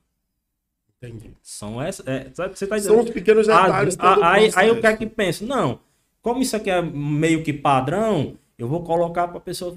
Entendi. 1.00 1.32
São 1.42 1.80
essas. 1.80 2.06
É, 2.06 2.28
você 2.30 2.66
tá 2.66 2.76
dizendo, 2.76 2.94
São 2.94 3.04
os 3.04 3.10
pequenos 3.10 3.48
ah, 3.48 3.62
detalhes. 3.62 3.96
A, 3.98 4.32
aí, 4.32 4.50
aí 4.54 4.70
o 4.70 4.80
que 4.80 4.86
é 4.86 4.96
que 4.96 5.06
pensa? 5.06 5.44
Não, 5.44 5.80
como 6.20 6.42
isso 6.42 6.56
aqui 6.56 6.70
é 6.70 6.82
meio 6.82 7.42
que 7.42 7.52
padrão, 7.52 8.36
eu 8.58 8.68
vou 8.68 8.82
colocar 8.82 9.28
para 9.28 9.38
a 9.38 9.40
pessoa. 9.40 9.74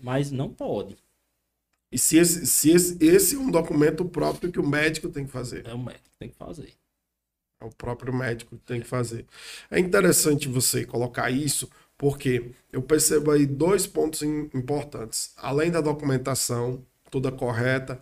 Mas 0.00 0.30
não 0.30 0.50
pode. 0.50 0.96
E 1.90 1.98
se 1.98 2.16
esse, 2.16 2.46
se 2.46 2.70
esse, 2.70 3.04
esse 3.04 3.36
é 3.36 3.38
um 3.38 3.50
documento 3.50 4.04
próprio 4.04 4.50
que 4.50 4.60
o 4.60 4.66
médico 4.66 5.08
tem 5.08 5.24
que 5.24 5.30
fazer. 5.30 5.66
É 5.66 5.74
o 5.74 5.78
médico 5.78 6.04
que 6.10 6.18
tem 6.18 6.28
que 6.28 6.36
fazer. 6.36 6.72
É 7.60 7.64
o 7.64 7.70
próprio 7.70 8.14
médico 8.14 8.56
que 8.56 8.64
tem 8.64 8.80
que 8.80 8.86
fazer. 8.86 9.26
É 9.70 9.78
interessante 9.78 10.48
você 10.48 10.84
colocar 10.84 11.30
isso, 11.30 11.70
porque 11.96 12.50
eu 12.72 12.82
percebo 12.82 13.30
aí 13.30 13.46
dois 13.46 13.86
pontos 13.86 14.22
importantes. 14.22 15.32
Além 15.36 15.70
da 15.70 15.80
documentação 15.80 16.84
toda 17.10 17.30
correta, 17.30 18.00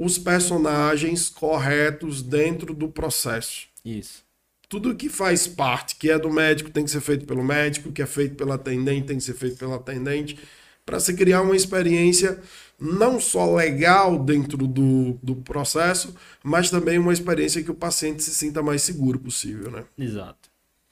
os 0.00 0.16
personagens 0.16 1.28
corretos 1.28 2.22
dentro 2.22 2.72
do 2.72 2.88
processo. 2.88 3.68
Isso. 3.84 4.24
Tudo 4.66 4.94
que 4.94 5.10
faz 5.10 5.46
parte, 5.46 5.96
que 5.96 6.10
é 6.10 6.18
do 6.18 6.30
médico, 6.30 6.70
tem 6.70 6.84
que 6.84 6.90
ser 6.90 7.02
feito 7.02 7.26
pelo 7.26 7.44
médico, 7.44 7.92
que 7.92 8.00
é 8.00 8.06
feito 8.06 8.34
pela 8.34 8.54
atendente, 8.54 9.08
tem 9.08 9.18
que 9.18 9.24
ser 9.24 9.34
feito 9.34 9.58
pela 9.58 9.76
atendente, 9.76 10.38
para 10.86 10.98
se 10.98 11.12
criar 11.12 11.42
uma 11.42 11.54
experiência 11.54 12.40
não 12.80 13.20
só 13.20 13.54
legal 13.54 14.18
dentro 14.18 14.66
do, 14.66 15.18
do 15.22 15.36
processo, 15.36 16.14
mas 16.42 16.70
também 16.70 16.98
uma 16.98 17.12
experiência 17.12 17.62
que 17.62 17.70
o 17.70 17.74
paciente 17.74 18.22
se 18.22 18.34
sinta 18.34 18.62
mais 18.62 18.80
seguro 18.80 19.18
possível, 19.18 19.70
né? 19.70 19.84
Exato. 19.98 20.48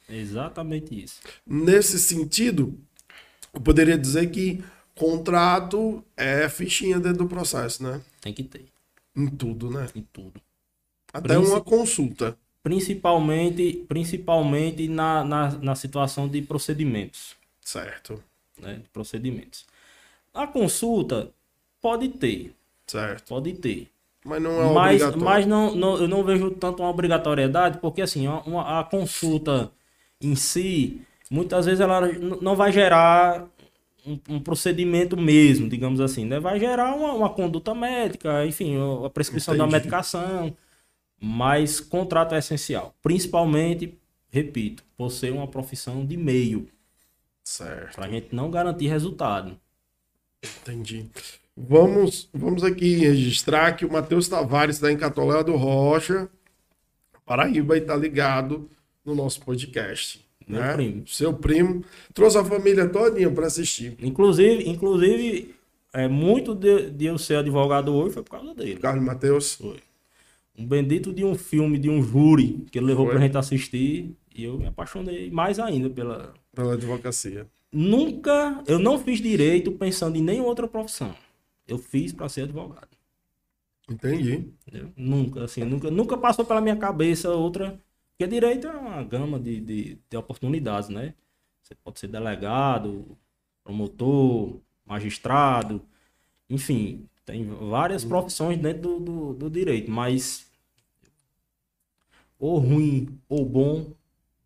Exatamente 0.06 1.02
isso. 1.02 1.20
Nesse 1.46 1.98
sentido, 1.98 2.78
eu 3.54 3.60
poderia 3.62 3.96
dizer 3.96 4.30
que 4.30 4.62
contrato 4.94 6.04
é 6.14 6.46
fichinha 6.50 7.00
dentro 7.00 7.20
do 7.20 7.26
processo, 7.26 7.82
né? 7.82 8.02
Tem 8.20 8.34
que 8.34 8.42
ter. 8.42 8.66
Em 9.18 9.26
tudo, 9.26 9.70
né? 9.70 9.86
Em 9.94 10.02
tudo. 10.12 10.40
Até 11.12 11.34
Princip... 11.34 11.50
uma 11.52 11.60
consulta. 11.60 12.38
Principalmente, 12.62 13.84
principalmente 13.88 14.88
na, 14.88 15.24
na, 15.24 15.50
na 15.50 15.74
situação 15.74 16.28
de 16.28 16.40
procedimentos. 16.42 17.36
Certo. 17.60 18.22
Né? 18.60 18.74
De 18.74 18.88
procedimentos. 18.90 19.66
A 20.32 20.46
consulta, 20.46 21.32
Pode 21.80 22.08
ter. 22.08 22.54
Certo. 22.86 23.28
Pode 23.28 23.52
ter. 23.54 23.88
Mas 24.24 24.42
não 24.42 24.50
é 24.50 24.74
mas, 24.74 25.02
obrigatório. 25.02 25.24
Mas 25.24 25.46
não, 25.46 25.74
não, 25.74 25.96
eu 25.96 26.08
não 26.08 26.24
vejo 26.24 26.50
tanto 26.50 26.82
uma 26.82 26.90
obrigatoriedade, 26.90 27.78
porque 27.78 28.02
assim, 28.02 28.26
uma, 28.26 28.80
a 28.80 28.84
consulta 28.84 29.70
em 30.20 30.34
si, 30.34 31.00
muitas 31.30 31.66
vezes 31.66 31.80
ela 31.80 32.00
não 32.42 32.56
vai 32.56 32.72
gerar 32.72 33.46
um, 34.08 34.36
um 34.36 34.40
procedimento 34.40 35.16
mesmo, 35.16 35.68
digamos 35.68 36.00
assim, 36.00 36.24
né? 36.24 36.40
Vai 36.40 36.58
gerar 36.58 36.94
uma, 36.94 37.12
uma 37.12 37.30
conduta 37.30 37.74
médica, 37.74 38.46
enfim, 38.46 38.76
a 39.04 39.10
prescrição 39.10 39.54
Entendi. 39.54 39.70
da 39.70 39.78
medicação, 39.78 40.56
mas 41.20 41.80
contrato 41.80 42.34
é 42.34 42.38
essencial. 42.38 42.94
Principalmente, 43.02 43.98
repito, 44.30 44.82
por 44.96 45.10
ser 45.10 45.32
uma 45.32 45.46
profissão 45.46 46.04
de 46.06 46.16
meio. 46.16 46.68
Certo. 47.44 47.96
Pra 47.96 48.08
gente 48.08 48.34
não 48.34 48.50
garantir 48.50 48.88
resultado. 48.88 49.58
Entendi. 50.60 51.10
Vamos, 51.56 52.28
vamos 52.32 52.62
aqui 52.62 52.96
registrar 52.96 53.72
que 53.72 53.84
o 53.84 53.92
Matheus 53.92 54.28
Tavares 54.28 54.76
está 54.76 54.92
em 54.92 54.96
Catolé 54.96 55.42
do 55.42 55.56
Rocha, 55.56 56.28
Paraíba, 57.26 57.76
e 57.76 57.80
está 57.80 57.96
ligado 57.96 58.70
no 59.04 59.14
nosso 59.14 59.40
podcast. 59.40 60.27
Meu 60.48 60.60
né? 60.60 60.72
primo. 60.72 61.06
Seu 61.06 61.34
primo. 61.34 61.84
Trouxe 62.14 62.38
a 62.38 62.44
família 62.44 62.88
todinha 62.88 63.30
para 63.30 63.46
assistir. 63.46 63.96
Inclusive, 64.00 64.68
inclusive 64.68 65.54
é, 65.92 66.08
muito 66.08 66.54
de, 66.54 66.90
de 66.90 67.06
eu 67.06 67.18
ser 67.18 67.36
advogado 67.36 67.94
hoje 67.94 68.14
foi 68.14 68.22
por 68.22 68.30
causa 68.30 68.54
dele. 68.54 68.76
Carlos 68.76 69.04
Matheus? 69.04 69.54
Foi. 69.54 69.78
Um 70.56 70.66
bendito 70.66 71.12
de 71.12 71.24
um 71.24 71.34
filme, 71.34 71.78
de 71.78 71.88
um 71.88 72.02
júri, 72.02 72.64
que 72.72 72.78
ele 72.78 72.86
levou 72.86 73.06
para 73.06 73.18
a 73.18 73.20
gente 73.20 73.36
assistir. 73.36 74.16
E 74.34 74.44
eu 74.44 74.58
me 74.58 74.66
apaixonei 74.66 75.30
mais 75.30 75.58
ainda 75.58 75.88
pela... 75.90 76.32
Pela 76.54 76.74
advocacia. 76.74 77.46
Nunca, 77.70 78.62
eu 78.66 78.78
não 78.78 78.98
fiz 78.98 79.20
direito 79.20 79.70
pensando 79.72 80.16
em 80.16 80.22
nenhuma 80.22 80.48
outra 80.48 80.66
profissão 80.66 81.14
eu 81.68 81.78
fiz 81.78 82.12
para 82.12 82.28
ser 82.28 82.42
advogado. 82.42 82.88
Entendi. 83.88 84.50
Entendeu? 84.66 84.90
Nunca, 84.96 85.44
assim, 85.44 85.62
nunca, 85.64 85.90
nunca 85.90 86.16
passou 86.16 86.44
pela 86.44 86.60
minha 86.60 86.76
cabeça 86.76 87.30
outra. 87.30 87.78
Porque 88.18 88.28
direito 88.28 88.66
é 88.66 88.72
uma 88.72 89.04
gama 89.04 89.38
de, 89.38 89.60
de, 89.60 89.98
de 90.10 90.16
oportunidades, 90.16 90.88
né? 90.88 91.14
Você 91.62 91.72
pode 91.76 92.00
ser 92.00 92.08
delegado, 92.08 93.16
promotor, 93.62 94.58
magistrado, 94.84 95.80
enfim, 96.50 97.06
tem 97.24 97.44
várias 97.44 98.02
uhum. 98.02 98.08
profissões 98.08 98.58
dentro 98.58 98.98
do, 98.98 99.00
do, 99.00 99.34
do 99.34 99.50
direito, 99.50 99.88
mas 99.88 100.50
ou 102.40 102.58
ruim 102.58 103.20
ou 103.28 103.44
bom 103.44 103.92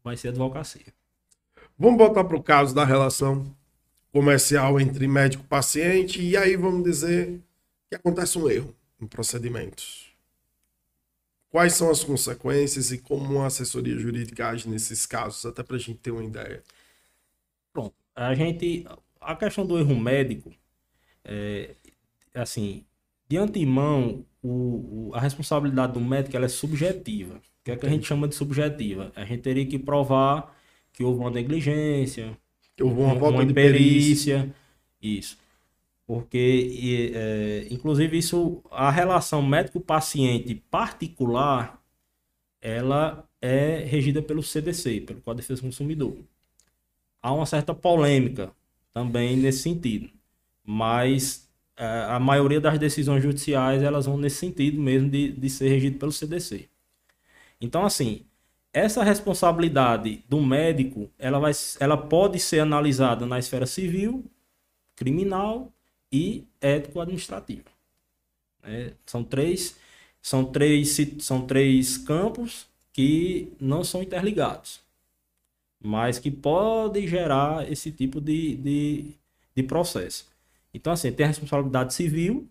vai 0.04 0.18
ser 0.18 0.28
advocacia. 0.28 0.92
Vamos 1.78 1.96
voltar 1.96 2.24
para 2.24 2.36
o 2.36 2.42
caso 2.42 2.74
da 2.74 2.84
relação 2.84 3.56
comercial 4.12 4.78
entre 4.78 5.08
médico 5.08 5.44
e 5.44 5.46
paciente, 5.46 6.20
e 6.20 6.36
aí 6.36 6.56
vamos 6.56 6.82
dizer 6.82 7.40
que 7.88 7.94
acontece 7.94 8.36
um 8.36 8.50
erro 8.50 8.74
em 9.00 9.06
procedimentos. 9.06 10.01
Quais 11.52 11.74
são 11.74 11.90
as 11.90 12.02
consequências 12.02 12.90
e 12.90 12.98
como 12.98 13.40
a 13.40 13.46
assessoria 13.46 13.98
jurídica 13.98 14.48
age 14.48 14.66
nesses 14.66 15.04
casos, 15.04 15.44
até 15.44 15.62
para 15.62 15.76
a 15.76 15.78
gente 15.78 15.98
ter 15.98 16.10
uma 16.10 16.24
ideia? 16.24 16.62
Pronto, 17.72 17.94
a 18.16 18.34
gente, 18.34 18.86
a 19.20 19.36
questão 19.36 19.66
do 19.66 19.78
erro 19.78 19.94
médico, 19.94 20.50
é, 21.22 21.76
assim, 22.34 22.86
de 23.28 23.36
antemão, 23.36 24.24
o, 24.42 25.10
o, 25.10 25.14
a 25.14 25.20
responsabilidade 25.20 25.92
do 25.92 26.00
médico 26.00 26.34
ela 26.34 26.46
é 26.46 26.48
subjetiva. 26.48 27.34
O 27.36 27.64
que 27.64 27.70
é 27.70 27.76
que 27.76 27.86
a 27.86 27.90
gente 27.90 28.06
chama 28.06 28.26
de 28.26 28.34
subjetiva? 28.34 29.12
A 29.14 29.24
gente 29.26 29.42
teria 29.42 29.66
que 29.66 29.78
provar 29.78 30.56
que 30.90 31.04
houve 31.04 31.20
uma 31.20 31.30
negligência, 31.30 32.34
Houve 32.80 33.00
uma, 33.00 33.12
uma 33.12 33.14
volta 33.14 33.44
de 33.44 33.52
perícia. 33.52 34.54
Isso. 35.00 35.38
Porque, 36.12 37.10
é, 37.14 37.66
inclusive, 37.70 38.18
isso, 38.18 38.62
a 38.70 38.90
relação 38.90 39.40
médico-paciente 39.40 40.54
particular, 40.70 41.82
ela 42.60 43.26
é 43.40 43.78
regida 43.78 44.20
pelo 44.20 44.42
CDC, 44.42 45.00
pelo 45.06 45.22
Código 45.22 45.40
de 45.40 45.48
Defesa 45.48 45.62
do 45.62 45.68
Consumidor. 45.68 46.18
Há 47.22 47.32
uma 47.32 47.46
certa 47.46 47.74
polêmica 47.74 48.52
também 48.92 49.38
nesse 49.38 49.60
sentido, 49.60 50.10
mas 50.62 51.50
é, 51.78 51.86
a 52.10 52.20
maioria 52.20 52.60
das 52.60 52.78
decisões 52.78 53.22
judiciais 53.22 53.82
elas 53.82 54.04
vão 54.04 54.18
nesse 54.18 54.36
sentido 54.36 54.78
mesmo 54.78 55.08
de, 55.08 55.32
de 55.32 55.48
ser 55.48 55.70
regido 55.70 55.98
pelo 55.98 56.12
CDC. 56.12 56.68
Então, 57.58 57.86
assim, 57.86 58.26
essa 58.70 59.02
responsabilidade 59.02 60.22
do 60.28 60.42
médico, 60.42 61.10
ela, 61.18 61.38
vai, 61.38 61.52
ela 61.80 61.96
pode 61.96 62.38
ser 62.38 62.60
analisada 62.60 63.24
na 63.24 63.38
esfera 63.38 63.64
civil, 63.64 64.30
criminal 64.94 65.72
e 66.12 66.44
ético-administrativa. 66.60 67.64
É, 68.62 68.92
são 69.06 69.24
três 69.24 69.76
são 70.20 70.44
três 70.44 70.96
são 71.18 71.46
três 71.46 71.98
campos 71.98 72.66
que 72.92 73.52
não 73.60 73.82
são 73.82 74.02
interligados, 74.02 74.80
mas 75.80 76.18
que 76.18 76.30
podem 76.30 77.08
gerar 77.08 77.70
esse 77.70 77.90
tipo 77.90 78.20
de, 78.20 78.56
de, 78.56 79.10
de 79.56 79.62
processo. 79.62 80.30
Então, 80.72 80.92
assim, 80.92 81.10
tem 81.10 81.24
a 81.24 81.28
responsabilidade 81.28 81.92
civil, 81.94 82.48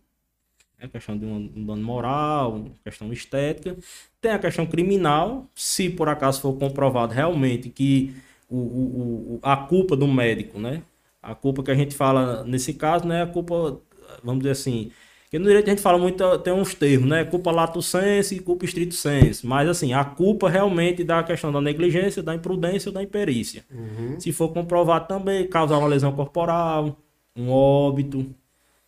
a 0.82 0.88
questão 0.88 1.18
de 1.18 1.26
um, 1.26 1.66
dano 1.66 1.84
moral, 1.84 2.66
questão 2.84 3.12
estética. 3.14 3.78
Tem 4.20 4.32
a 4.32 4.40
questão 4.40 4.66
criminal, 4.66 5.48
se 5.56 5.90
por 5.90 6.10
acaso 6.10 6.42
for 6.42 6.58
comprovado 6.58 7.14
realmente 7.14 7.70
que 7.70 8.16
o, 8.50 8.58
o, 8.58 9.36
o, 9.36 9.40
a 9.42 9.56
culpa 9.56 9.96
do 9.96 10.08
médico, 10.08 10.60
né? 10.60 10.84
A 11.22 11.36
culpa 11.36 11.64
que 11.64 11.72
a 11.72 11.76
gente 11.76 11.96
fala 11.96 12.44
nesse 12.44 12.74
caso 12.74 13.08
não 13.08 13.16
é 13.16 13.22
a 13.22 13.28
culpa, 13.28 13.80
vamos 14.24 14.40
dizer 14.40 14.52
assim, 14.52 14.92
que 15.30 15.40
no 15.40 15.46
direito 15.46 15.68
a 15.68 15.70
gente 15.70 15.82
fala 15.82 15.98
muito, 15.98 16.40
tem 16.40 16.52
uns 16.52 16.76
termos, 16.76 17.08
né? 17.08 17.24
Culpa 17.24 17.52
lato 17.52 17.82
sensu 17.82 18.34
e 18.34 18.40
culpa 18.42 18.66
estrito 18.66 18.94
sensu. 18.94 19.48
Mas 19.48 19.70
assim, 19.70 19.94
a 19.94 20.04
culpa 20.04 20.50
realmente 20.50 21.06
da 21.06 21.24
questão 21.24 21.54
da 21.54 21.62
negligência, 21.62 22.22
da 22.22 22.36
imprudência 22.36 22.90
ou 22.90 22.94
da 22.94 23.02
imperícia. 23.02 23.64
Uhum. 23.72 24.20
Se 24.20 24.34
for 24.34 24.50
comprovado 24.50 25.08
também, 25.08 25.48
causar 25.48 25.78
uma 25.78 25.88
lesão 25.88 26.12
corporal, 26.12 26.98
um 27.34 27.50
óbito, 27.50 28.26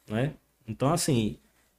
né? 0.10 0.34
Então, 0.68 0.92
assim, 0.92 1.38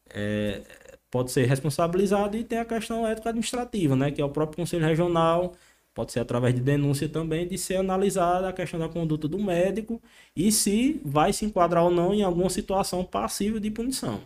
é, 0.08 0.62
pode 1.10 1.30
ser 1.30 1.46
responsabilizado 1.46 2.36
e 2.36 2.42
tem 2.42 2.58
a 2.58 2.64
questão 2.64 3.06
ético-administrativa, 3.06 3.94
né? 3.94 4.10
Que 4.10 4.22
é 4.22 4.24
o 4.24 4.30
próprio 4.30 4.56
Conselho 4.56 4.86
Regional, 4.86 5.52
pode 5.94 6.12
ser 6.12 6.20
através 6.20 6.54
de 6.54 6.60
denúncia 6.60 7.08
também, 7.08 7.46
de 7.46 7.56
ser 7.56 7.76
analisada 7.76 8.48
a 8.48 8.52
questão 8.52 8.80
da 8.80 8.88
conduta 8.88 9.28
do 9.28 9.38
médico 9.38 10.02
e 10.36 10.50
se 10.50 11.00
vai 11.04 11.32
se 11.32 11.44
enquadrar 11.44 11.84
ou 11.84 11.90
não 11.90 12.12
em 12.12 12.22
alguma 12.22 12.50
situação 12.50 13.04
passível 13.04 13.60
de 13.60 13.70
punição. 13.70 14.20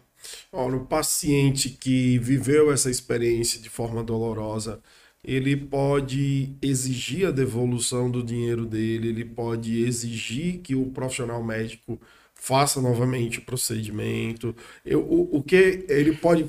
Ora, 0.50 0.76
o 0.76 0.86
paciente 0.86 1.70
que 1.70 2.18
viveu 2.18 2.72
essa 2.72 2.90
experiência 2.90 3.60
de 3.60 3.68
forma 3.68 4.02
dolorosa, 4.02 4.80
ele 5.22 5.56
pode 5.56 6.56
exigir 6.62 7.26
a 7.28 7.30
devolução 7.30 8.10
do 8.10 8.22
dinheiro 8.22 8.64
dele, 8.64 9.08
ele 9.08 9.24
pode 9.24 9.82
exigir 9.84 10.58
que 10.60 10.74
o 10.74 10.86
profissional 10.86 11.42
médico 11.44 12.00
faça 12.34 12.80
novamente 12.80 13.38
o 13.40 13.42
procedimento. 13.42 14.54
Eu, 14.84 15.00
o, 15.00 15.38
o 15.38 15.42
que 15.42 15.84
ele 15.88 16.16
pode 16.16 16.48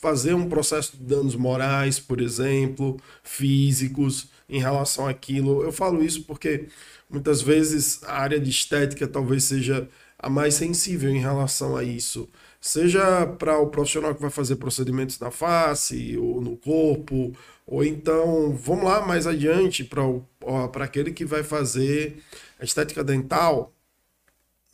fazer 0.00 0.34
um 0.34 0.48
processo 0.48 0.96
de 0.96 1.02
danos 1.02 1.34
morais, 1.34 1.98
por 1.98 2.20
exemplo, 2.20 2.96
físicos, 3.22 4.28
em 4.48 4.60
relação 4.60 5.06
àquilo. 5.06 5.62
Eu 5.62 5.72
falo 5.72 6.02
isso 6.02 6.24
porque 6.24 6.68
muitas 7.10 7.42
vezes 7.42 8.02
a 8.04 8.18
área 8.18 8.40
de 8.40 8.50
estética 8.50 9.06
talvez 9.06 9.44
seja 9.44 9.88
a 10.18 10.28
mais 10.28 10.54
sensível 10.54 11.10
em 11.10 11.20
relação 11.20 11.76
a 11.76 11.84
isso. 11.84 12.28
Seja 12.60 13.26
para 13.26 13.58
o 13.58 13.68
profissional 13.68 14.14
que 14.14 14.20
vai 14.20 14.30
fazer 14.30 14.56
procedimentos 14.56 15.18
na 15.20 15.30
face 15.30 16.16
ou 16.16 16.40
no 16.40 16.56
corpo, 16.56 17.32
ou 17.66 17.84
então, 17.84 18.52
vamos 18.56 18.84
lá 18.84 19.06
mais 19.06 19.26
adiante, 19.26 19.84
para 19.84 20.84
aquele 20.84 21.12
que 21.12 21.24
vai 21.24 21.42
fazer 21.44 22.16
a 22.58 22.64
estética 22.64 23.04
dental, 23.04 23.72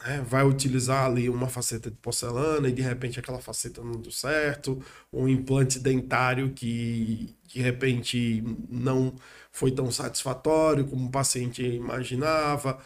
né, 0.04 0.22
vai 0.26 0.44
utilizar 0.44 1.06
ali 1.06 1.28
uma 1.28 1.48
faceta 1.48 1.90
de 1.90 1.96
porcelana 1.96 2.68
e 2.68 2.72
de 2.72 2.82
repente 2.82 3.18
aquela 3.18 3.40
faceta 3.40 3.82
não 3.82 3.92
deu 3.92 4.12
certo, 4.12 4.80
um 5.12 5.26
implante 5.28 5.78
dentário 5.78 6.52
que 6.52 7.34
de 7.48 7.60
repente 7.62 8.42
não 8.68 9.14
foi 9.50 9.70
tão 9.70 9.90
satisfatório 9.90 10.86
como 10.86 11.06
o 11.08 11.10
paciente 11.10 11.62
imaginava. 11.62 12.78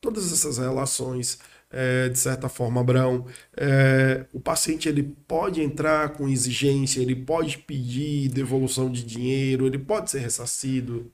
Todas 0.00 0.32
essas 0.32 0.58
relações, 0.58 1.38
é, 1.70 2.08
de 2.08 2.18
certa 2.18 2.48
forma, 2.48 2.80
Abrão, 2.80 3.26
é, 3.56 4.26
o 4.32 4.40
paciente 4.40 4.88
ele 4.88 5.02
pode 5.02 5.62
entrar 5.62 6.10
com 6.10 6.28
exigência, 6.28 7.00
ele 7.00 7.16
pode 7.16 7.58
pedir 7.58 8.28
devolução 8.30 8.90
de 8.90 9.04
dinheiro, 9.04 9.66
ele 9.66 9.78
pode 9.78 10.10
ser 10.10 10.20
ressarcido? 10.20 11.12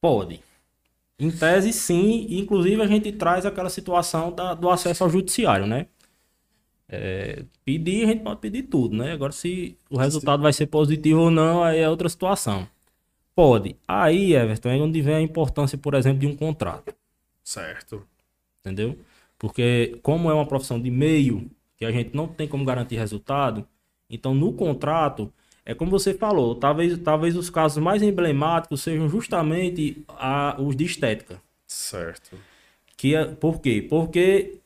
Pode. 0.00 0.42
Em 1.22 1.30
tese, 1.30 1.72
sim. 1.72 2.26
Inclusive, 2.30 2.82
a 2.82 2.86
gente 2.86 3.12
traz 3.12 3.46
aquela 3.46 3.70
situação 3.70 4.32
da, 4.32 4.54
do 4.54 4.68
acesso 4.68 5.04
ao 5.04 5.10
judiciário, 5.10 5.66
né? 5.66 5.86
É, 6.88 7.44
pedir, 7.64 8.04
a 8.04 8.06
gente 8.08 8.24
pode 8.24 8.40
pedir 8.40 8.64
tudo, 8.64 8.96
né? 8.96 9.12
Agora, 9.12 9.30
se 9.30 9.78
o 9.88 9.96
resultado 9.96 10.42
vai 10.42 10.52
ser 10.52 10.66
positivo 10.66 11.20
ou 11.20 11.30
não, 11.30 11.62
aí 11.62 11.78
é 11.78 11.88
outra 11.88 12.08
situação. 12.08 12.66
Pode. 13.36 13.76
Aí, 13.86 14.34
Everton, 14.34 14.68
é 14.70 14.76
onde 14.80 15.00
vem 15.00 15.14
a 15.14 15.20
importância, 15.20 15.78
por 15.78 15.94
exemplo, 15.94 16.18
de 16.18 16.26
um 16.26 16.36
contrato. 16.36 16.92
Certo. 17.44 18.04
Entendeu? 18.60 18.98
Porque, 19.38 19.98
como 20.02 20.28
é 20.28 20.34
uma 20.34 20.46
profissão 20.46 20.80
de 20.80 20.90
meio, 20.90 21.48
que 21.76 21.84
a 21.84 21.92
gente 21.92 22.16
não 22.16 22.26
tem 22.26 22.48
como 22.48 22.64
garantir 22.64 22.96
resultado, 22.96 23.66
então 24.10 24.34
no 24.34 24.52
contrato 24.52 25.32
é 25.64 25.74
como 25.74 25.90
você 25.90 26.12
falou, 26.12 26.54
talvez, 26.54 26.98
talvez 26.98 27.36
os 27.36 27.48
casos 27.48 27.82
mais 27.82 28.02
emblemáticos 28.02 28.82
sejam 28.82 29.08
justamente 29.08 30.04
a, 30.08 30.56
os 30.60 30.74
de 30.74 30.84
estética. 30.84 31.40
Certo. 31.66 32.36
Que 32.96 33.14
é, 33.14 33.24
por 33.26 33.60
quê? 33.60 33.86
Porque 33.88 34.58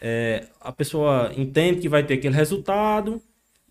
é, 0.00 0.46
a 0.60 0.72
pessoa 0.72 1.32
entende 1.36 1.80
que 1.80 1.88
vai 1.88 2.04
ter 2.04 2.14
aquele 2.14 2.34
resultado 2.34 3.20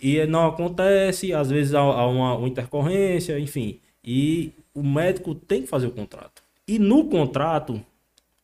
e 0.01 0.26
não 0.26 0.47
acontece, 0.47 1.34
às 1.34 1.49
vezes 1.49 1.73
há, 1.73 1.80
há 1.80 2.07
uma, 2.07 2.36
uma 2.36 2.47
intercorrência, 2.47 3.39
enfim. 3.39 3.80
E 4.03 4.51
o 4.73 4.84
médico 4.84 5.34
tem 5.34 5.61
que 5.61 5.67
fazer 5.67 5.88
o 5.88 5.91
contrato. 5.91 6.43
E 6.67 6.78
no 6.78 7.05
contrato, 7.05 7.82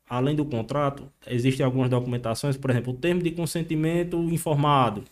além 0.09 0.35
do 0.35 0.45
contrato, 0.45 1.11
existem 1.27 1.65
algumas 1.65 1.89
documentações, 1.89 2.55
por 2.55 2.69
exemplo, 2.69 2.93
o 2.93 2.97
termo 2.97 3.21
de 3.21 3.31
consentimento 3.31 4.17
informado 4.29 5.03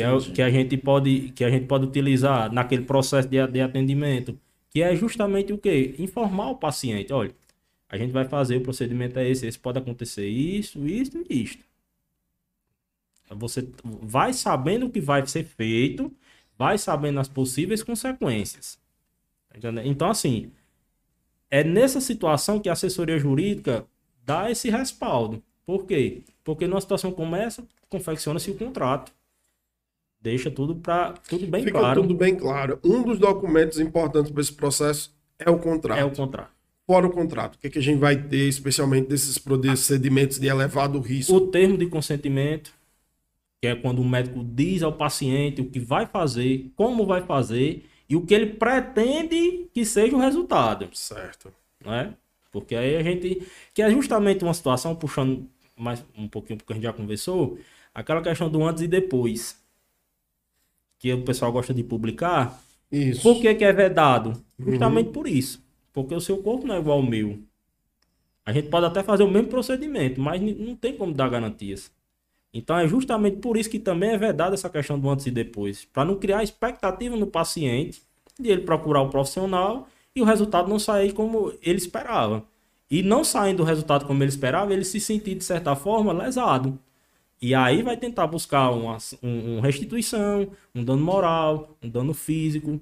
que, 0.00 0.30
é, 0.30 0.34
que, 0.34 0.42
a 0.42 0.50
gente 0.50 0.76
pode, 0.76 1.32
que 1.32 1.44
a 1.44 1.50
gente 1.50 1.66
pode 1.66 1.86
utilizar 1.86 2.52
naquele 2.52 2.84
processo 2.84 3.28
de, 3.28 3.46
de 3.46 3.60
atendimento, 3.60 4.38
que 4.70 4.82
é 4.82 4.94
justamente 4.94 5.52
o 5.52 5.58
quê? 5.58 5.94
Informar 5.98 6.50
o 6.50 6.56
paciente, 6.56 7.12
olha, 7.12 7.34
a 7.88 7.96
gente 7.96 8.12
vai 8.12 8.24
fazer, 8.24 8.56
o 8.56 8.60
procedimento 8.60 9.18
é 9.18 9.28
esse, 9.28 9.46
esse 9.46 9.58
pode 9.58 9.78
acontecer 9.78 10.26
isso, 10.26 10.86
isso 10.86 11.24
e 11.28 11.42
isto. 11.42 11.64
Você 13.30 13.68
vai 13.82 14.32
sabendo 14.32 14.86
o 14.86 14.90
que 14.90 15.00
vai 15.00 15.24
ser 15.26 15.44
feito, 15.44 16.12
vai 16.56 16.78
sabendo 16.78 17.20
as 17.20 17.28
possíveis 17.28 17.82
consequências. 17.82 18.78
Então, 19.84 20.08
assim, 20.10 20.50
é 21.50 21.64
nessa 21.64 22.00
situação 22.00 22.60
que 22.60 22.68
a 22.68 22.72
assessoria 22.72 23.18
jurídica 23.18 23.86
dá 24.24 24.50
esse 24.50 24.70
respaldo. 24.70 25.42
Por 25.66 25.86
quê? 25.86 26.22
Porque 26.44 26.66
numa 26.66 26.80
situação 26.80 27.12
como 27.12 27.34
essa, 27.36 27.66
confecciona-se 27.88 28.50
o 28.50 28.56
contrato 28.56 29.12
deixa 30.20 30.50
tudo 30.50 30.74
para 30.76 31.12
tudo 31.28 31.46
bem 31.46 31.64
Fica 31.64 31.78
claro. 31.78 32.02
tudo 32.02 32.14
bem 32.14 32.34
claro. 32.34 32.78
Um 32.84 33.02
dos 33.02 33.18
documentos 33.18 33.80
importantes 33.80 34.30
para 34.30 34.40
esse 34.40 34.52
processo 34.52 35.14
é 35.38 35.50
o 35.50 35.58
contrato. 35.58 35.98
É 35.98 36.04
o 36.04 36.10
contrato. 36.10 36.50
Fora 36.86 37.06
o 37.06 37.10
contrato, 37.10 37.54
o 37.54 37.58
que, 37.58 37.68
é 37.68 37.70
que 37.70 37.78
a 37.78 37.82
gente 37.82 38.00
vai 38.00 38.16
ter, 38.16 38.48
especialmente 38.48 39.08
desses 39.08 39.38
procedimentos 39.38 40.40
de 40.40 40.48
elevado 40.48 40.98
risco? 40.98 41.32
O 41.32 41.46
termo 41.46 41.78
de 41.78 41.86
consentimento, 41.86 42.72
que 43.60 43.68
é 43.68 43.76
quando 43.76 44.00
o 44.00 44.04
médico 44.04 44.42
diz 44.42 44.82
ao 44.82 44.92
paciente 44.92 45.60
o 45.60 45.70
que 45.70 45.78
vai 45.78 46.04
fazer, 46.04 46.68
como 46.74 47.06
vai 47.06 47.22
fazer 47.22 47.84
e 48.08 48.16
o 48.16 48.26
que 48.26 48.34
ele 48.34 48.46
pretende 48.46 49.68
que 49.72 49.84
seja 49.84 50.16
o 50.16 50.18
resultado. 50.18 50.88
Certo. 50.92 51.52
Né? 51.84 52.12
Porque 52.50 52.74
aí 52.74 52.96
a 52.96 53.02
gente. 53.04 53.46
Que 53.72 53.82
é 53.82 53.90
justamente 53.90 54.42
uma 54.42 54.52
situação, 54.52 54.96
puxando 54.96 55.48
mais 55.76 56.04
um 56.18 56.26
pouquinho 56.26 56.58
porque 56.58 56.72
a 56.72 56.76
gente 56.76 56.84
já 56.84 56.92
conversou, 56.92 57.56
aquela 57.94 58.20
questão 58.20 58.50
do 58.50 58.64
antes 58.64 58.82
e 58.82 58.88
depois 58.88 59.59
que 61.00 61.12
o 61.12 61.22
pessoal 61.22 61.50
gosta 61.50 61.74
de 61.74 61.82
publicar. 61.82 62.62
Isso. 62.92 63.22
Por 63.22 63.40
que, 63.40 63.52
que 63.54 63.64
é 63.64 63.72
vedado? 63.72 64.34
Justamente 64.58 65.06
uhum. 65.06 65.12
por 65.12 65.26
isso. 65.26 65.64
Porque 65.92 66.14
o 66.14 66.20
seu 66.20 66.36
corpo 66.36 66.66
não 66.66 66.76
é 66.76 66.78
igual 66.78 66.98
ao 66.98 67.02
meu. 67.02 67.38
A 68.44 68.52
gente 68.52 68.68
pode 68.68 68.86
até 68.86 69.02
fazer 69.02 69.22
o 69.22 69.30
mesmo 69.30 69.48
procedimento, 69.48 70.20
mas 70.20 70.40
não 70.40 70.76
tem 70.76 70.94
como 70.94 71.12
dar 71.12 71.30
garantias. 71.30 71.90
Então 72.52 72.78
é 72.78 72.86
justamente 72.86 73.38
por 73.38 73.56
isso 73.56 73.70
que 73.70 73.78
também 73.78 74.10
é 74.10 74.18
vedado 74.18 74.54
essa 74.54 74.68
questão 74.68 74.98
do 74.98 75.08
antes 75.08 75.24
e 75.26 75.30
depois. 75.30 75.86
Para 75.86 76.04
não 76.04 76.16
criar 76.16 76.42
expectativa 76.42 77.16
no 77.16 77.26
paciente 77.26 78.02
de 78.38 78.50
ele 78.50 78.62
procurar 78.62 79.00
o 79.02 79.08
profissional 79.08 79.88
e 80.14 80.20
o 80.20 80.24
resultado 80.24 80.68
não 80.68 80.78
sair 80.78 81.12
como 81.12 81.52
ele 81.62 81.78
esperava. 81.78 82.44
E 82.90 83.02
não 83.02 83.24
saindo 83.24 83.62
o 83.62 83.66
resultado 83.66 84.04
como 84.04 84.22
ele 84.22 84.30
esperava, 84.30 84.72
ele 84.72 84.84
se 84.84 85.00
sentir, 85.00 85.36
de 85.36 85.44
certa 85.44 85.76
forma, 85.76 86.12
lesado. 86.12 86.78
E 87.40 87.54
aí 87.54 87.82
vai 87.82 87.96
tentar 87.96 88.26
buscar 88.26 88.70
uma, 88.70 88.98
um, 89.22 89.60
restituição, 89.60 90.50
um 90.74 90.84
dano 90.84 91.02
moral, 91.02 91.76
um 91.82 91.88
dano 91.88 92.12
físico. 92.12 92.78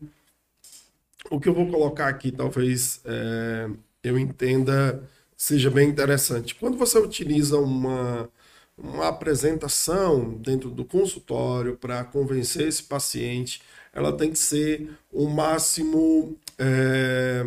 O 1.31 1.39
que 1.39 1.49
eu 1.49 1.55
vou 1.55 1.71
colocar 1.71 2.09
aqui, 2.09 2.33
talvez 2.33 3.01
é, 3.05 3.71
eu 4.03 4.19
entenda, 4.19 5.03
seja 5.37 5.71
bem 5.71 5.89
interessante. 5.89 6.55
Quando 6.57 6.77
você 6.77 6.99
utiliza 6.99 7.59
uma, 7.59 8.29
uma 8.77 9.09
apresentação 9.09 10.35
dentro 10.35 10.71
do 10.71 10.85
consultório 10.85 11.77
para 11.77 12.05
convencer 12.05 12.67
esse 12.67 12.83
paciente, 12.83 13.63
ela 13.93 14.17
tem 14.17 14.31
que 14.31 14.39
ser 14.39 14.91
o 15.13 15.29
máximo. 15.29 16.37
É, 16.59 17.47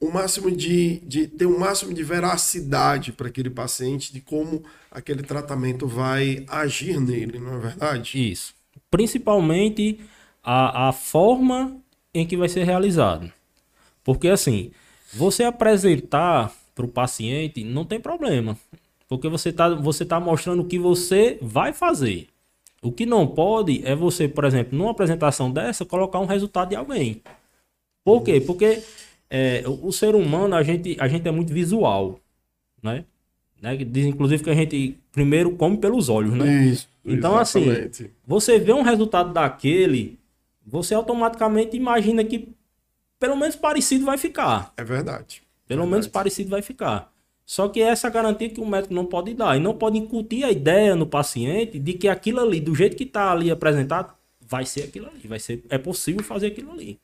o 0.00 0.10
máximo 0.10 0.50
de, 0.50 1.00
de 1.00 1.26
ter 1.26 1.46
o 1.46 1.54
um 1.54 1.58
máximo 1.58 1.92
de 1.92 2.02
veracidade 2.02 3.12
para 3.12 3.28
aquele 3.28 3.50
paciente 3.50 4.12
de 4.12 4.20
como 4.20 4.64
aquele 4.90 5.22
tratamento 5.22 5.86
vai 5.86 6.44
agir 6.48 7.00
nele, 7.00 7.38
não 7.38 7.54
é 7.54 7.58
verdade? 7.58 8.30
Isso. 8.30 8.54
Principalmente 8.90 10.00
a, 10.42 10.88
a 10.88 10.92
forma 10.92 11.76
em 12.14 12.26
que 12.26 12.36
vai 12.36 12.48
ser 12.48 12.64
realizado. 12.64 13.30
Porque 14.02 14.28
assim, 14.28 14.70
você 15.12 15.44
apresentar 15.44 16.52
para 16.74 16.84
o 16.84 16.88
paciente 16.88 17.64
não 17.64 17.84
tem 17.84 18.00
problema. 18.00 18.56
Porque 19.08 19.28
você 19.28 19.50
está 19.50 19.68
você 19.68 20.04
tá 20.04 20.18
mostrando 20.18 20.62
o 20.62 20.66
que 20.66 20.78
você 20.78 21.38
vai 21.40 21.72
fazer. 21.72 22.28
O 22.82 22.92
que 22.92 23.06
não 23.06 23.26
pode 23.26 23.82
é 23.84 23.94
você, 23.94 24.28
por 24.28 24.44
exemplo, 24.44 24.76
numa 24.76 24.90
apresentação 24.90 25.50
dessa, 25.50 25.84
colocar 25.84 26.20
um 26.20 26.26
resultado 26.26 26.68
de 26.70 26.76
alguém. 26.76 27.22
Por 28.04 28.22
quê? 28.22 28.40
Porque 28.40 28.82
é, 29.28 29.62
o, 29.66 29.88
o, 29.88 29.92
ser 29.92 30.14
humano, 30.14 30.54
a 30.54 30.62
gente, 30.62 30.96
a 31.00 31.08
gente 31.08 31.26
é 31.26 31.30
muito 31.30 31.52
visual, 31.52 32.20
né? 32.82 33.04
né? 33.60 33.76
Diz 33.76 34.06
inclusive 34.06 34.42
que 34.42 34.50
a 34.50 34.54
gente 34.54 34.98
primeiro 35.12 35.52
come 35.56 35.78
pelos 35.78 36.08
olhos, 36.08 36.32
né? 36.32 36.66
Isso. 36.66 36.88
Então, 37.04 37.36
assim, 37.36 37.62
exatamente. 37.62 38.02
assim, 38.02 38.12
você 38.26 38.58
vê 38.58 38.72
um 38.72 38.82
resultado 38.82 39.32
daquele, 39.32 40.18
você 40.64 40.94
automaticamente 40.94 41.76
imagina 41.76 42.24
que 42.24 42.48
pelo 43.18 43.36
menos 43.36 43.56
parecido 43.56 44.04
vai 44.04 44.18
ficar. 44.18 44.72
É 44.76 44.84
verdade. 44.84 45.42
Pelo 45.66 45.80
verdade. 45.80 45.90
menos 45.90 46.06
parecido 46.06 46.50
vai 46.50 46.62
ficar. 46.62 47.12
Só 47.44 47.68
que 47.68 47.80
essa 47.80 48.10
garantia 48.10 48.50
que 48.50 48.60
o 48.60 48.66
médico 48.66 48.92
não 48.92 49.06
pode 49.06 49.32
dar. 49.32 49.56
E 49.56 49.60
não 49.60 49.74
pode 49.74 49.96
incutir 49.96 50.44
a 50.44 50.50
ideia 50.50 50.96
no 50.96 51.06
paciente 51.06 51.78
de 51.78 51.92
que 51.94 52.08
aquilo 52.08 52.40
ali, 52.40 52.60
do 52.60 52.74
jeito 52.74 52.96
que 52.96 53.04
está 53.04 53.30
ali 53.30 53.52
apresentado, 53.52 54.12
vai 54.40 54.66
ser 54.66 54.82
aquilo 54.82 55.06
ali. 55.06 55.28
Vai 55.28 55.38
ser, 55.38 55.64
é 55.68 55.78
possível 55.78 56.24
fazer 56.24 56.48
aquilo 56.48 56.72
ali. 56.72 56.98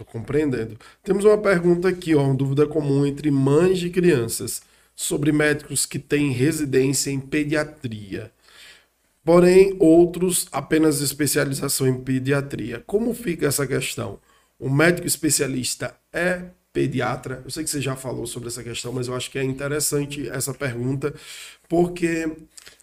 Estou 0.00 0.06
compreendendo. 0.06 0.78
Temos 1.02 1.26
uma 1.26 1.36
pergunta 1.36 1.88
aqui, 1.88 2.14
ó, 2.14 2.22
uma 2.24 2.34
dúvida 2.34 2.66
comum 2.66 3.04
entre 3.04 3.30
mães 3.30 3.78
de 3.78 3.90
crianças 3.90 4.62
sobre 4.96 5.30
médicos 5.30 5.84
que 5.84 5.98
têm 5.98 6.32
residência 6.32 7.10
em 7.10 7.20
pediatria. 7.20 8.32
Porém, 9.22 9.76
outros 9.78 10.48
apenas 10.50 11.02
especialização 11.02 11.86
em 11.86 12.00
pediatria. 12.00 12.82
Como 12.86 13.12
fica 13.12 13.46
essa 13.46 13.66
questão? 13.66 14.18
O 14.58 14.70
médico 14.70 15.06
especialista 15.06 15.94
é 16.10 16.44
pediatra? 16.72 17.42
Eu 17.44 17.50
sei 17.50 17.62
que 17.62 17.70
você 17.70 17.80
já 17.80 17.94
falou 17.94 18.26
sobre 18.26 18.48
essa 18.48 18.62
questão, 18.62 18.92
mas 18.92 19.06
eu 19.06 19.14
acho 19.14 19.30
que 19.30 19.38
é 19.38 19.44
interessante 19.44 20.28
essa 20.30 20.54
pergunta, 20.54 21.14
porque 21.68 22.30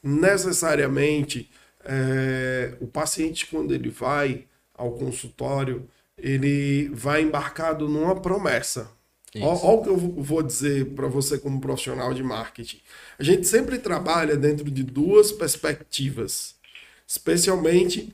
necessariamente 0.03 1.49
é, 1.84 2.76
o 2.80 2.86
paciente, 2.86 3.47
quando 3.47 3.74
ele 3.74 3.89
vai 3.89 4.45
ao 4.76 4.91
consultório, 4.91 5.88
ele 6.18 6.89
vai 6.89 7.22
embarcado 7.22 7.88
numa 7.88 8.15
promessa. 8.15 8.89
Olha 9.39 9.80
o 9.80 9.84
que 9.84 9.89
eu 9.89 9.97
vou 9.97 10.41
dizer 10.41 10.86
para 10.95 11.07
você 11.07 11.38
como 11.38 11.61
profissional 11.61 12.13
de 12.13 12.24
marketing. 12.24 12.80
A 13.20 13.24
gente 13.24 13.45
sempre 13.45 13.78
trabalha 13.78 14.36
dentro 14.36 14.72
de 14.72 14.84
duas 14.84 15.32
perspectivas, 15.32 16.55
especialmente 17.05 18.13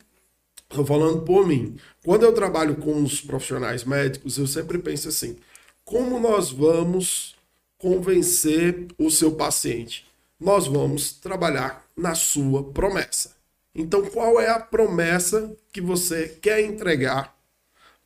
Estou 0.73 0.83
falando 0.87 1.21
por 1.21 1.45
mim. 1.45 1.77
Quando 2.03 2.23
eu 2.23 2.33
trabalho 2.33 2.75
com 2.77 3.03
os 3.03 3.21
profissionais 3.21 3.83
médicos, 3.83 4.39
eu 4.39 4.47
sempre 4.47 4.79
penso 4.79 5.07
assim: 5.07 5.37
como 5.85 6.19
nós 6.19 6.49
vamos 6.51 7.35
convencer 7.77 8.87
o 8.97 9.11
seu 9.11 9.33
paciente? 9.33 10.03
Nós 10.39 10.65
vamos 10.65 11.13
trabalhar 11.13 11.85
na 11.95 12.15
sua 12.15 12.63
promessa. 12.63 13.35
Então, 13.75 14.03
qual 14.07 14.41
é 14.41 14.49
a 14.49 14.59
promessa 14.59 15.55
que 15.71 15.79
você 15.79 16.27
quer 16.41 16.61
entregar 16.61 17.32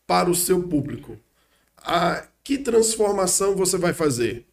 para 0.08 0.30
o 0.30 0.36
seu 0.36 0.64
público? 0.64 1.18
A, 1.78 2.24
que 2.44 2.58
transformação 2.58 3.56
você 3.56 3.78
vai 3.78 3.94
fazer? 3.94 4.46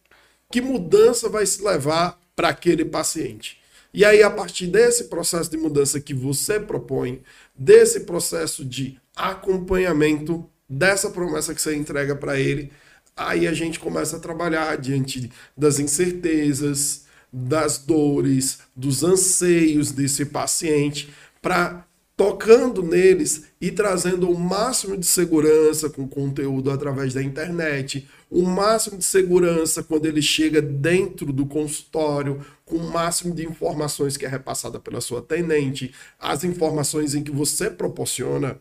Que 0.51 0.61
mudança 0.61 1.27
vai 1.27 1.45
se 1.45 1.63
levar 1.63 2.19
para 2.35 2.49
aquele 2.49 2.85
paciente? 2.85 3.59
E 3.93 4.03
aí, 4.03 4.21
a 4.21 4.29
partir 4.29 4.67
desse 4.67 5.05
processo 5.05 5.49
de 5.49 5.57
mudança 5.57 6.01
que 6.01 6.13
você 6.13 6.59
propõe, 6.59 7.23
desse 7.55 8.01
processo 8.01 8.63
de 8.63 8.99
acompanhamento, 9.15 10.47
dessa 10.69 11.09
promessa 11.09 11.55
que 11.55 11.61
você 11.61 11.75
entrega 11.75 12.15
para 12.15 12.37
ele, 12.37 12.71
Aí 13.17 13.47
a 13.47 13.53
gente 13.53 13.79
começa 13.79 14.17
a 14.17 14.19
trabalhar 14.19 14.77
diante 14.77 15.31
das 15.55 15.79
incertezas, 15.79 17.05
das 17.31 17.77
dores, 17.77 18.59
dos 18.75 19.03
anseios 19.03 19.91
desse 19.91 20.25
paciente, 20.25 21.09
para 21.41 21.85
tocando 22.17 22.81
neles 22.81 23.47
e 23.59 23.71
trazendo 23.71 24.29
o 24.29 24.39
máximo 24.39 24.95
de 24.95 25.05
segurança 25.05 25.89
com 25.89 26.07
conteúdo 26.07 26.71
através 26.71 27.13
da 27.13 27.21
internet, 27.21 28.07
o 28.31 28.43
máximo 28.43 28.97
de 28.97 29.03
segurança 29.03 29.83
quando 29.83 30.05
ele 30.05 30.21
chega 30.21 30.61
dentro 30.61 31.33
do 31.33 31.45
consultório, 31.45 32.45
com 32.63 32.77
o 32.77 32.89
máximo 32.89 33.35
de 33.35 33.45
informações 33.45 34.15
que 34.15 34.25
é 34.25 34.29
repassada 34.29 34.79
pela 34.79 35.01
sua 35.01 35.21
tenente, 35.21 35.93
as 36.17 36.43
informações 36.45 37.13
em 37.13 37.23
que 37.23 37.31
você 37.31 37.69
proporciona 37.69 38.57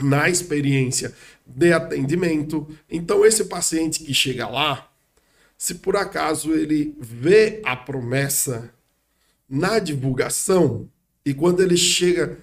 na 0.00 0.28
experiência 0.28 1.12
de 1.44 1.72
atendimento. 1.72 2.68
Então, 2.88 3.24
esse 3.24 3.46
paciente 3.46 4.04
que 4.04 4.14
chega 4.14 4.46
lá, 4.46 4.90
se 5.58 5.76
por 5.76 5.96
acaso 5.96 6.52
ele 6.52 6.94
vê 7.00 7.60
a 7.64 7.74
promessa 7.74 8.70
na 9.48 9.78
divulgação 9.78 10.88
e 11.24 11.34
quando 11.34 11.62
ele 11.62 11.76
chega 11.76 12.38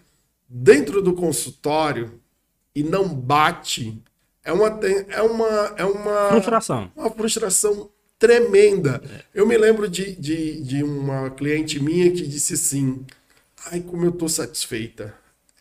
dentro 0.54 1.02
do 1.02 1.14
consultório 1.14 2.20
e 2.76 2.84
não 2.84 3.08
bate, 3.08 4.02
é 4.44 4.52
uma 4.52 4.68
é 5.10 5.22
uma 5.22 5.74
é 5.78 5.86
uma 5.86 6.30
frustração, 6.30 6.92
uma 6.96 7.10
frustração 7.10 7.90
tremenda. 8.20 9.02
É. 9.04 9.24
Eu 9.34 9.48
me 9.48 9.58
lembro 9.58 9.90
de, 9.90 10.16
de, 10.16 10.62
de 10.62 10.84
uma 10.84 11.30
cliente 11.32 11.82
minha 11.82 12.12
que 12.12 12.28
disse 12.28 12.54
assim: 12.54 13.06
"Ai, 13.66 13.82
como 13.82 14.06
eu 14.06 14.12
tô 14.12 14.28
satisfeita 14.28 15.14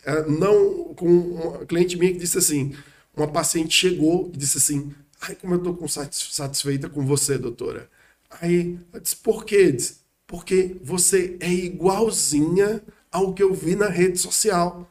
é, 0.05 0.28
não 0.28 0.93
com 0.95 1.07
uma 1.07 1.64
cliente 1.64 1.97
minha 1.97 2.12
que 2.12 2.18
disse 2.18 2.38
assim, 2.38 2.74
uma 3.16 3.28
paciente 3.28 3.76
chegou 3.76 4.30
e 4.34 4.36
disse 4.36 4.59
assim, 4.59 4.93
ai 5.20 5.36
como 5.36 5.55
eu 5.55 5.59
estou 5.59 5.76
com 5.76 5.86
satisfeita 5.86 6.88
com 6.88 7.07
você, 7.07 7.38
doutora. 7.38 7.88
Aí 8.40 8.78
ela 8.93 9.01
disse, 9.01 9.16
por 9.16 9.45
quê? 9.45 9.70
Disse, 9.70 9.99
porque 10.26 10.76
você 10.82 11.36
é 11.40 11.49
igualzinha 11.49 12.82
ao 13.13 13.35
que 13.35 13.43
eu 13.43 13.53
vi 13.53 13.77
na 13.77 13.89
rede 13.89 14.19
social. 14.19 14.89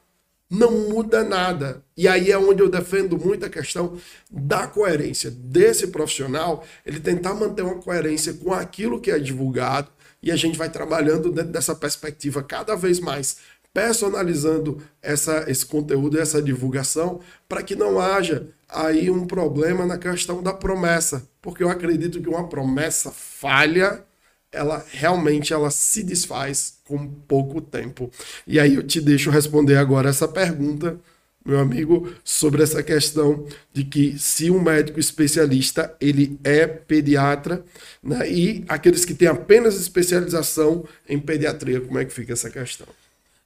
Não 0.50 0.90
muda 0.90 1.24
nada. 1.24 1.84
E 1.98 2.08
aí 2.08 2.32
é 2.32 2.38
onde 2.38 2.62
eu 2.62 2.70
defendo 2.70 3.18
muito 3.18 3.46
a 3.46 3.50
questão 3.50 3.98
da 4.30 4.68
coerência 4.68 5.32
desse 5.32 5.88
profissional, 5.88 6.64
ele 6.86 7.00
tentar 7.00 7.34
manter 7.34 7.64
uma 7.64 7.82
coerência 7.82 8.34
com 8.34 8.54
aquilo 8.54 9.00
que 9.00 9.10
é 9.10 9.18
divulgado, 9.18 9.90
e 10.22 10.32
a 10.32 10.36
gente 10.36 10.58
vai 10.58 10.70
trabalhando 10.70 11.32
dentro 11.32 11.52
dessa 11.52 11.74
perspectiva 11.74 12.44
cada 12.44 12.76
vez 12.76 13.00
mais 13.00 13.38
personalizando 13.74 14.82
essa, 15.02 15.50
esse 15.50 15.66
conteúdo 15.66 16.18
e 16.18 16.20
essa 16.20 16.42
divulgação 16.42 17.22
para 17.48 17.64
que 17.64 17.76
não 17.76 18.00
haja 18.00 18.48
aí 18.68 19.10
um 19.10 19.26
problema 19.26 19.86
na 19.86 19.98
questão 19.98 20.42
da 20.44 20.54
promessa, 20.54 21.28
porque 21.42 21.64
eu 21.64 21.70
acredito 21.70 22.22
que 22.22 22.30
uma 22.30 22.48
promessa 22.48 23.12
falha, 23.12 24.04
ela 24.52 24.86
realmente 24.92 25.54
ela 25.54 25.72
se 25.72 26.04
desfaz 26.04 26.80
com 26.86 27.08
pouco 27.08 27.62
tempo. 27.62 28.12
E 28.46 28.60
aí 28.60 28.76
eu 28.76 28.84
te 28.84 29.00
deixo 29.00 29.30
responder 29.30 29.78
agora 29.78 30.10
essa 30.10 30.28
pergunta, 30.28 31.00
meu 31.44 31.60
amigo, 31.60 32.14
sobre 32.24 32.62
essa 32.62 32.84
questão 32.84 33.48
de 33.74 33.84
que 33.84 34.20
se 34.20 34.52
um 34.52 34.62
médico 34.62 35.00
especialista 35.00 35.96
ele 36.00 36.38
é 36.44 36.68
pediatra, 36.68 37.64
né, 38.04 38.30
e 38.30 38.64
aqueles 38.68 39.06
que 39.06 39.14
têm 39.14 39.28
apenas 39.28 39.76
especialização 39.80 40.86
em 41.08 41.18
pediatria, 41.18 41.82
como 41.82 41.98
é 41.98 42.06
que 42.06 42.14
fica 42.14 42.34
essa 42.34 42.50
questão? 42.50 42.88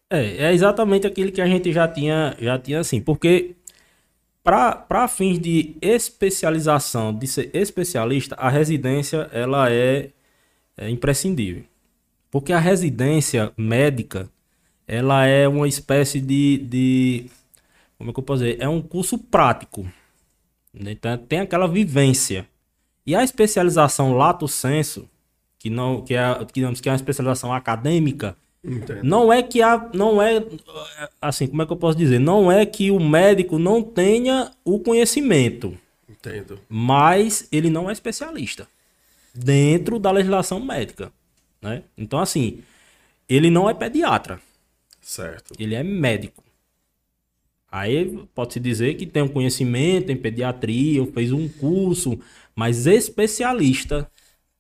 É, 0.10 0.47
é 0.47 0.53
exatamente 0.53 1.08
aquilo 1.08 1.32
que 1.32 1.41
a 1.41 1.47
gente 1.47 1.72
já 1.72 1.88
tinha, 1.88 2.36
já 2.39 2.60
tinha 2.60 2.80
assim, 2.80 2.99
porque 2.99 3.56
para 4.43 5.08
fins 5.08 5.39
de 5.39 5.76
especialização, 5.82 7.12
de 7.12 7.26
ser 7.26 7.49
especialista, 7.51 8.36
a 8.36 8.47
residência 8.47 9.28
ela 9.32 9.72
é, 9.72 10.10
é 10.78 10.90
imprescindível. 10.90 11.64
Porque 12.30 12.52
a 12.52 12.60
residência 12.60 13.52
médica, 13.58 14.30
ela 14.88 15.26
é 15.26 15.48
uma 15.48 15.68
espécie 15.68 16.20
de, 16.20 16.58
de 16.58 17.26
como 17.98 18.10
é 18.10 18.14
que 18.14 18.20
eu 18.20 18.24
posso 18.24 18.44
dizer? 18.44 18.58
É 18.60 18.68
um 18.68 18.82
curso 18.82 19.18
prático. 19.18 19.84
Né? 20.74 20.92
Então, 20.92 21.18
tem 21.18 21.40
aquela 21.40 21.68
vivência. 21.68 22.48
E 23.06 23.16
a 23.16 23.24
especialização 23.24 24.14
lato 24.14 24.48
senso, 24.48 25.08
que 25.60 25.70
não 25.70 26.02
que 26.02 26.16
é, 26.16 26.24
digamos, 26.54 26.82
que 26.82 26.90
é 26.90 26.92
uma 26.92 26.98
especialização 26.98 27.54
acadêmica, 27.54 28.36
Entendo. 28.68 29.04
Não 29.04 29.32
é 29.32 29.44
que 29.44 29.62
a, 29.62 29.92
não 29.94 30.20
é 30.20 30.44
assim, 31.22 31.46
como 31.46 31.62
é 31.62 31.68
que 31.68 31.72
eu 31.72 31.78
posso 31.78 31.96
dizer? 31.96 32.20
Não 32.20 32.52
é 32.52 32.66
que 32.66 32.90
o 32.90 33.00
médico 33.00 33.60
não 33.60 33.84
tenha 33.84 34.52
o 34.64 34.80
conhecimento. 34.80 35.78
Entendo. 36.10 36.60
Mas 36.68 37.48
ele 37.52 37.70
não 37.70 37.88
é 37.88 37.94
especialista 37.94 38.68
dentro 39.36 40.00
da 40.00 40.12
legislação 40.12 40.60
médica, 40.60 41.12
né? 41.62 41.84
Então 41.98 42.20
assim, 42.20 42.64
ele 43.28 43.50
não 43.50 43.70
é 43.70 43.74
pediatra. 43.74 44.40
Certo. 45.02 45.54
Ele 45.60 45.76
é 45.76 45.84
médico. 45.84 46.44
Aí 47.70 48.26
pode-se 48.34 48.60
dizer 48.60 48.96
que 48.96 49.06
tem 49.06 49.22
um 49.24 49.28
conhecimento 49.28 50.10
em 50.10 50.16
pediatria, 50.16 51.06
fez 51.08 51.34
um 51.34 51.50
curso, 51.50 52.18
mas 52.56 52.88
especialista 52.88 54.10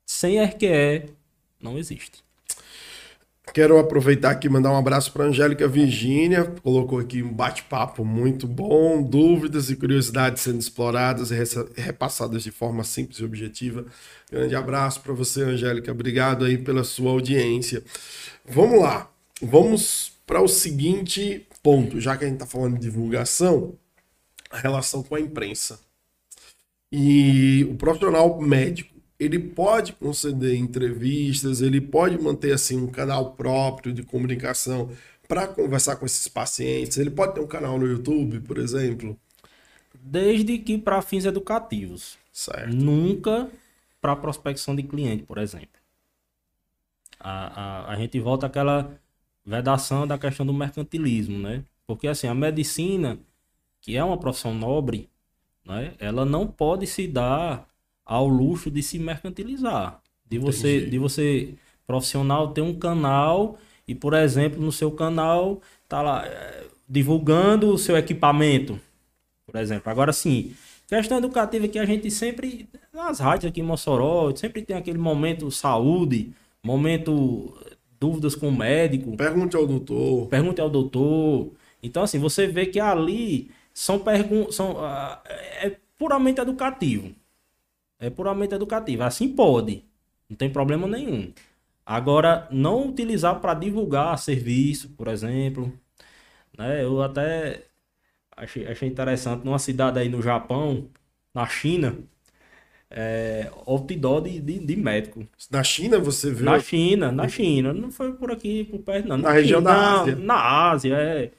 sem 0.05 0.39
RQE 0.39 1.09
não 1.61 1.77
existe. 1.77 2.24
Quero 3.55 3.79
aproveitar 3.79 4.31
aqui 4.31 4.47
e 4.47 4.49
mandar 4.49 4.69
um 4.69 4.75
abraço 4.75 5.13
para 5.13 5.23
Angélica 5.23 5.65
Virgínia, 5.65 6.43
colocou 6.61 6.99
aqui 6.99 7.23
um 7.23 7.31
bate-papo 7.31 8.03
muito 8.03 8.45
bom, 8.45 9.01
dúvidas 9.01 9.69
e 9.69 9.77
curiosidades 9.77 10.43
sendo 10.43 10.59
exploradas 10.59 11.31
e 11.31 11.35
repassadas 11.79 12.43
de 12.43 12.51
forma 12.51 12.83
simples 12.83 13.19
e 13.19 13.23
objetiva. 13.23 13.85
Grande 14.29 14.53
abraço 14.57 14.99
para 14.99 15.13
você, 15.13 15.41
Angélica. 15.43 15.89
Obrigado 15.89 16.43
aí 16.43 16.57
pela 16.57 16.83
sua 16.83 17.11
audiência. 17.11 17.81
Vamos 18.43 18.77
lá, 18.77 19.09
vamos 19.41 20.11
para 20.27 20.41
o 20.41 20.49
seguinte 20.49 21.47
ponto, 21.63 22.01
já 22.01 22.17
que 22.17 22.25
a 22.25 22.27
gente 22.27 22.35
está 22.35 22.45
falando 22.45 22.73
de 22.73 22.81
divulgação, 22.81 23.75
a 24.51 24.57
relação 24.57 25.01
com 25.01 25.15
a 25.15 25.21
imprensa. 25.21 25.79
E 26.91 27.65
o 27.71 27.75
profissional 27.75 28.37
médico 28.41 28.94
ele 29.19 29.39
pode 29.39 29.93
conceder 29.93 30.55
entrevistas, 30.55 31.61
ele 31.61 31.79
pode 31.79 32.17
manter 32.21 32.53
assim 32.53 32.77
um 32.77 32.87
canal 32.87 33.31
próprio 33.31 33.93
de 33.93 34.03
comunicação 34.03 34.89
para 35.27 35.47
conversar 35.47 35.95
com 35.95 36.05
esses 36.05 36.27
pacientes. 36.27 36.97
Ele 36.97 37.09
pode 37.09 37.33
ter 37.33 37.41
um 37.41 37.47
canal 37.47 37.79
no 37.79 37.87
YouTube, 37.87 38.41
por 38.41 38.57
exemplo. 38.57 39.17
Desde 39.93 40.57
que 40.59 40.77
para 40.77 41.01
fins 41.01 41.25
educativos. 41.25 42.17
Certo. 42.31 42.75
Nunca 42.75 43.49
para 44.01 44.15
prospecção 44.15 44.75
de 44.75 44.83
cliente, 44.83 45.23
por 45.23 45.37
exemplo. 45.37 45.67
A, 47.19 47.87
a, 47.87 47.93
a 47.93 47.95
gente 47.95 48.19
volta 48.19 48.45
àquela 48.45 48.99
vedação 49.45 50.05
da 50.05 50.17
questão 50.17 50.45
do 50.45 50.53
mercantilismo, 50.53 51.39
né? 51.39 51.63
Porque 51.87 52.07
assim, 52.07 52.27
a 52.27 52.35
medicina, 52.35 53.17
que 53.79 53.95
é 53.95 54.03
uma 54.03 54.17
profissão 54.17 54.53
nobre, 54.53 55.09
né? 55.65 55.93
ela 55.99 56.25
não 56.25 56.45
pode 56.45 56.85
se 56.85 57.07
dar 57.07 57.67
ao 58.05 58.27
luxo 58.27 58.69
de 58.69 58.83
se 58.83 58.99
mercantilizar. 58.99 60.01
De 60.27 60.37
você, 60.37 60.85
de 60.85 60.97
você 60.97 61.53
profissional 61.85 62.51
ter 62.51 62.61
um 62.61 62.73
canal 62.73 63.57
e, 63.87 63.93
por 63.93 64.13
exemplo, 64.13 64.61
no 64.61 64.71
seu 64.71 64.91
canal 64.91 65.61
tá 65.87 66.01
lá 66.01 66.25
é, 66.25 66.65
divulgando 66.87 67.69
o 67.69 67.77
seu 67.77 67.95
equipamento, 67.97 68.79
por 69.45 69.59
exemplo. 69.59 69.91
Agora 69.91 70.11
sim, 70.11 70.55
questão 70.87 71.17
educativa 71.17 71.67
que 71.67 71.79
a 71.79 71.85
gente 71.85 72.09
sempre 72.09 72.67
nas 72.93 73.19
rádios 73.19 73.49
aqui 73.49 73.61
em 73.61 73.63
Mossoró, 73.63 74.33
sempre 74.35 74.61
tem 74.61 74.75
aquele 74.75 74.97
momento 74.97 75.51
saúde, 75.51 76.33
momento 76.63 77.53
dúvidas 77.99 78.35
com 78.35 78.47
o 78.49 78.55
médico. 78.55 79.15
Pergunte 79.17 79.55
ao 79.55 79.67
doutor. 79.67 80.27
Pergunte 80.27 80.61
ao 80.61 80.69
doutor. 80.69 81.51
Então, 81.83 82.03
assim, 82.03 82.19
você 82.19 82.47
vê 82.47 82.65
que 82.65 82.79
ali 82.79 83.51
são 83.73 83.99
perguntas. 83.99 84.55
São, 84.55 84.73
uh, 84.73 85.19
é 85.61 85.75
puramente 85.97 86.41
educativo. 86.41 87.13
É 87.99 88.09
puramente 88.09 88.53
educativo. 88.53 89.03
Assim 89.03 89.29
pode. 89.29 89.83
Não 90.29 90.35
tem 90.35 90.49
problema 90.49 90.87
nenhum. 90.87 91.31
Agora, 91.85 92.47
não 92.51 92.87
utilizar 92.89 93.39
para 93.39 93.53
divulgar 93.53 94.17
serviço, 94.17 94.89
por 94.89 95.07
exemplo. 95.07 95.71
Né? 96.57 96.83
Eu 96.83 97.01
até 97.01 97.63
achei, 98.35 98.67
achei 98.67 98.89
interessante, 98.89 99.45
numa 99.45 99.59
cidade 99.59 99.99
aí 99.99 100.09
no 100.09 100.21
Japão, 100.21 100.89
na 101.33 101.45
China, 101.45 101.95
é, 102.89 103.51
outdoor 103.65 104.21
de, 104.21 104.39
de, 104.39 104.59
de, 104.59 104.75
médico. 104.75 105.27
Na 105.51 105.63
China 105.63 105.99
você 105.99 106.31
viu? 106.31 106.45
Na 106.45 106.59
China, 106.59 107.11
na 107.11 107.27
China. 107.27 107.73
Não 107.73 107.91
foi 107.91 108.13
por 108.13 108.31
aqui, 108.31 108.63
por 108.63 108.79
perto, 108.79 109.07
não. 109.07 109.17
Na, 109.17 109.29
na 109.29 109.33
região 109.33 109.59
China, 109.59 109.71
da 109.71 110.01
Ásia. 110.01 110.15
Na 110.15 110.69
Ásia, 110.71 110.95
é. 110.95 111.31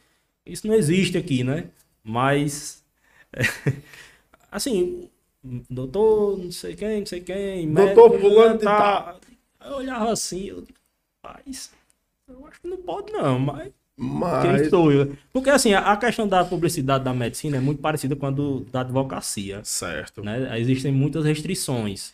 Isso 0.44 0.66
não 0.66 0.74
existe 0.74 1.18
aqui, 1.18 1.42
né? 1.42 1.64
Mas, 2.04 2.84
é, 3.32 3.42
assim, 4.50 5.08
doutor, 5.70 6.38
não 6.38 6.50
sei 6.50 6.74
quem, 6.74 7.00
não 7.00 7.06
sei 7.06 7.20
quem, 7.20 7.72
doutor 7.72 8.18
fulano 8.20 8.58
tá... 8.58 9.16
Eu 9.64 9.76
olhava 9.76 10.12
assim, 10.12 10.46
eu 10.46 10.60
digo, 10.60 10.78
rapaz, 11.24 11.70
eu 12.28 12.46
acho 12.46 12.60
que 12.60 12.68
não 12.68 12.76
pode 12.78 13.12
não, 13.12 13.38
mas... 13.38 13.72
Mas... 13.98 14.60
Quem 14.60 14.68
sou 14.68 14.92
eu? 14.92 15.16
Porque 15.32 15.48
assim, 15.48 15.72
a 15.72 15.96
questão 15.96 16.28
da 16.28 16.44
publicidade 16.44 17.02
da 17.02 17.14
medicina 17.14 17.56
é 17.56 17.60
muito 17.60 17.80
parecida 17.80 18.14
com 18.14 18.26
a 18.26 18.30
do, 18.30 18.60
da 18.70 18.82
advocacia. 18.82 19.62
Certo. 19.64 20.22
Né? 20.22 20.60
Existem 20.60 20.92
muitas 20.92 21.24
restrições 21.24 22.12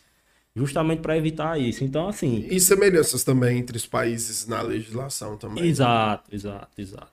justamente 0.55 1.01
para 1.01 1.17
evitar 1.17 1.59
isso. 1.59 1.83
Então, 1.83 2.07
assim. 2.07 2.47
E 2.49 2.59
semelhanças 2.59 3.23
também 3.23 3.59
entre 3.59 3.75
os 3.75 3.85
países 3.85 4.47
na 4.47 4.61
legislação 4.61 5.37
também. 5.37 5.65
Exato, 5.65 6.33
exato, 6.33 6.69
exato. 6.77 7.12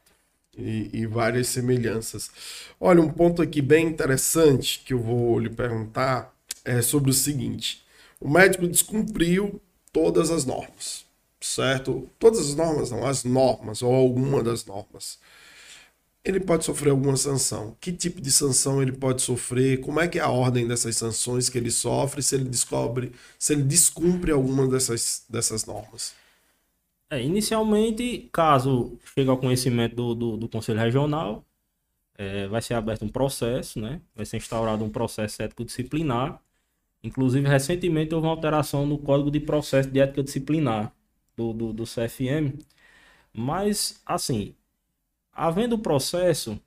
E, 0.61 0.91
e, 0.93 1.07
várias 1.07 1.49
semelhanças. 1.49 2.31
Olha, 2.79 3.01
um 3.01 3.11
ponto 3.11 3.41
aqui 3.41 3.63
bem 3.63 3.87
interessante 3.87 4.83
que 4.85 4.93
eu 4.93 4.99
vou 4.99 5.39
lhe 5.39 5.49
perguntar 5.49 6.35
é 6.65 6.83
sobre 6.83 7.11
o 7.11 7.15
seguinte: 7.15 7.85
o 8.21 8.29
médico 8.29 8.69
descumpriu 8.69 9.61
todas 9.93 10.31
as 10.31 10.45
normas, 10.45 11.05
certo? 11.41 12.09
Todas 12.19 12.41
as 12.41 12.55
normas, 12.55 12.91
não, 12.91 13.07
as 13.07 13.25
normas, 13.25 13.83
ou 13.83 13.95
alguma 13.95 14.43
das 14.43 14.67
normas. 14.67 15.19
Ele 16.23 16.39
pode 16.39 16.67
sofrer 16.67 16.91
alguma 16.91 17.17
sanção. 17.17 17.75
Que 17.81 17.93
tipo 17.93 18.21
de 18.21 18.31
sanção 18.31 18.83
ele 18.83 18.93
pode 18.93 19.23
sofrer? 19.23 19.81
Como 19.81 19.99
é 20.01 20.07
que 20.07 20.19
é 20.19 20.23
a 20.23 20.29
ordem 20.29 20.67
dessas 20.69 20.97
sanções 20.97 21.49
que 21.49 21.57
ele 21.57 21.71
sofre 21.71 22.23
se 22.23 22.35
ele 22.35 22.45
descobre, 22.45 23.13
se 23.39 23.55
ele 23.55 23.63
descumpre 23.63 24.31
alguma 24.31 24.69
dessas, 24.69 25.23
dessas 25.31 25.65
normas? 25.65 26.20
É, 27.11 27.21
inicialmente, 27.23 28.29
caso 28.33 28.99
chegue 29.15 29.29
ao 29.29 29.39
conhecimento 29.39 29.97
do, 29.97 30.15
do, 30.15 30.37
do 30.37 30.49
Conselho 30.49 30.79
Regional, 30.79 31.45
é, 32.17 32.47
vai 32.47 32.63
ser 32.63 32.75
aberto 32.75 33.05
um 33.05 33.09
processo, 33.09 33.81
né? 33.81 34.01
Vai 34.15 34.25
ser 34.25 34.37
instaurado 34.37 34.85
um 34.85 34.91
processo 34.91 35.43
ético 35.43 35.65
disciplinar 35.65 36.41
Inclusive, 37.03 37.49
recentemente 37.49 38.15
houve 38.15 38.27
uma 38.27 38.33
alteração 38.35 38.87
no 38.87 38.99
Código 38.99 39.31
de 39.31 39.41
Processo 39.41 39.91
de 39.91 40.01
Ética 40.01 40.23
Disciplinar 40.23 40.93
do, 41.37 41.53
do, 41.53 41.73
do 41.73 41.85
CFM. 41.85 42.59
Mas, 43.33 44.01
assim, 44.05 44.55
havendo 45.33 45.77
o 45.77 45.79
processo, 45.79 46.61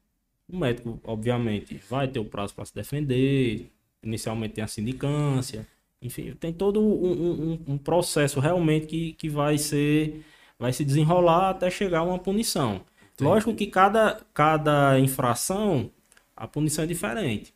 o 0.48 0.58
médico, 0.58 1.00
obviamente, 1.04 1.76
vai 1.90 2.08
ter 2.08 2.20
o 2.20 2.26
prazo 2.26 2.56
para 2.56 2.66
se 2.66 2.74
defender. 2.74 3.72
Inicialmente 4.02 4.56
tem 4.56 4.64
a 4.64 4.68
sindicância. 4.68 5.68
Enfim, 6.02 6.34
tem 6.34 6.52
todo 6.52 6.82
um, 6.82 7.54
um, 7.54 7.74
um, 7.74 7.78
processo 7.78 8.40
realmente 8.40 8.88
que, 8.88 9.14
que 9.14 9.30
vai 9.30 9.58
ser 9.58 10.26
vai 10.64 10.72
se 10.72 10.86
desenrolar 10.86 11.50
até 11.50 11.70
chegar 11.70 12.00
a 12.00 12.04
uma 12.04 12.18
punição. 12.18 12.80
Entendi. 13.14 13.30
Lógico 13.30 13.54
que 13.54 13.68
cada, 13.68 14.22
cada 14.34 14.98
infração, 14.98 15.92
a 16.38 16.48
punição 16.48 16.86
é 16.86 16.88
diferente. 16.88 17.54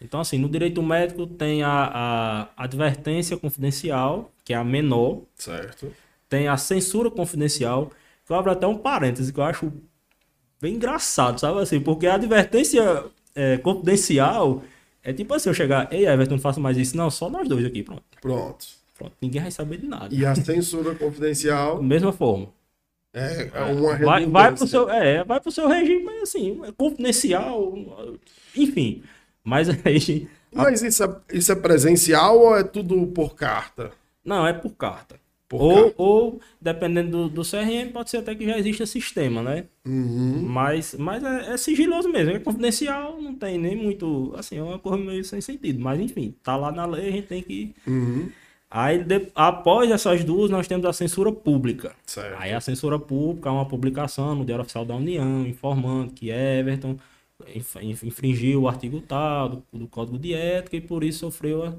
Então, 0.00 0.18
assim, 0.18 0.38
no 0.38 0.48
direito 0.48 0.82
médico 0.82 1.26
tem 1.26 1.62
a, 1.62 2.48
a 2.56 2.64
advertência 2.64 3.36
confidencial, 3.36 4.32
que 4.42 4.54
é 4.54 4.56
a 4.56 4.64
menor. 4.64 5.20
Certo. 5.36 5.92
Tem 6.26 6.48
a 6.48 6.56
censura 6.56 7.10
confidencial, 7.10 7.90
que 8.24 8.32
eu 8.32 8.36
abro 8.36 8.50
até 8.50 8.66
um 8.66 8.78
parêntese, 8.78 9.30
que 9.30 9.38
eu 9.38 9.44
acho 9.44 9.70
bem 10.58 10.76
engraçado, 10.76 11.38
sabe 11.38 11.60
assim? 11.60 11.80
Porque 11.80 12.06
a 12.06 12.14
advertência 12.14 13.04
é, 13.34 13.58
confidencial 13.58 14.62
é 15.02 15.12
tipo 15.12 15.34
assim, 15.34 15.50
eu 15.50 15.54
chegar, 15.54 15.92
ei, 15.92 16.06
Everton, 16.06 16.36
não 16.36 16.40
faça 16.40 16.60
mais 16.60 16.78
isso. 16.78 16.96
Não, 16.96 17.10
só 17.10 17.28
nós 17.28 17.46
dois 17.46 17.66
aqui, 17.66 17.82
pronto. 17.82 18.04
Pronto. 18.22 18.66
Pronto, 18.98 19.12
ninguém 19.22 19.40
vai 19.40 19.50
saber 19.52 19.78
de 19.78 19.86
nada. 19.86 20.12
E 20.12 20.26
a 20.26 20.34
censura 20.34 20.92
confidencial? 20.96 21.80
Mesma 21.82 22.12
forma. 22.12 22.48
É, 23.14 23.50
é 23.54 23.62
uma 23.64 23.96
vai, 23.96 24.26
vai 24.26 24.54
pro 24.54 24.66
seu 24.66 24.90
É, 24.90 25.24
vai 25.24 25.40
pro 25.40 25.50
seu 25.50 25.66
regime, 25.66 26.04
mas 26.04 26.22
assim, 26.24 26.60
é 26.64 26.72
confidencial, 26.72 27.74
enfim. 28.54 29.02
Mas 29.42 29.68
aí. 29.86 30.28
Mas 30.52 30.82
isso 30.82 31.04
é, 31.04 31.16
isso 31.32 31.52
é 31.52 31.54
presencial 31.54 32.38
ou 32.38 32.56
é 32.56 32.64
tudo 32.64 33.06
por 33.06 33.34
carta? 33.34 33.92
Não, 34.24 34.46
é 34.46 34.52
por 34.52 34.72
carta. 34.72 35.16
Por 35.48 35.62
ou, 35.62 35.74
carta. 35.74 35.94
ou, 35.96 36.40
dependendo 36.60 37.28
do, 37.28 37.28
do, 37.28 37.42
CRM, 37.42 37.90
pode 37.92 38.10
ser 38.10 38.18
até 38.18 38.34
que 38.34 38.44
já 38.44 38.58
exista 38.58 38.84
sistema, 38.84 39.42
né? 39.42 39.64
Uhum. 39.86 40.42
Mas, 40.42 40.94
mas 40.98 41.24
é, 41.24 41.52
é, 41.54 41.56
sigiloso 41.56 42.08
mesmo, 42.10 42.32
é 42.32 42.38
confidencial, 42.38 43.20
não 43.20 43.34
tem 43.34 43.58
nem 43.58 43.74
muito. 43.74 44.34
Assim, 44.36 44.58
é 44.58 44.62
uma 44.62 44.78
coisa 44.78 45.02
meio 45.02 45.24
sem 45.24 45.40
sentido. 45.40 45.80
Mas 45.80 45.98
enfim, 46.00 46.34
tá 46.42 46.56
lá 46.56 46.70
na 46.70 46.84
lei, 46.84 47.08
a 47.08 47.12
gente 47.12 47.28
tem 47.28 47.42
que. 47.42 47.74
Uhum. 47.86 48.28
Aí, 48.70 49.02
de, 49.02 49.28
após 49.34 49.90
essas 49.90 50.22
duas, 50.22 50.50
nós 50.50 50.68
temos 50.68 50.84
a 50.84 50.92
censura 50.92 51.32
pública. 51.32 51.94
Certo. 52.04 52.36
Aí 52.38 52.52
a 52.52 52.60
censura 52.60 52.98
pública 52.98 53.48
é 53.48 53.52
uma 53.52 53.66
publicação 53.66 54.34
no 54.34 54.44
Diário 54.44 54.62
Oficial 54.62 54.84
da 54.84 54.94
União, 54.94 55.46
informando 55.46 56.12
que 56.12 56.30
Everton 56.30 56.98
infringiu 58.02 58.62
o 58.62 58.68
artigo 58.68 59.00
tal 59.00 59.48
do, 59.48 59.64
do, 59.72 59.86
Código 59.86 60.18
de 60.18 60.34
Ética 60.34 60.76
e 60.76 60.80
por 60.80 61.04
isso 61.04 61.20
sofreu 61.20 61.78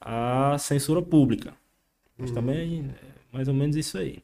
a, 0.00 0.54
a 0.54 0.58
censura 0.58 1.00
pública. 1.00 1.54
Mas 2.18 2.30
uhum. 2.30 2.34
também 2.34 2.90
é 2.90 3.36
mais 3.36 3.46
ou 3.46 3.54
menos 3.54 3.76
isso 3.76 3.96
aí. 3.96 4.18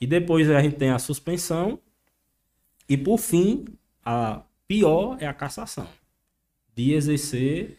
E 0.00 0.06
depois 0.06 0.50
a 0.50 0.60
gente 0.60 0.76
tem 0.76 0.90
a 0.90 0.98
suspensão 0.98 1.78
e 2.88 2.96
por 2.96 3.18
fim, 3.18 3.66
a 4.04 4.42
pior 4.66 5.16
é 5.20 5.26
a 5.26 5.34
cassação 5.34 5.88
de 6.74 6.92
exercer 6.92 7.76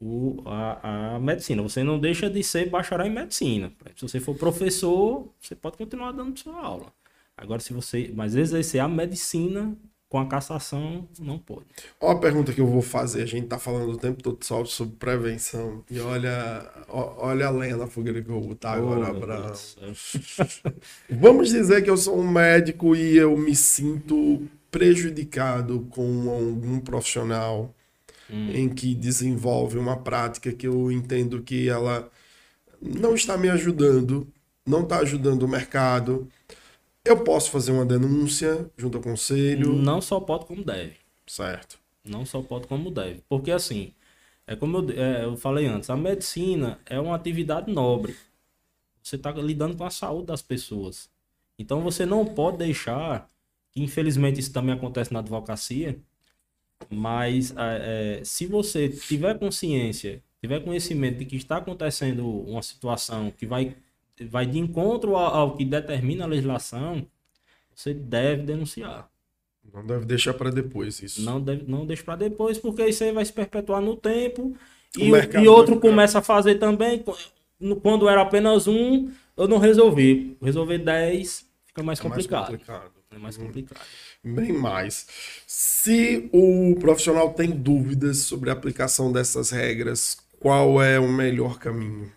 o, 0.00 0.42
a, 0.44 1.14
a 1.14 1.18
medicina. 1.18 1.62
Você 1.62 1.82
não 1.82 1.98
deixa 1.98 2.30
de 2.30 2.42
ser 2.42 2.68
bacharel 2.68 3.06
em 3.06 3.10
medicina. 3.10 3.72
Se 3.96 4.02
você 4.02 4.20
for 4.20 4.36
professor, 4.36 5.28
você 5.40 5.54
pode 5.54 5.76
continuar 5.76 6.12
dando 6.12 6.38
sua 6.38 6.60
aula. 6.60 6.92
Agora, 7.36 7.60
se 7.60 7.72
você. 7.72 8.10
Mas 8.14 8.34
exercer 8.34 8.80
a 8.80 8.88
medicina 8.88 9.76
com 10.08 10.18
a 10.18 10.26
cassação, 10.26 11.06
não 11.18 11.38
pode. 11.38 11.66
Ó, 12.00 12.12
a 12.12 12.18
pergunta 12.18 12.52
que 12.52 12.60
eu 12.60 12.66
vou 12.66 12.80
fazer. 12.80 13.22
A 13.22 13.26
gente 13.26 13.46
tá 13.46 13.58
falando 13.58 13.92
o 13.92 13.98
tempo 13.98 14.22
todo 14.22 14.42
só 14.42 14.64
sobre 14.64 14.96
prevenção. 14.96 15.84
E 15.90 16.00
olha, 16.00 16.66
olha 16.88 17.46
a 17.46 17.50
lenha 17.50 17.76
na 17.76 17.86
fogueira 17.86 18.22
que 18.22 18.30
eu 18.30 18.40
vou 18.40 18.48
botar 18.48 18.80
oh, 18.80 19.02
agora. 19.02 19.52
Vamos 21.10 21.50
dizer 21.50 21.82
que 21.82 21.90
eu 21.90 21.96
sou 21.96 22.18
um 22.18 22.28
médico 22.28 22.96
e 22.96 23.16
eu 23.16 23.36
me 23.36 23.54
sinto 23.54 24.48
prejudicado 24.70 25.86
com 25.90 26.30
algum 26.30 26.80
profissional 26.80 27.74
hum. 28.30 28.50
em 28.52 28.68
que 28.68 28.94
desenvolve 28.94 29.78
uma 29.78 29.96
prática 29.96 30.52
que 30.52 30.66
eu 30.66 30.90
entendo 30.90 31.42
que 31.42 31.68
ela 31.68 32.10
não 32.80 33.14
está 33.14 33.36
me 33.36 33.48
ajudando, 33.48 34.28
não 34.66 34.82
está 34.82 34.98
ajudando 34.98 35.42
o 35.42 35.48
mercado 35.48 36.28
eu 37.08 37.24
posso 37.24 37.50
fazer 37.50 37.72
uma 37.72 37.86
denúncia 37.86 38.70
junto 38.76 38.98
ao 38.98 39.02
conselho? 39.02 39.72
Não 39.72 40.00
só 40.00 40.20
pode, 40.20 40.44
como 40.44 40.62
deve. 40.62 40.96
Certo. 41.26 41.78
Não 42.04 42.26
só 42.26 42.42
pode, 42.42 42.66
como 42.66 42.90
deve. 42.90 43.22
Porque 43.26 43.50
assim, 43.50 43.94
é 44.46 44.54
como 44.54 44.78
eu, 44.78 44.90
é, 44.90 45.24
eu 45.24 45.34
falei 45.36 45.66
antes, 45.66 45.88
a 45.88 45.96
medicina 45.96 46.78
é 46.84 47.00
uma 47.00 47.16
atividade 47.16 47.72
nobre. 47.72 48.14
Você 49.02 49.16
está 49.16 49.32
lidando 49.32 49.74
com 49.74 49.84
a 49.84 49.90
saúde 49.90 50.26
das 50.26 50.42
pessoas. 50.42 51.08
Então 51.58 51.80
você 51.80 52.04
não 52.04 52.26
pode 52.26 52.58
deixar, 52.58 53.26
que 53.72 53.82
infelizmente 53.82 54.38
isso 54.38 54.52
também 54.52 54.74
acontece 54.74 55.12
na 55.12 55.20
advocacia, 55.20 55.98
mas 56.90 57.54
é, 57.56 58.20
se 58.24 58.46
você 58.46 58.88
tiver 58.88 59.38
consciência 59.38 60.22
tiver 60.40 60.60
conhecimento 60.60 61.18
de 61.18 61.24
que 61.24 61.36
está 61.36 61.56
acontecendo 61.56 62.26
uma 62.26 62.62
situação 62.62 63.32
que 63.36 63.46
vai, 63.46 63.74
vai 64.28 64.46
de 64.46 64.58
encontro 64.58 65.16
ao, 65.16 65.34
ao 65.34 65.56
que 65.56 65.64
determina 65.64 66.24
a 66.24 66.28
legislação, 66.28 67.06
você 67.74 67.92
deve 67.92 68.42
denunciar. 68.42 69.08
Não 69.72 69.84
deve 69.84 70.06
deixar 70.06 70.34
para 70.34 70.50
depois 70.50 71.02
isso. 71.02 71.22
Não, 71.22 71.40
deve, 71.40 71.64
não 71.70 71.86
deixe 71.86 72.02
para 72.02 72.16
depois, 72.16 72.56
porque 72.58 72.86
isso 72.86 73.04
aí 73.04 73.12
vai 73.12 73.24
se 73.24 73.32
perpetuar 73.32 73.82
no 73.82 73.96
tempo. 73.96 74.56
E, 74.96 75.10
e 75.40 75.48
outro 75.48 75.78
começa 75.78 76.20
a 76.20 76.22
fazer 76.22 76.54
também. 76.54 77.04
Quando 77.82 78.08
era 78.08 78.22
apenas 78.22 78.66
um, 78.66 79.10
eu 79.36 79.46
não 79.46 79.58
resolvi. 79.58 80.36
Resolver 80.40 80.78
10 80.78 81.46
fica 81.66 81.82
mais 81.82 82.00
é 82.00 82.02
complicado. 82.02 82.40
Mais 82.40 82.50
complicado. 82.50 82.92
É 83.10 83.18
mais 83.18 83.36
complicado. 83.36 83.80
Bem 84.34 84.52
mais. 84.52 85.06
Se 85.46 86.28
o 86.32 86.76
profissional 86.78 87.32
tem 87.32 87.50
dúvidas 87.50 88.18
sobre 88.18 88.50
a 88.50 88.52
aplicação 88.52 89.10
dessas 89.10 89.50
regras, 89.50 90.18
qual 90.38 90.82
é 90.82 90.98
o 90.98 91.08
melhor 91.08 91.58
caminho? 91.58 92.12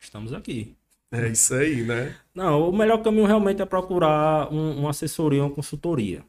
Estamos 0.00 0.32
aqui. 0.32 0.74
É 1.10 1.28
isso 1.28 1.54
aí, 1.54 1.82
né? 1.82 2.14
Não, 2.34 2.68
o 2.68 2.76
melhor 2.76 3.02
caminho 3.02 3.26
realmente 3.26 3.62
é 3.62 3.66
procurar 3.66 4.52
um, 4.52 4.78
uma 4.78 4.90
assessoria, 4.90 5.42
uma 5.42 5.50
consultoria, 5.50 6.22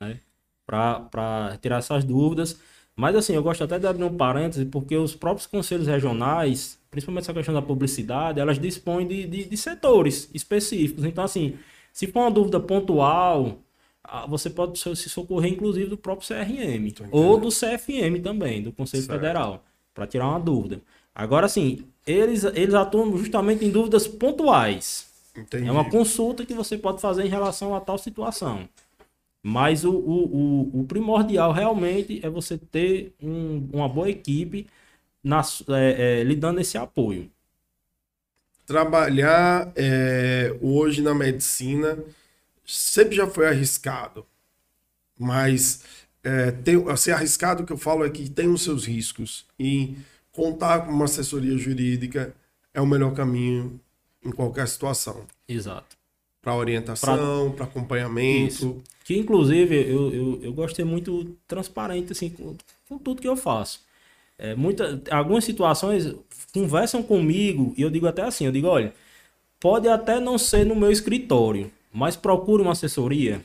né? 0.00 0.20
Para 0.64 1.56
tirar 1.60 1.78
essas 1.78 2.04
dúvidas. 2.04 2.60
Mas 2.94 3.14
assim, 3.14 3.34
eu 3.34 3.42
gosto 3.42 3.62
até 3.62 3.78
de 3.78 3.86
abrir 3.86 4.04
um 4.04 4.16
parêntese, 4.16 4.64
porque 4.64 4.96
os 4.96 5.14
próprios 5.14 5.46
conselhos 5.46 5.86
regionais, 5.86 6.78
principalmente 6.90 7.24
essa 7.24 7.34
questão 7.34 7.54
da 7.54 7.62
publicidade, 7.62 8.40
elas 8.40 8.58
dispõem 8.58 9.06
de, 9.06 9.26
de, 9.26 9.44
de 9.44 9.56
setores 9.56 10.30
específicos. 10.32 11.04
Então, 11.04 11.22
assim, 11.22 11.58
se 11.92 12.06
for 12.06 12.20
uma 12.20 12.30
dúvida 12.30 12.58
pontual, 12.58 13.58
você 14.28 14.50
pode 14.50 14.78
se 14.78 15.08
socorrer, 15.08 15.52
inclusive, 15.52 15.88
do 15.88 15.96
próprio 15.96 16.28
CRM 16.28 16.92
ou 17.10 17.38
do 17.38 17.48
CFM 17.48 18.22
também, 18.22 18.62
do 18.62 18.72
Conselho 18.72 19.02
certo. 19.02 19.18
Federal, 19.18 19.64
para 19.94 20.06
tirar 20.06 20.28
uma 20.28 20.40
dúvida. 20.40 20.80
Agora, 21.14 21.46
assim, 21.46 21.84
eles, 22.06 22.44
eles 22.44 22.74
atuam 22.74 23.16
justamente 23.16 23.64
em 23.64 23.70
dúvidas 23.70 24.06
pontuais. 24.06 25.06
Entendi. 25.36 25.68
É 25.68 25.72
uma 25.72 25.88
consulta 25.88 26.44
que 26.44 26.54
você 26.54 26.78
pode 26.78 27.00
fazer 27.00 27.24
em 27.24 27.28
relação 27.28 27.74
a 27.74 27.80
tal 27.80 27.98
situação. 27.98 28.68
Mas 29.42 29.84
o, 29.84 29.92
o, 29.92 30.70
o, 30.74 30.80
o 30.80 30.84
primordial 30.84 31.52
realmente 31.52 32.20
é 32.24 32.28
você 32.28 32.58
ter 32.58 33.14
um, 33.22 33.68
uma 33.72 33.88
boa 33.88 34.10
equipe 34.10 34.66
na, 35.22 35.40
é, 35.68 36.20
é, 36.20 36.24
lhe 36.24 36.34
dando 36.34 36.60
esse 36.60 36.76
apoio. 36.76 37.30
Trabalhar 38.66 39.72
é, 39.76 40.56
hoje 40.60 41.00
na 41.00 41.14
medicina 41.14 41.96
sempre 42.66 43.16
já 43.16 43.26
foi 43.26 43.46
arriscado, 43.46 44.26
mas 45.18 45.82
é, 46.22 46.50
tem, 46.50 46.96
ser 46.96 47.12
arriscado 47.12 47.64
que 47.64 47.72
eu 47.72 47.78
falo 47.78 48.04
é 48.04 48.10
que 48.10 48.28
tem 48.28 48.48
os 48.48 48.62
seus 48.62 48.84
riscos 48.84 49.46
e 49.58 49.96
contar 50.32 50.80
com 50.80 50.92
uma 50.92 51.04
assessoria 51.04 51.56
jurídica 51.56 52.34
é 52.74 52.80
o 52.80 52.86
melhor 52.86 53.14
caminho 53.14 53.80
em 54.24 54.30
qualquer 54.30 54.66
situação. 54.68 55.24
Exato. 55.48 55.96
Para 56.42 56.54
orientação, 56.54 57.52
para 57.52 57.64
acompanhamento. 57.64 58.52
Isso. 58.52 58.82
Que 59.04 59.16
inclusive 59.16 59.74
eu, 59.74 60.12
eu, 60.12 60.40
eu 60.42 60.52
gosto 60.52 60.70
de 60.70 60.76
ser 60.76 60.84
muito 60.84 61.36
transparente 61.46 62.12
assim, 62.12 62.28
com, 62.28 62.56
com 62.88 62.98
tudo 62.98 63.22
que 63.22 63.28
eu 63.28 63.36
faço. 63.36 63.80
É, 64.38 64.54
muita, 64.54 65.00
algumas 65.10 65.44
situações 65.44 66.14
conversam 66.52 67.02
comigo 67.02 67.72
e 67.76 67.82
eu 67.82 67.90
digo 67.90 68.06
até 68.06 68.22
assim, 68.22 68.46
eu 68.46 68.52
digo, 68.52 68.66
olha, 68.66 68.92
pode 69.58 69.88
até 69.88 70.20
não 70.20 70.36
ser 70.36 70.66
no 70.66 70.76
meu 70.76 70.90
escritório, 70.90 71.70
mas 71.96 72.14
procure 72.14 72.62
uma 72.62 72.72
assessoria. 72.72 73.40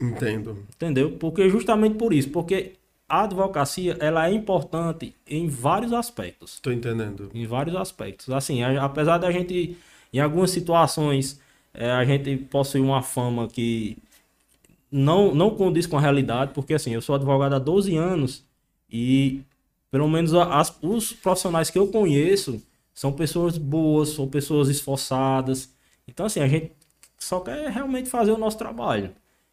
Entendo. 0.00 0.64
Entendeu? 0.74 1.12
Porque 1.18 1.48
justamente 1.50 1.96
por 1.96 2.12
isso, 2.12 2.30
porque 2.30 2.74
a 3.08 3.24
advocacia 3.24 3.96
ela 3.98 4.28
é 4.28 4.32
importante 4.32 5.12
em 5.26 5.48
vários 5.48 5.92
aspectos. 5.92 6.54
Estou 6.54 6.72
entendendo. 6.72 7.28
Em 7.34 7.46
vários 7.46 7.74
aspectos. 7.74 8.30
Assim, 8.30 8.62
apesar 8.62 9.18
da 9.18 9.32
gente, 9.32 9.76
em 10.12 10.20
algumas 10.20 10.52
situações, 10.52 11.40
é, 11.74 11.90
a 11.90 12.04
gente 12.04 12.36
possui 12.36 12.80
uma 12.80 13.02
fama 13.02 13.48
que 13.48 13.98
não, 14.90 15.34
não 15.34 15.50
condiz 15.50 15.84
com 15.84 15.98
a 15.98 16.00
realidade, 16.00 16.52
porque 16.54 16.74
assim, 16.74 16.92
eu 16.92 17.02
sou 17.02 17.16
advogado 17.16 17.54
há 17.54 17.58
12 17.58 17.96
anos 17.96 18.44
e 18.88 19.40
pelo 19.90 20.08
menos 20.08 20.32
as, 20.32 20.76
os 20.80 21.12
profissionais 21.12 21.70
que 21.70 21.78
eu 21.78 21.88
conheço 21.88 22.62
são 22.94 23.12
pessoas 23.12 23.58
boas, 23.58 24.10
são 24.10 24.28
pessoas 24.28 24.68
esforçadas. 24.68 25.74
Então, 26.06 26.26
assim, 26.26 26.40
a 26.40 26.46
gente 26.46 26.70
só 27.26 27.40
quer 27.40 27.68
realmente 27.70 28.08
fazer 28.08 28.30
o 28.30 28.38
nosso 28.38 28.56
trabalho. 28.56 29.12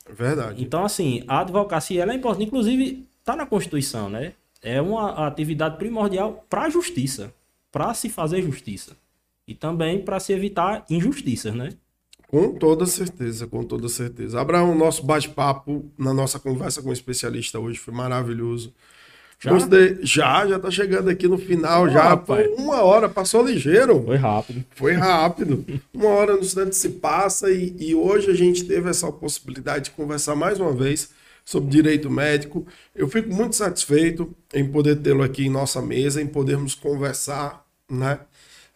Verdade. 0.10 0.64
Então, 0.64 0.86
assim, 0.86 1.24
a 1.28 1.40
advocacia 1.40 2.02
ela 2.02 2.14
é 2.14 2.16
importante. 2.16 2.48
Inclusive, 2.48 3.08
está 3.20 3.36
na 3.36 3.46
Constituição, 3.46 4.10
né? 4.10 4.34
É 4.62 4.82
uma 4.82 5.28
atividade 5.28 5.78
primordial 5.78 6.46
para 6.50 6.64
a 6.64 6.70
justiça, 6.70 7.34
para 7.72 7.94
se 7.94 8.10
fazer 8.10 8.42
justiça. 8.42 8.96
E 9.48 9.54
também 9.54 10.04
para 10.04 10.20
se 10.20 10.32
evitar 10.32 10.86
injustiças, 10.90 11.54
né? 11.54 11.70
Com 12.28 12.54
toda 12.54 12.86
certeza, 12.86 13.46
com 13.46 13.64
toda 13.64 13.88
certeza. 13.90 14.40
Abraão, 14.40 14.74
nosso 14.74 15.04
bate-papo 15.04 15.86
na 15.98 16.14
nossa 16.14 16.40
conversa 16.40 16.82
com 16.82 16.90
o 16.90 16.94
especialista 16.94 17.60
hoje 17.60 17.78
foi 17.78 17.94
maravilhoso. 17.94 18.74
Já? 19.44 19.52
Já, 20.02 20.48
já 20.48 20.60
tá 20.60 20.72
chegando 20.72 21.10
aqui 21.10 21.28
no 21.28 21.38
final, 21.38 21.90
já. 21.90 22.04
Rapaz. 22.04 22.48
Uma 22.58 22.82
hora, 22.82 23.10
passou 23.10 23.46
ligeiro. 23.46 24.02
Foi 24.06 24.16
rápido. 24.16 24.66
Foi 24.72 24.94
rápido. 24.94 25.66
uma 25.94 26.10
hora 26.10 26.34
no 26.34 26.40
instante 26.40 26.78
se 26.78 26.90
passa 26.90 27.52
e, 27.52 27.76
e 27.78 27.94
hoje 27.94 28.32
a 28.32 28.34
gente 28.34 28.64
teve 28.64 28.90
essa 28.90 29.12
possibilidade 29.12 29.86
de 29.86 29.92
conversar 29.92 30.34
mais 30.34 30.60
uma 30.60 30.72
vez 30.72 31.10
sobre 31.44 31.70
direito 31.70 32.10
médico. 32.10 32.66
Eu 32.96 33.10
fico 33.10 33.34
muito 33.34 33.58
satisfeito 33.58 34.34
em 34.54 34.66
poder 34.66 34.96
tê-lo 34.98 35.24
aqui 35.24 35.46
em 35.46 35.50
nossa 35.50 35.82
mesa, 35.82 36.22
em 36.22 36.28
podermos 36.28 36.74
conversar, 36.74 37.66
né? 37.92 38.20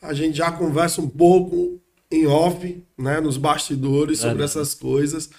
A 0.01 0.13
gente 0.13 0.37
já 0.37 0.51
conversa 0.51 1.01
um 1.01 1.07
pouco 1.07 1.79
em 2.11 2.27
off, 2.27 2.83
né, 2.97 3.19
nos 3.19 3.37
bastidores 3.37 4.19
sobre 4.19 4.41
é, 4.41 4.45
essas 4.45 4.73
coisas. 4.73 5.29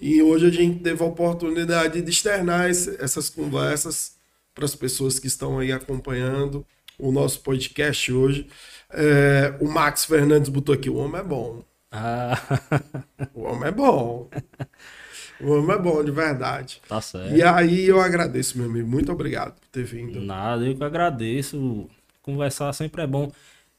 E 0.00 0.20
hoje 0.20 0.46
a 0.46 0.50
gente 0.50 0.80
teve 0.80 1.02
a 1.02 1.06
oportunidade 1.06 2.02
de 2.02 2.10
externar 2.10 2.68
essas 2.68 3.28
conversas 3.30 4.20
para 4.54 4.64
as 4.64 4.74
pessoas 4.74 5.18
que 5.18 5.26
estão 5.26 5.58
aí 5.58 5.72
acompanhando 5.72 6.66
o 6.98 7.10
nosso 7.10 7.40
podcast 7.40 8.12
hoje. 8.12 8.46
É, 8.90 9.54
o 9.60 9.68
Max 9.68 10.04
Fernandes 10.04 10.48
botou 10.48 10.74
aqui: 10.74 10.88
o 10.88 10.96
homem 10.96 11.20
é 11.20 11.24
bom. 11.24 11.62
Ah. 11.90 12.38
O 13.34 13.42
homem 13.42 13.68
é 13.68 13.72
bom. 13.72 14.28
O 15.40 15.52
homem 15.52 15.74
é 15.74 15.78
bom, 15.78 16.04
de 16.04 16.10
verdade. 16.10 16.80
Tá 16.88 17.00
certo. 17.00 17.34
E 17.34 17.42
aí 17.42 17.84
eu 17.86 18.00
agradeço, 18.00 18.56
meu 18.58 18.68
amigo. 18.68 18.88
Muito 18.88 19.10
obrigado 19.10 19.54
por 19.54 19.68
ter 19.68 19.84
vindo. 19.84 20.20
Nada, 20.20 20.64
eu 20.64 20.74
que 20.74 20.84
agradeço. 20.84 21.88
Conversar 22.22 22.72
sempre 22.72 23.02
é 23.02 23.06
bom. 23.06 23.30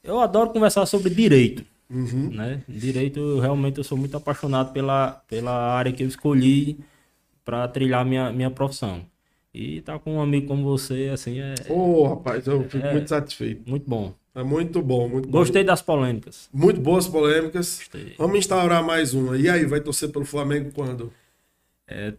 Eu 0.02 0.20
adoro 0.20 0.50
conversar 0.50 0.84
sobre 0.86 1.10
direito. 1.10 1.64
Uhum. 1.88 2.30
Né? 2.30 2.62
Direito, 2.68 3.18
eu, 3.20 3.40
realmente 3.40 3.78
eu 3.78 3.84
sou 3.84 3.96
muito 3.96 4.16
apaixonado 4.16 4.72
pela, 4.72 5.22
pela 5.28 5.52
área 5.52 5.92
que 5.92 6.02
eu 6.02 6.08
escolhi 6.08 6.78
para 7.44 7.68
trilhar 7.68 8.04
minha, 8.04 8.32
minha 8.32 8.50
profissão. 8.50 9.04
E 9.54 9.78
estar 9.78 9.92
tá 9.92 9.98
com 10.00 10.16
um 10.16 10.20
amigo 10.20 10.48
como 10.48 10.64
você, 10.64 11.10
assim, 11.14 11.38
é. 11.38 11.54
Ô, 11.68 12.00
oh, 12.00 12.08
rapaz, 12.08 12.44
eu 12.48 12.68
fico 12.68 12.84
é, 12.84 12.92
muito 12.92 13.08
satisfeito. 13.08 13.62
Muito 13.70 13.88
bom. 13.88 14.12
É 14.34 14.42
muito 14.42 14.82
bom, 14.82 15.08
muito 15.08 15.28
Gostei 15.28 15.62
bom. 15.62 15.68
das 15.68 15.80
polêmicas. 15.80 16.48
Muito 16.52 16.80
boas 16.80 17.06
polêmicas. 17.06 17.78
Gostei. 17.78 18.14
Vamos 18.18 18.36
instaurar 18.36 18.82
mais 18.82 19.14
uma. 19.14 19.38
E 19.38 19.48
aí, 19.48 19.64
vai 19.64 19.80
torcer 19.80 20.10
pelo 20.10 20.24
Flamengo 20.24 20.72
quando? 20.74 21.12
É, 21.86 22.14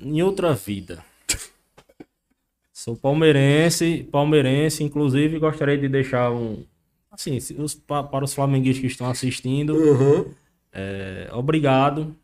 em 0.00 0.22
outra 0.22 0.54
vida. 0.54 1.04
Sou 2.72 2.94
palmeirense, 2.94 4.06
palmeirense, 4.12 4.84
inclusive 4.84 5.40
gostaria 5.40 5.76
de 5.76 5.88
deixar 5.88 6.30
um. 6.30 6.62
Assim, 7.10 7.38
os, 7.58 7.74
para 7.74 8.24
os 8.24 8.32
flamenguistas 8.32 8.80
que 8.80 8.86
estão 8.86 9.10
assistindo, 9.10 9.74
uhum. 9.74 10.26
é, 10.72 11.28
obrigado 11.32 12.14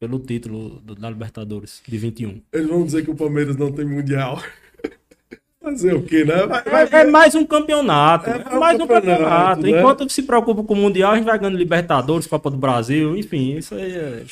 pelo 0.00 0.18
título 0.18 0.80
do, 0.80 0.94
da 0.94 1.10
Libertadores 1.10 1.82
de 1.86 1.98
21. 1.98 2.40
Eles 2.52 2.66
vão 2.66 2.84
dizer 2.84 3.04
que 3.04 3.10
o 3.10 3.14
Palmeiras 3.14 3.56
não 3.56 3.70
tem 3.70 3.84
Mundial. 3.84 4.42
Fazer 5.62 5.94
o 5.94 6.02
quê, 6.02 6.24
né? 6.24 6.46
Vai 6.46 6.88
é, 6.90 7.02
é, 7.02 7.04
mais 7.04 7.34
um 7.34 7.44
campeonato. 7.44 8.30
É, 8.30 8.46
é 8.50 8.58
mais 8.58 8.80
um 8.80 8.86
campeonato. 8.86 9.60
Né? 9.60 9.78
Enquanto 9.78 10.08
se 10.08 10.22
preocupa 10.22 10.64
com 10.64 10.72
o 10.72 10.76
Mundial, 10.76 11.12
a 11.12 11.16
gente 11.16 11.26
vai 11.26 11.38
ganhando 11.38 11.58
Libertadores, 11.58 12.26
Copa 12.26 12.50
do 12.50 12.56
Brasil, 12.56 13.14
enfim, 13.14 13.58
isso 13.58 13.74
aí 13.74 13.92
é. 13.92 14.24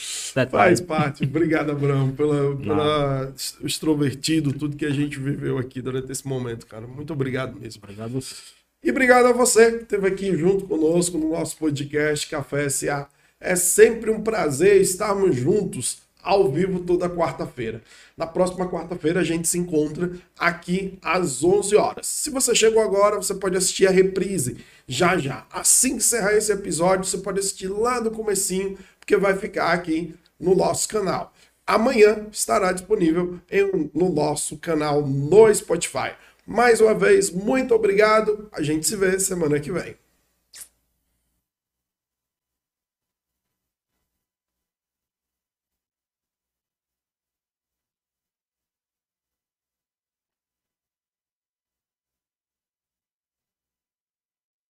Faz 0.50 0.80
parte. 0.80 1.24
Obrigado, 1.24 1.70
Abraão, 1.70 2.12
pela, 2.12 2.56
pela 2.56 3.34
extrovertido, 3.62 4.54
tudo 4.54 4.74
que 4.74 4.86
a 4.86 4.90
gente 4.90 5.18
viveu 5.18 5.58
aqui 5.58 5.82
durante 5.82 6.10
esse 6.10 6.26
momento, 6.26 6.66
cara. 6.66 6.86
Muito 6.86 7.12
obrigado 7.12 7.60
mesmo. 7.60 7.82
Obrigado 7.84 8.16
a 8.16 8.20
você. 8.20 8.34
E 8.82 8.90
obrigado 8.90 9.26
a 9.26 9.32
você 9.32 9.72
que 9.72 9.82
esteve 9.82 10.08
aqui 10.08 10.34
junto 10.34 10.64
conosco 10.64 11.18
no 11.18 11.32
nosso 11.32 11.58
podcast 11.58 12.26
Café 12.26 12.70
SA. 12.70 13.06
É 13.40 13.54
sempre 13.54 14.10
um 14.10 14.22
prazer 14.22 14.80
estarmos 14.80 15.36
juntos 15.36 15.98
ao 16.22 16.50
vivo 16.50 16.80
toda 16.80 17.08
quarta-feira. 17.08 17.82
Na 18.16 18.26
próxima 18.26 18.68
quarta-feira 18.68 19.20
a 19.20 19.24
gente 19.24 19.48
se 19.48 19.58
encontra 19.58 20.12
aqui 20.38 20.98
às 21.00 21.42
11 21.42 21.76
horas. 21.76 22.06
Se 22.06 22.30
você 22.30 22.54
chegou 22.54 22.82
agora, 22.82 23.16
você 23.16 23.34
pode 23.34 23.56
assistir 23.56 23.86
a 23.86 23.90
reprise 23.90 24.58
já 24.86 25.16
já. 25.16 25.46
Assim 25.50 25.90
que 25.90 25.96
encerrar 25.96 26.34
esse 26.34 26.52
episódio, 26.52 27.04
você 27.04 27.18
pode 27.18 27.38
assistir 27.38 27.68
lá 27.68 28.00
no 28.00 28.10
comecinho, 28.10 28.76
porque 28.98 29.16
vai 29.16 29.36
ficar 29.36 29.72
aqui 29.72 30.14
no 30.38 30.54
nosso 30.54 30.88
canal. 30.88 31.32
Amanhã 31.66 32.26
estará 32.32 32.72
disponível 32.72 33.38
em, 33.50 33.90
no 33.94 34.08
nosso 34.08 34.56
canal 34.56 35.06
no 35.06 35.54
Spotify. 35.54 36.12
Mais 36.46 36.80
uma 36.80 36.94
vez, 36.94 37.30
muito 37.30 37.74
obrigado. 37.74 38.48
A 38.52 38.62
gente 38.62 38.86
se 38.86 38.96
vê 38.96 39.18
semana 39.20 39.60
que 39.60 39.70
vem. 39.70 39.94